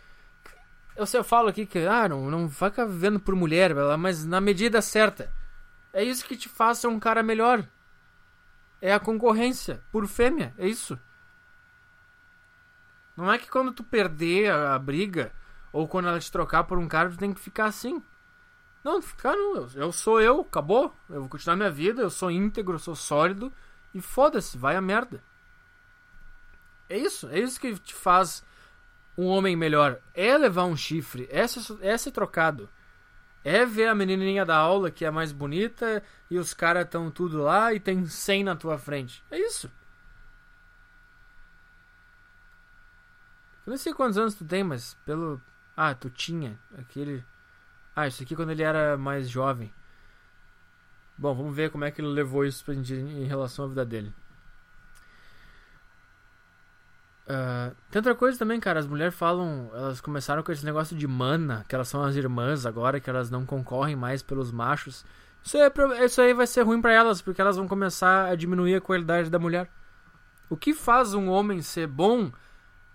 [0.97, 4.40] Eu, eu falo aqui que, ah, não, não vai ficar vivendo por mulher, mas na
[4.40, 5.31] medida certa.
[5.93, 7.68] É isso que te faz ser um cara melhor.
[8.81, 10.98] É a concorrência por fêmea, é isso.
[13.20, 15.32] Não é que quando tu perder a, a, briga,
[15.72, 18.02] ou quando ela te trocar por um cara, tu tem que ficar assim.
[18.82, 19.56] Não, ficar não.
[19.56, 20.94] Eu, eu sou eu, acabou.
[21.09, 23.52] Eu vou continuar minha vida, eu sou íntegro, eu sou sólido.
[23.94, 25.22] E foda-se, vai a merda.
[26.88, 28.44] É isso, é isso que te faz
[29.16, 30.01] um homem melhor.
[30.14, 32.68] É levar um chifre, é ser, é ser trocado.
[33.44, 37.42] É ver a menininha da aula que é mais bonita e os caras estão tudo
[37.42, 39.22] lá e tem 100 na tua frente.
[39.30, 39.70] É isso.
[43.70, 45.40] Eu não sei quantos anos tu tem, mas pelo.
[45.76, 47.24] Ah, tu tinha aquele.
[47.94, 49.72] Ah, isso aqui quando ele era mais jovem.
[51.16, 53.84] Bom, vamos ver como é que ele levou isso pra gente em relação à vida
[53.84, 54.12] dele.
[57.28, 58.80] Uh, tem outra coisa também, cara.
[58.80, 59.70] As mulheres falam.
[59.72, 63.30] Elas começaram com esse negócio de mana, que elas são as irmãs agora, que elas
[63.30, 65.05] não concorrem mais pelos machos.
[65.44, 65.72] Isso, é,
[66.05, 69.30] isso aí vai ser ruim para elas, porque elas vão começar a diminuir a qualidade
[69.30, 69.70] da mulher.
[70.48, 72.32] O que faz um homem ser bom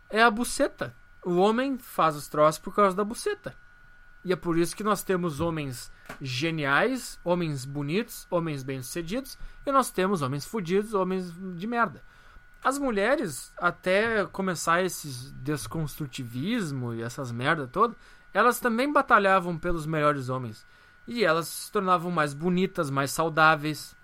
[0.09, 0.95] é a buceta.
[1.23, 3.55] O homem faz os troços por causa da buceta.
[4.23, 9.91] E é por isso que nós temos homens geniais, homens bonitos, homens bem-sucedidos, e nós
[9.91, 12.01] temos homens fodidos, homens de merda.
[12.63, 17.95] As mulheres, até começar esse desconstrutivismo e essas merda toda,
[18.33, 20.65] elas também batalhavam pelos melhores homens.
[21.07, 23.95] E elas se tornavam mais bonitas, mais saudáveis.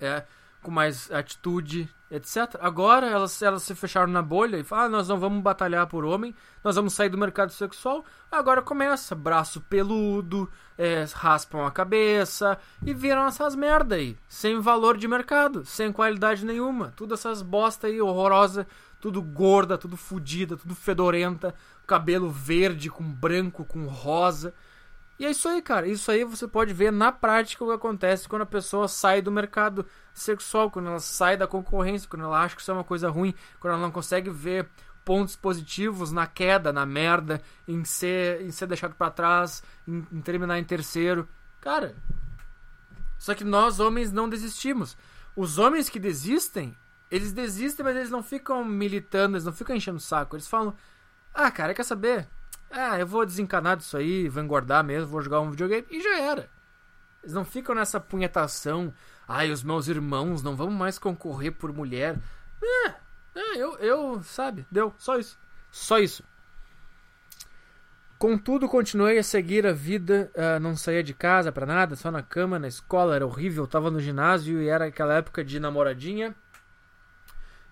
[0.00, 0.24] É,
[0.62, 2.56] com mais atitude, etc.
[2.60, 6.04] Agora elas, elas se fecharam na bolha e falaram: ah, nós não vamos batalhar por
[6.04, 8.04] homem, nós vamos sair do mercado sexual.
[8.30, 14.96] Agora começa, braço peludo, é, raspam a cabeça e viram essas merda aí, sem valor
[14.96, 16.92] de mercado, sem qualidade nenhuma.
[16.96, 18.66] Tudo essas bosta aí horrorosa,
[19.00, 21.54] tudo gorda, tudo fodida, tudo fedorenta,
[21.86, 24.52] cabelo verde com branco, com rosa.
[25.20, 25.86] E é isso aí, cara.
[25.86, 29.30] Isso aí você pode ver na prática o que acontece quando a pessoa sai do
[29.30, 29.84] mercado
[30.14, 33.34] sexual, quando ela sai da concorrência, quando ela acha que isso é uma coisa ruim,
[33.60, 34.66] quando ela não consegue ver
[35.04, 40.22] pontos positivos na queda, na merda, em ser, em ser deixado para trás, em, em
[40.22, 41.28] terminar em terceiro.
[41.60, 41.94] Cara,
[43.18, 44.96] só que nós homens não desistimos.
[45.36, 46.74] Os homens que desistem,
[47.10, 50.34] eles desistem, mas eles não ficam militando, eles não ficam enchendo o saco.
[50.34, 50.74] Eles falam:
[51.34, 52.26] Ah, cara, quer saber?
[52.70, 56.20] Ah, eu vou desencanar disso aí, vou engordar mesmo, vou jogar um videogame e já
[56.20, 56.48] era.
[57.22, 58.92] Eles não ficam nessa punhetação.
[59.26, 62.18] Ai, os meus irmãos não vão mais concorrer por mulher.
[62.62, 62.88] É,
[63.34, 65.38] é eu, eu, sabe, deu, só isso.
[65.70, 66.24] Só isso.
[68.18, 72.22] Contudo, continuei a seguir a vida, uh, não saía de casa para nada, só na
[72.22, 76.34] cama, na escola, era horrível, tava no ginásio e era aquela época de namoradinha.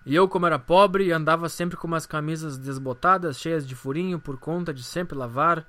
[0.09, 4.39] E eu, como era pobre, andava sempre com umas camisas desbotadas, cheias de furinho, por
[4.39, 5.63] conta de sempre lavar.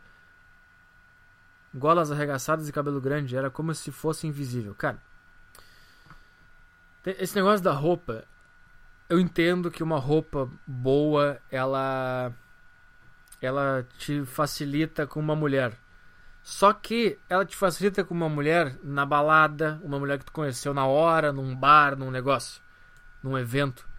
[1.74, 3.36] Golas arregaçadas e cabelo grande.
[3.36, 4.74] Era como se fosse invisível.
[4.74, 4.98] Cara,
[7.04, 8.24] esse negócio da roupa.
[9.10, 12.32] Eu entendo que uma roupa boa, ela.
[13.42, 15.76] Ela te facilita com uma mulher.
[16.42, 20.72] Só que ela te facilita com uma mulher na balada, uma mulher que tu conheceu
[20.72, 22.62] na hora, num bar, num negócio,
[23.22, 23.89] num evento.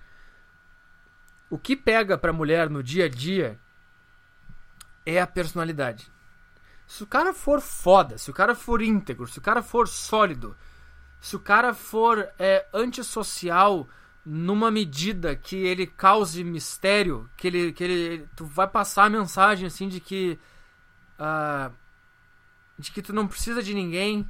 [1.52, 3.60] O que pega pra mulher no dia a dia
[5.06, 6.10] é a personalidade.
[6.88, 10.56] Se o cara for foda, se o cara for íntegro, se o cara for sólido,
[11.20, 13.86] se o cara for é, antissocial
[14.26, 19.68] numa medida que ele cause mistério, que ele, que ele, tu vai passar a mensagem
[19.68, 20.40] assim de que
[21.20, 21.74] uh,
[22.80, 24.26] de que tu não precisa de ninguém,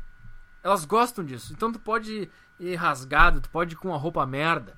[0.64, 1.53] elas gostam disso.
[1.53, 4.76] Então tu pode ir rasgado, tu pode ir com uma roupa merda,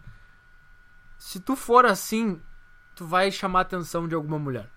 [1.24, 2.42] se tu for assim,
[2.94, 4.70] tu vai chamar a atenção de alguma mulher.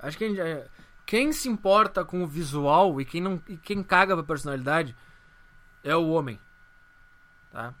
[0.00, 0.68] Acho que gente,
[1.06, 4.96] quem se importa com o visual e quem não e quem caga pra personalidade
[5.84, 6.40] é o homem.
[7.52, 7.72] Tá?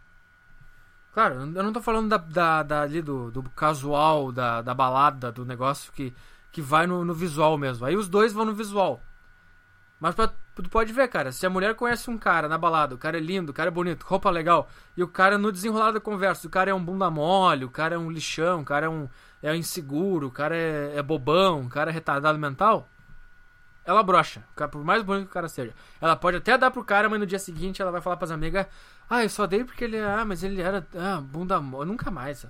[1.12, 5.32] Claro, eu não tô falando da, da, da ali do, do casual, da, da balada,
[5.32, 6.14] do negócio que,
[6.52, 7.84] que vai no, no visual mesmo.
[7.84, 9.02] Aí os dois vão no visual.
[9.98, 12.98] Mas pra, tu pode ver, cara, se a mulher conhece um cara na balada, o
[12.98, 16.00] cara é lindo, o cara é bonito, roupa legal, e o cara no desenrolar da
[16.00, 18.88] conversa, o cara é um bunda mole, o cara é um lixão, o cara é
[18.88, 19.08] um,
[19.42, 22.86] é inseguro, o cara é, é bobão, o cara é retardado mental,
[23.84, 25.74] ela brocha, por mais bonito que o cara seja.
[26.00, 28.66] Ela pode até dar pro cara, mas no dia seguinte ela vai falar pras amigas,
[29.08, 32.46] ah, eu só dei porque ele, ah, mas ele era, ah, bunda mole, nunca mais.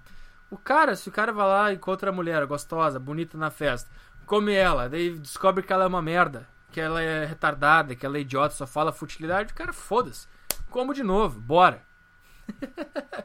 [0.51, 3.91] O cara, se o cara vai lá e encontra a mulher gostosa, bonita na festa,
[4.27, 8.17] come ela, daí descobre que ela é uma merda, que ela é retardada, que ela
[8.17, 10.27] é idiota, só fala futilidade, cara, foda-se.
[10.71, 11.83] Como de novo, bora.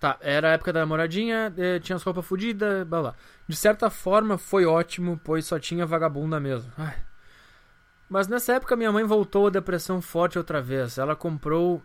[0.00, 3.14] tá, era a época da namoradinha, eh, tinha as roupas fodidas, blá blá.
[3.46, 6.72] De certa forma foi ótimo, pois só tinha vagabunda mesmo.
[6.78, 6.96] Ai.
[8.08, 10.96] Mas nessa época minha mãe voltou a depressão forte outra vez.
[10.98, 11.82] Ela comprou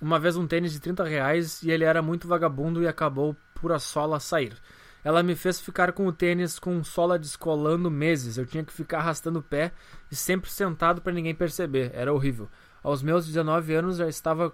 [0.00, 3.72] uma vez um tênis de 30 reais e ele era muito vagabundo e acabou por
[3.72, 4.56] a sola sair.
[5.04, 8.38] Ela me fez ficar com o tênis com sola descolando meses.
[8.38, 9.72] Eu tinha que ficar arrastando o pé
[10.10, 11.90] e sempre sentado para ninguém perceber.
[11.94, 12.48] Era horrível.
[12.82, 14.52] Aos meus 19 anos já estava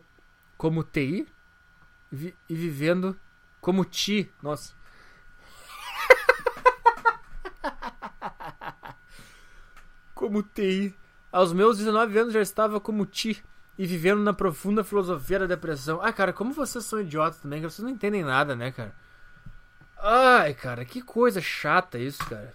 [0.59, 1.27] como TI
[2.11, 3.17] vi e vivendo
[3.61, 4.33] como ti.
[4.43, 4.75] Nossa.
[10.15, 10.95] como TI.
[11.31, 13.41] Aos meus 19 anos já estava como ti
[13.79, 16.01] e vivendo na profunda filosofia da depressão.
[16.03, 18.93] Ah, cara, como vocês são idiotas também, que vocês não entendem nada, né, cara?
[20.03, 22.53] Ai, cara, que coisa chata isso, cara.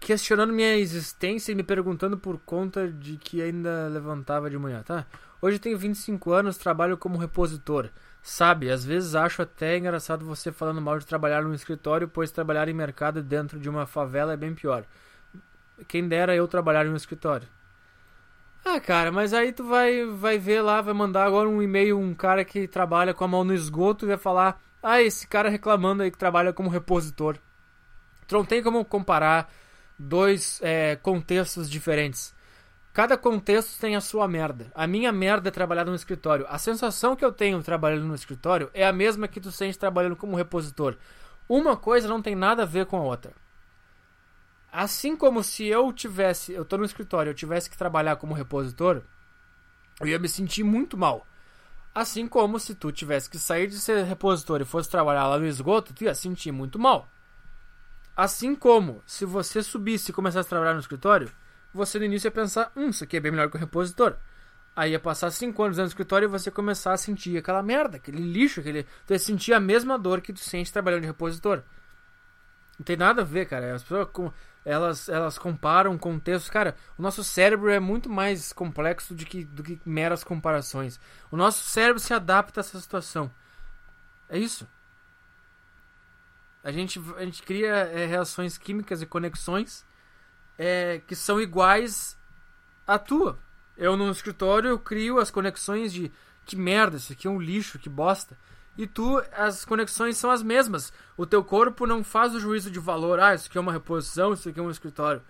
[0.00, 5.06] Questionando minha existência e me perguntando por conta de que ainda levantava de manhã, tá?
[5.40, 7.88] Hoje tenho 25 anos, trabalho como repositor.
[8.22, 12.68] Sabe, às vezes acho até engraçado você falando mal de trabalhar no escritório, pois trabalhar
[12.68, 14.84] em mercado dentro de uma favela é bem pior.
[15.88, 17.48] Quem dera eu trabalhar em um escritório.
[18.64, 22.14] Ah, cara, mas aí tu vai, vai ver lá, vai mandar agora um e-mail um
[22.14, 26.02] cara que trabalha com a mão no esgoto e vai falar ah, esse cara reclamando
[26.02, 27.38] aí que trabalha como repositor.
[28.26, 29.50] Tu não tem como comparar
[29.98, 32.34] dois é, contextos diferentes.
[32.92, 34.70] Cada contexto tem a sua merda.
[34.74, 36.46] A minha merda é trabalhar no escritório.
[36.48, 40.16] A sensação que eu tenho trabalhando no escritório é a mesma que tu sente trabalhando
[40.16, 40.96] como repositor.
[41.48, 43.32] Uma coisa não tem nada a ver com a outra.
[44.70, 49.02] Assim como se eu tivesse, eu tô no escritório, eu tivesse que trabalhar como repositor,
[50.00, 51.26] eu ia me sentir muito mal.
[51.94, 55.46] Assim como se tu tivesse que sair de ser repositor e fosse trabalhar lá no
[55.46, 57.08] esgoto, tu ia sentir muito mal.
[58.16, 61.30] Assim como se você subisse e começasse a trabalhar no escritório,
[61.72, 64.16] você no início ia pensar, hum, isso aqui é bem melhor que o repositor.
[64.74, 68.22] Aí ia passar 5 anos no escritório e você começar a sentir aquela merda, aquele
[68.22, 68.84] lixo, aquele.
[69.06, 71.62] Tu ia sentir a mesma dor que tu sente trabalhando de repositor.
[72.78, 73.74] Não tem nada a ver, cara.
[73.74, 74.08] As pessoas
[74.64, 76.50] elas, elas comparam contextos.
[76.50, 81.00] Cara, o nosso cérebro é muito mais complexo do que, do que meras comparações.
[81.30, 83.30] O nosso cérebro se adapta a essa situação.
[84.28, 84.68] É isso.
[86.62, 89.84] A gente, a gente cria é, reações químicas e conexões
[90.56, 92.16] é, que são iguais
[92.86, 93.38] à tua.
[93.76, 96.12] Eu no escritório eu crio as conexões de
[96.44, 98.36] que merda, isso aqui é um lixo, que bosta
[98.76, 100.92] e tu, as conexões são as mesmas.
[101.16, 104.32] O teu corpo não faz o juízo de valor, ah, isso aqui é uma reposição,
[104.32, 105.22] isso aqui é um escritório.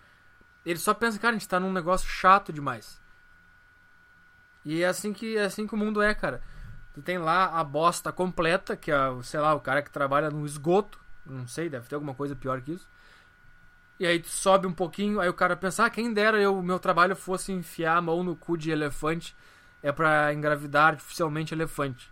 [0.65, 3.01] Ele só pensa, cara, a gente tá num negócio chato demais.
[4.65, 6.41] E é assim que, é assim que o mundo é, cara.
[6.95, 10.47] Tu tem lá a bosta completa, que é, sei lá, o cara que trabalha no
[10.47, 11.01] esgoto.
[11.27, 12.89] Não sei, deve ter alguma coisa pior que isso.
[13.99, 16.79] E aí tu sobe um pouquinho, aí o cara pensa, ah, quem dera eu, meu
[16.79, 19.35] trabalho fosse enfiar a mão no cu de elefante.
[19.83, 22.12] É para engravidar artificialmente elefante.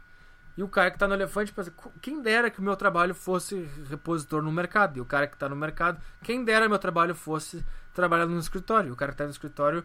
[0.56, 3.68] E o cara que tá no elefante pensa, quem dera que o meu trabalho fosse
[3.88, 4.98] repositor no mercado.
[4.98, 7.64] E o cara que tá no mercado, quem dera meu trabalho fosse
[7.94, 8.92] trabalhar no escritório.
[8.92, 9.84] O cara que tá no escritório,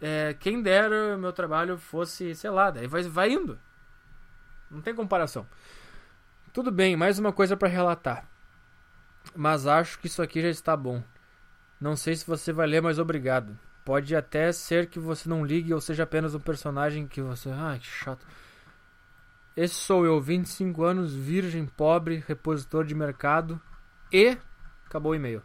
[0.00, 3.58] é, quem dera meu trabalho fosse, sei lá, daí vai, vai indo.
[4.70, 5.46] Não tem comparação.
[6.52, 8.26] Tudo bem, mais uma coisa para relatar.
[9.34, 11.02] Mas acho que isso aqui já está bom.
[11.80, 13.56] Não sei se você vai ler, mas obrigado.
[13.84, 17.50] Pode até ser que você não ligue ou seja apenas um personagem que você.
[17.50, 18.26] Ai, que chato.
[19.56, 23.58] Esse sou eu, 25 anos, virgem, pobre, repositor de mercado
[24.12, 24.36] e.
[24.84, 25.42] Acabou o e-mail.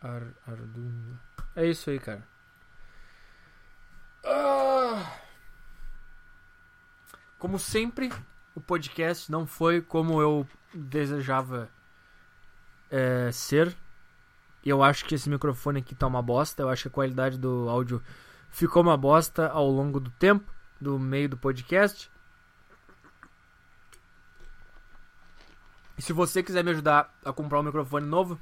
[0.00, 0.22] Ar,
[1.54, 2.26] É isso aí, cara.
[4.24, 5.20] Ah.
[7.38, 8.10] Como sempre,
[8.54, 11.68] o podcast não foi como eu desejava
[12.90, 13.76] é, ser.
[14.64, 16.62] Eu acho que esse microfone aqui tá uma bosta.
[16.62, 18.02] Eu acho que a qualidade do áudio
[18.56, 20.50] ficou uma bosta ao longo do tempo,
[20.80, 22.10] do meio do podcast.
[25.98, 28.40] E se você quiser me ajudar a comprar um microfone novo,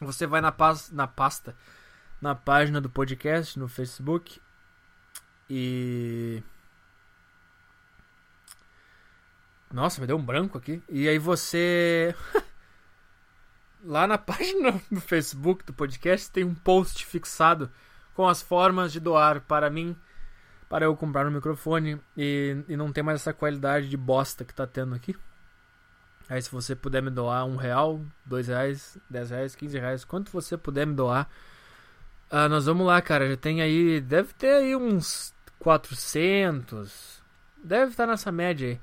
[0.00, 1.54] você vai na, pas na pasta,
[2.22, 4.40] na página do podcast, no Facebook.
[5.50, 6.42] E.
[9.70, 10.82] Nossa, me deu um branco aqui.
[10.88, 12.14] E aí você.
[13.84, 17.70] Lá na página do Facebook do podcast tem um post fixado
[18.18, 19.96] com as formas de doar para mim,
[20.68, 24.52] para eu comprar um microfone e, e não ter mais essa qualidade de bosta que
[24.52, 25.14] tá tendo aqui.
[26.28, 30.32] Aí se você puder me doar um real, dois reais, dez reais, quinze reais, quanto
[30.32, 31.30] você puder me doar,
[32.32, 33.28] uh, nós vamos lá, cara.
[33.30, 37.22] Já tem aí, deve ter aí uns 400,
[37.62, 38.80] deve estar nessa média aí.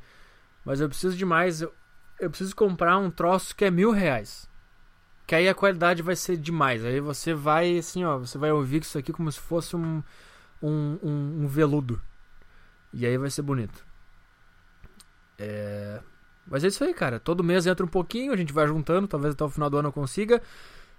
[0.64, 1.74] Mas eu preciso de mais, eu,
[2.22, 4.49] eu preciso comprar um troço que é mil reais.
[5.26, 6.85] Que aí a qualidade vai ser demais.
[6.85, 10.03] Aí você vai, assim, ó, você vai ouvir isso aqui como se fosse um,
[10.61, 12.02] um, um, um veludo.
[12.93, 13.85] E aí vai ser bonito.
[15.38, 15.99] É...
[16.45, 17.19] Mas é isso aí, cara.
[17.19, 19.89] Todo mês entra um pouquinho, a gente vai juntando, talvez até o final do ano
[19.89, 20.41] eu consiga.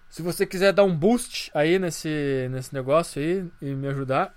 [0.09, 4.35] Se você quiser dar um boost aí nesse, nesse negócio aí e me ajudar.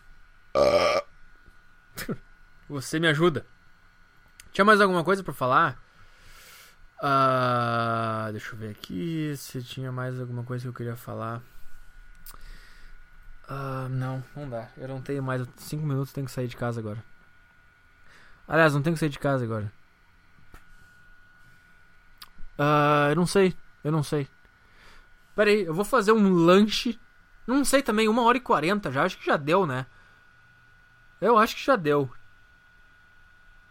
[2.69, 3.45] você me ajuda.
[4.51, 5.81] Tinha mais alguma coisa para falar?
[7.01, 11.41] Uh, deixa eu ver aqui se tinha mais alguma coisa que eu queria falar.
[13.49, 14.69] Uh, não, não dá.
[14.77, 15.47] Eu não tenho mais.
[15.57, 17.03] Cinco minutos tenho que sair de casa agora.
[18.47, 19.71] Aliás, não tenho que sair de casa agora.
[22.59, 23.55] Uh, eu não sei.
[23.83, 24.27] Eu não sei.
[25.35, 26.99] Pera aí, eu vou fazer um lanche.
[27.47, 29.03] Não sei também, uma hora e quarenta já.
[29.03, 29.85] Acho que já deu, né?
[31.21, 32.11] Eu acho que já deu.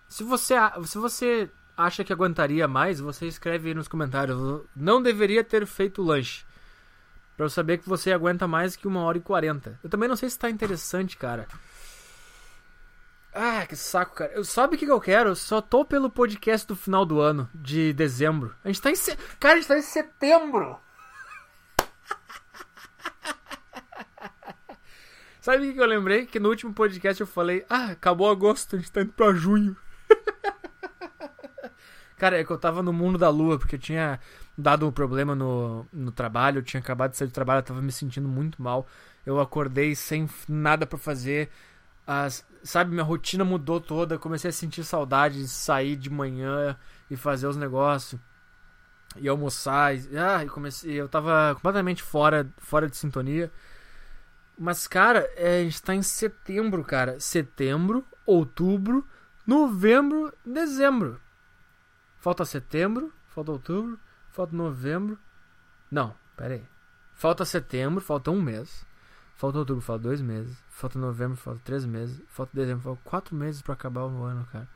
[0.08, 0.54] Se você,
[0.86, 4.36] se você acha que aguentaria mais, você escreve aí nos comentários.
[4.74, 6.44] Não deveria ter feito lanche.
[7.36, 9.78] Pra eu saber que você aguenta mais que uma hora e quarenta.
[9.82, 11.46] Eu também não sei se tá interessante, cara.
[13.32, 14.32] Ah, que saco, cara.
[14.32, 15.36] Eu, sabe o que, eu quero?
[15.36, 18.52] Só tô pelo podcast do final do ano, de dezembro.
[18.64, 18.96] A gente tá em.
[18.96, 19.16] Se...
[19.38, 20.76] Cara, a gente tá em setembro!
[25.40, 26.26] Sabe o que eu lembrei?
[26.26, 29.76] Que no último podcast eu falei: Ah, acabou agosto, a gente tá indo pra junho.
[32.18, 34.18] Cara, é que eu tava no mundo da lua, porque eu tinha
[34.56, 37.80] dado um problema no, no trabalho, eu tinha acabado de sair do trabalho, eu tava
[37.80, 38.86] me sentindo muito mal.
[39.24, 41.48] Eu acordei sem nada para fazer.
[42.06, 46.76] As, sabe, minha rotina mudou toda, comecei a sentir saudade de sair de manhã
[47.10, 48.20] e fazer os negócios.
[49.16, 53.50] E almoçar, e, ah, e comecei, eu tava completamente fora, fora de sintonia.
[54.58, 57.20] Mas, cara, é, a gente tá em setembro, cara.
[57.20, 59.06] Setembro, outubro,
[59.46, 61.20] novembro, dezembro.
[62.18, 63.98] Falta setembro, falta outubro,
[64.30, 65.18] falta novembro.
[65.90, 66.64] Não, pera aí.
[67.14, 68.86] Falta setembro, falta um mês.
[69.36, 70.56] Falta outubro, falta dois meses.
[70.68, 72.20] Falta novembro, falta três meses.
[72.28, 74.68] Falta dezembro, falta quatro meses para acabar o ano, cara.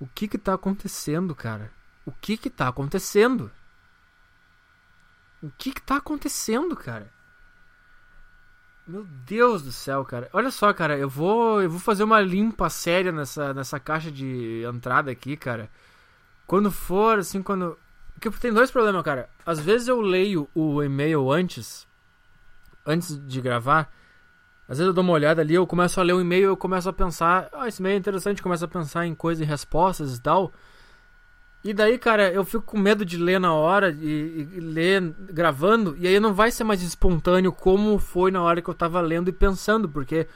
[0.00, 1.70] O que que tá acontecendo, cara?
[2.04, 3.50] O que que tá acontecendo?
[5.40, 7.08] O que que tá acontecendo, cara?
[8.86, 10.28] Meu Deus do céu, cara.
[10.32, 14.64] Olha só, cara, eu vou eu vou fazer uma limpa séria nessa nessa caixa de
[14.64, 15.70] entrada aqui, cara.
[16.52, 17.78] Quando for, assim, quando.
[18.12, 19.26] Porque tem dois problemas, cara.
[19.46, 21.88] Às vezes eu leio o e-mail antes.
[22.84, 23.90] Antes de gravar.
[24.68, 26.86] Às vezes eu dou uma olhada ali, eu começo a ler o e-mail eu começo
[26.90, 30.20] a pensar, ah, esse e-mail é interessante, começo a pensar em coisas e respostas e
[30.20, 30.52] tal.
[31.64, 35.00] E daí, cara, eu fico com medo de ler na hora e, e, ler
[35.30, 39.00] gravando, e aí não vai ser mais espontâneo como foi na hora que eu tava
[39.00, 40.28] lendo e pensando, porque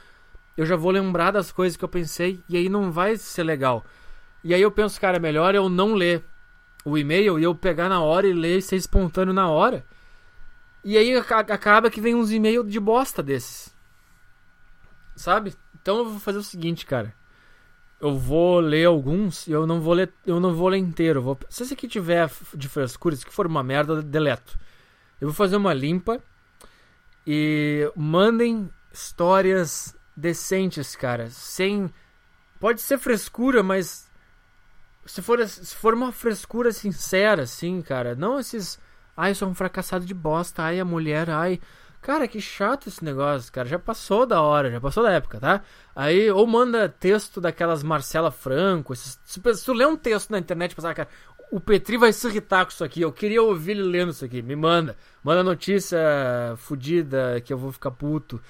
[0.57, 3.85] eu já vou lembrar das coisas que eu pensei e aí não vai ser legal.
[4.43, 6.23] E aí eu penso, cara, melhor eu não ler
[6.85, 9.85] o e-mail e eu pegar na hora e ler e ser espontâneo na hora.
[10.83, 13.75] E aí acaba que vem uns e-mails de bosta desses.
[15.15, 15.53] Sabe?
[15.81, 17.13] Então eu vou fazer o seguinte, cara.
[17.99, 21.21] Eu vou ler alguns e eu não vou ler, eu não vou ler inteiro.
[21.21, 24.57] Vou, se esse aqui tiver de frescura, se for uma merda, eu deleto.
[25.19, 26.21] Eu vou fazer uma limpa
[27.25, 31.29] e mandem histórias decentes, cara.
[31.29, 31.91] Sem.
[32.59, 34.06] Pode ser frescura, mas.
[35.07, 38.15] Se for, se for uma frescura sincera, assim, cara.
[38.15, 38.79] Não esses.
[39.15, 40.63] Ai, eu sou um fracassado de bosta.
[40.63, 41.29] Ai, a mulher.
[41.29, 41.59] Ai.
[42.01, 43.67] Cara, que chato esse negócio, cara.
[43.67, 45.61] Já passou da hora, já passou da época, tá?
[45.95, 48.93] Aí, ou manda texto daquelas Marcela Franco.
[48.93, 51.09] Esses, se, tu lê um texto na internet e pensar, cara,
[51.51, 53.01] o Petri vai se irritar com isso aqui.
[53.01, 54.41] Eu queria ouvir ele lendo isso aqui.
[54.41, 54.95] Me manda.
[55.23, 55.99] Manda notícia
[56.57, 58.41] fodida que eu vou ficar puto.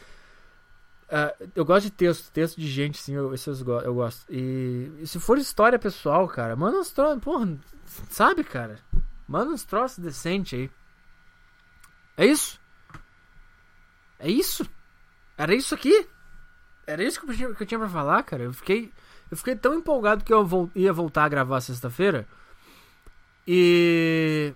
[1.08, 4.26] Uh, eu gosto de texto, texto de gente, sim, eu, isso eu, eu gosto.
[4.30, 7.58] E, e, se for história pessoal, cara, manda uns troços, porra,
[8.10, 8.80] sabe, cara?
[9.28, 10.72] Manda uns troços decentes aí.
[12.18, 12.60] É isso?
[14.20, 14.68] É isso?
[15.38, 16.08] Era isso aqui?
[16.86, 18.44] Era isso que eu, que eu tinha pra falar, cara.
[18.44, 18.92] Eu fiquei,
[19.30, 22.28] eu fiquei tão empolgado que eu ia voltar a gravar sexta-feira.
[23.46, 24.54] E.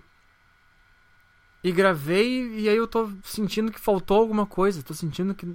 [1.64, 4.82] E gravei, e aí eu tô sentindo que faltou alguma coisa.
[4.82, 5.46] Tô sentindo que.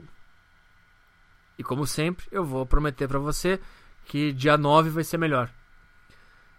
[1.58, 3.60] E como sempre, eu vou prometer para você
[4.06, 5.50] que dia 9 vai ser melhor.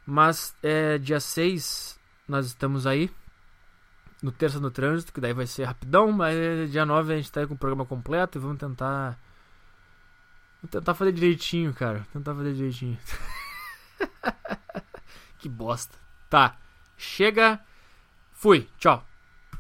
[0.05, 3.11] Mas é, dia 6 nós estamos aí
[4.23, 6.37] no Terça no Trânsito, que daí vai ser rapidão, mas
[6.71, 9.19] dia 9 a gente tá com o programa completo e vamos tentar.
[10.61, 12.07] Vamos tentar fazer direitinho, cara.
[12.13, 12.99] Tentar fazer direitinho.
[15.39, 15.97] que bosta.
[16.29, 16.57] Tá.
[16.97, 17.61] Chega.
[18.33, 18.69] Fui.
[18.77, 19.07] Tchau.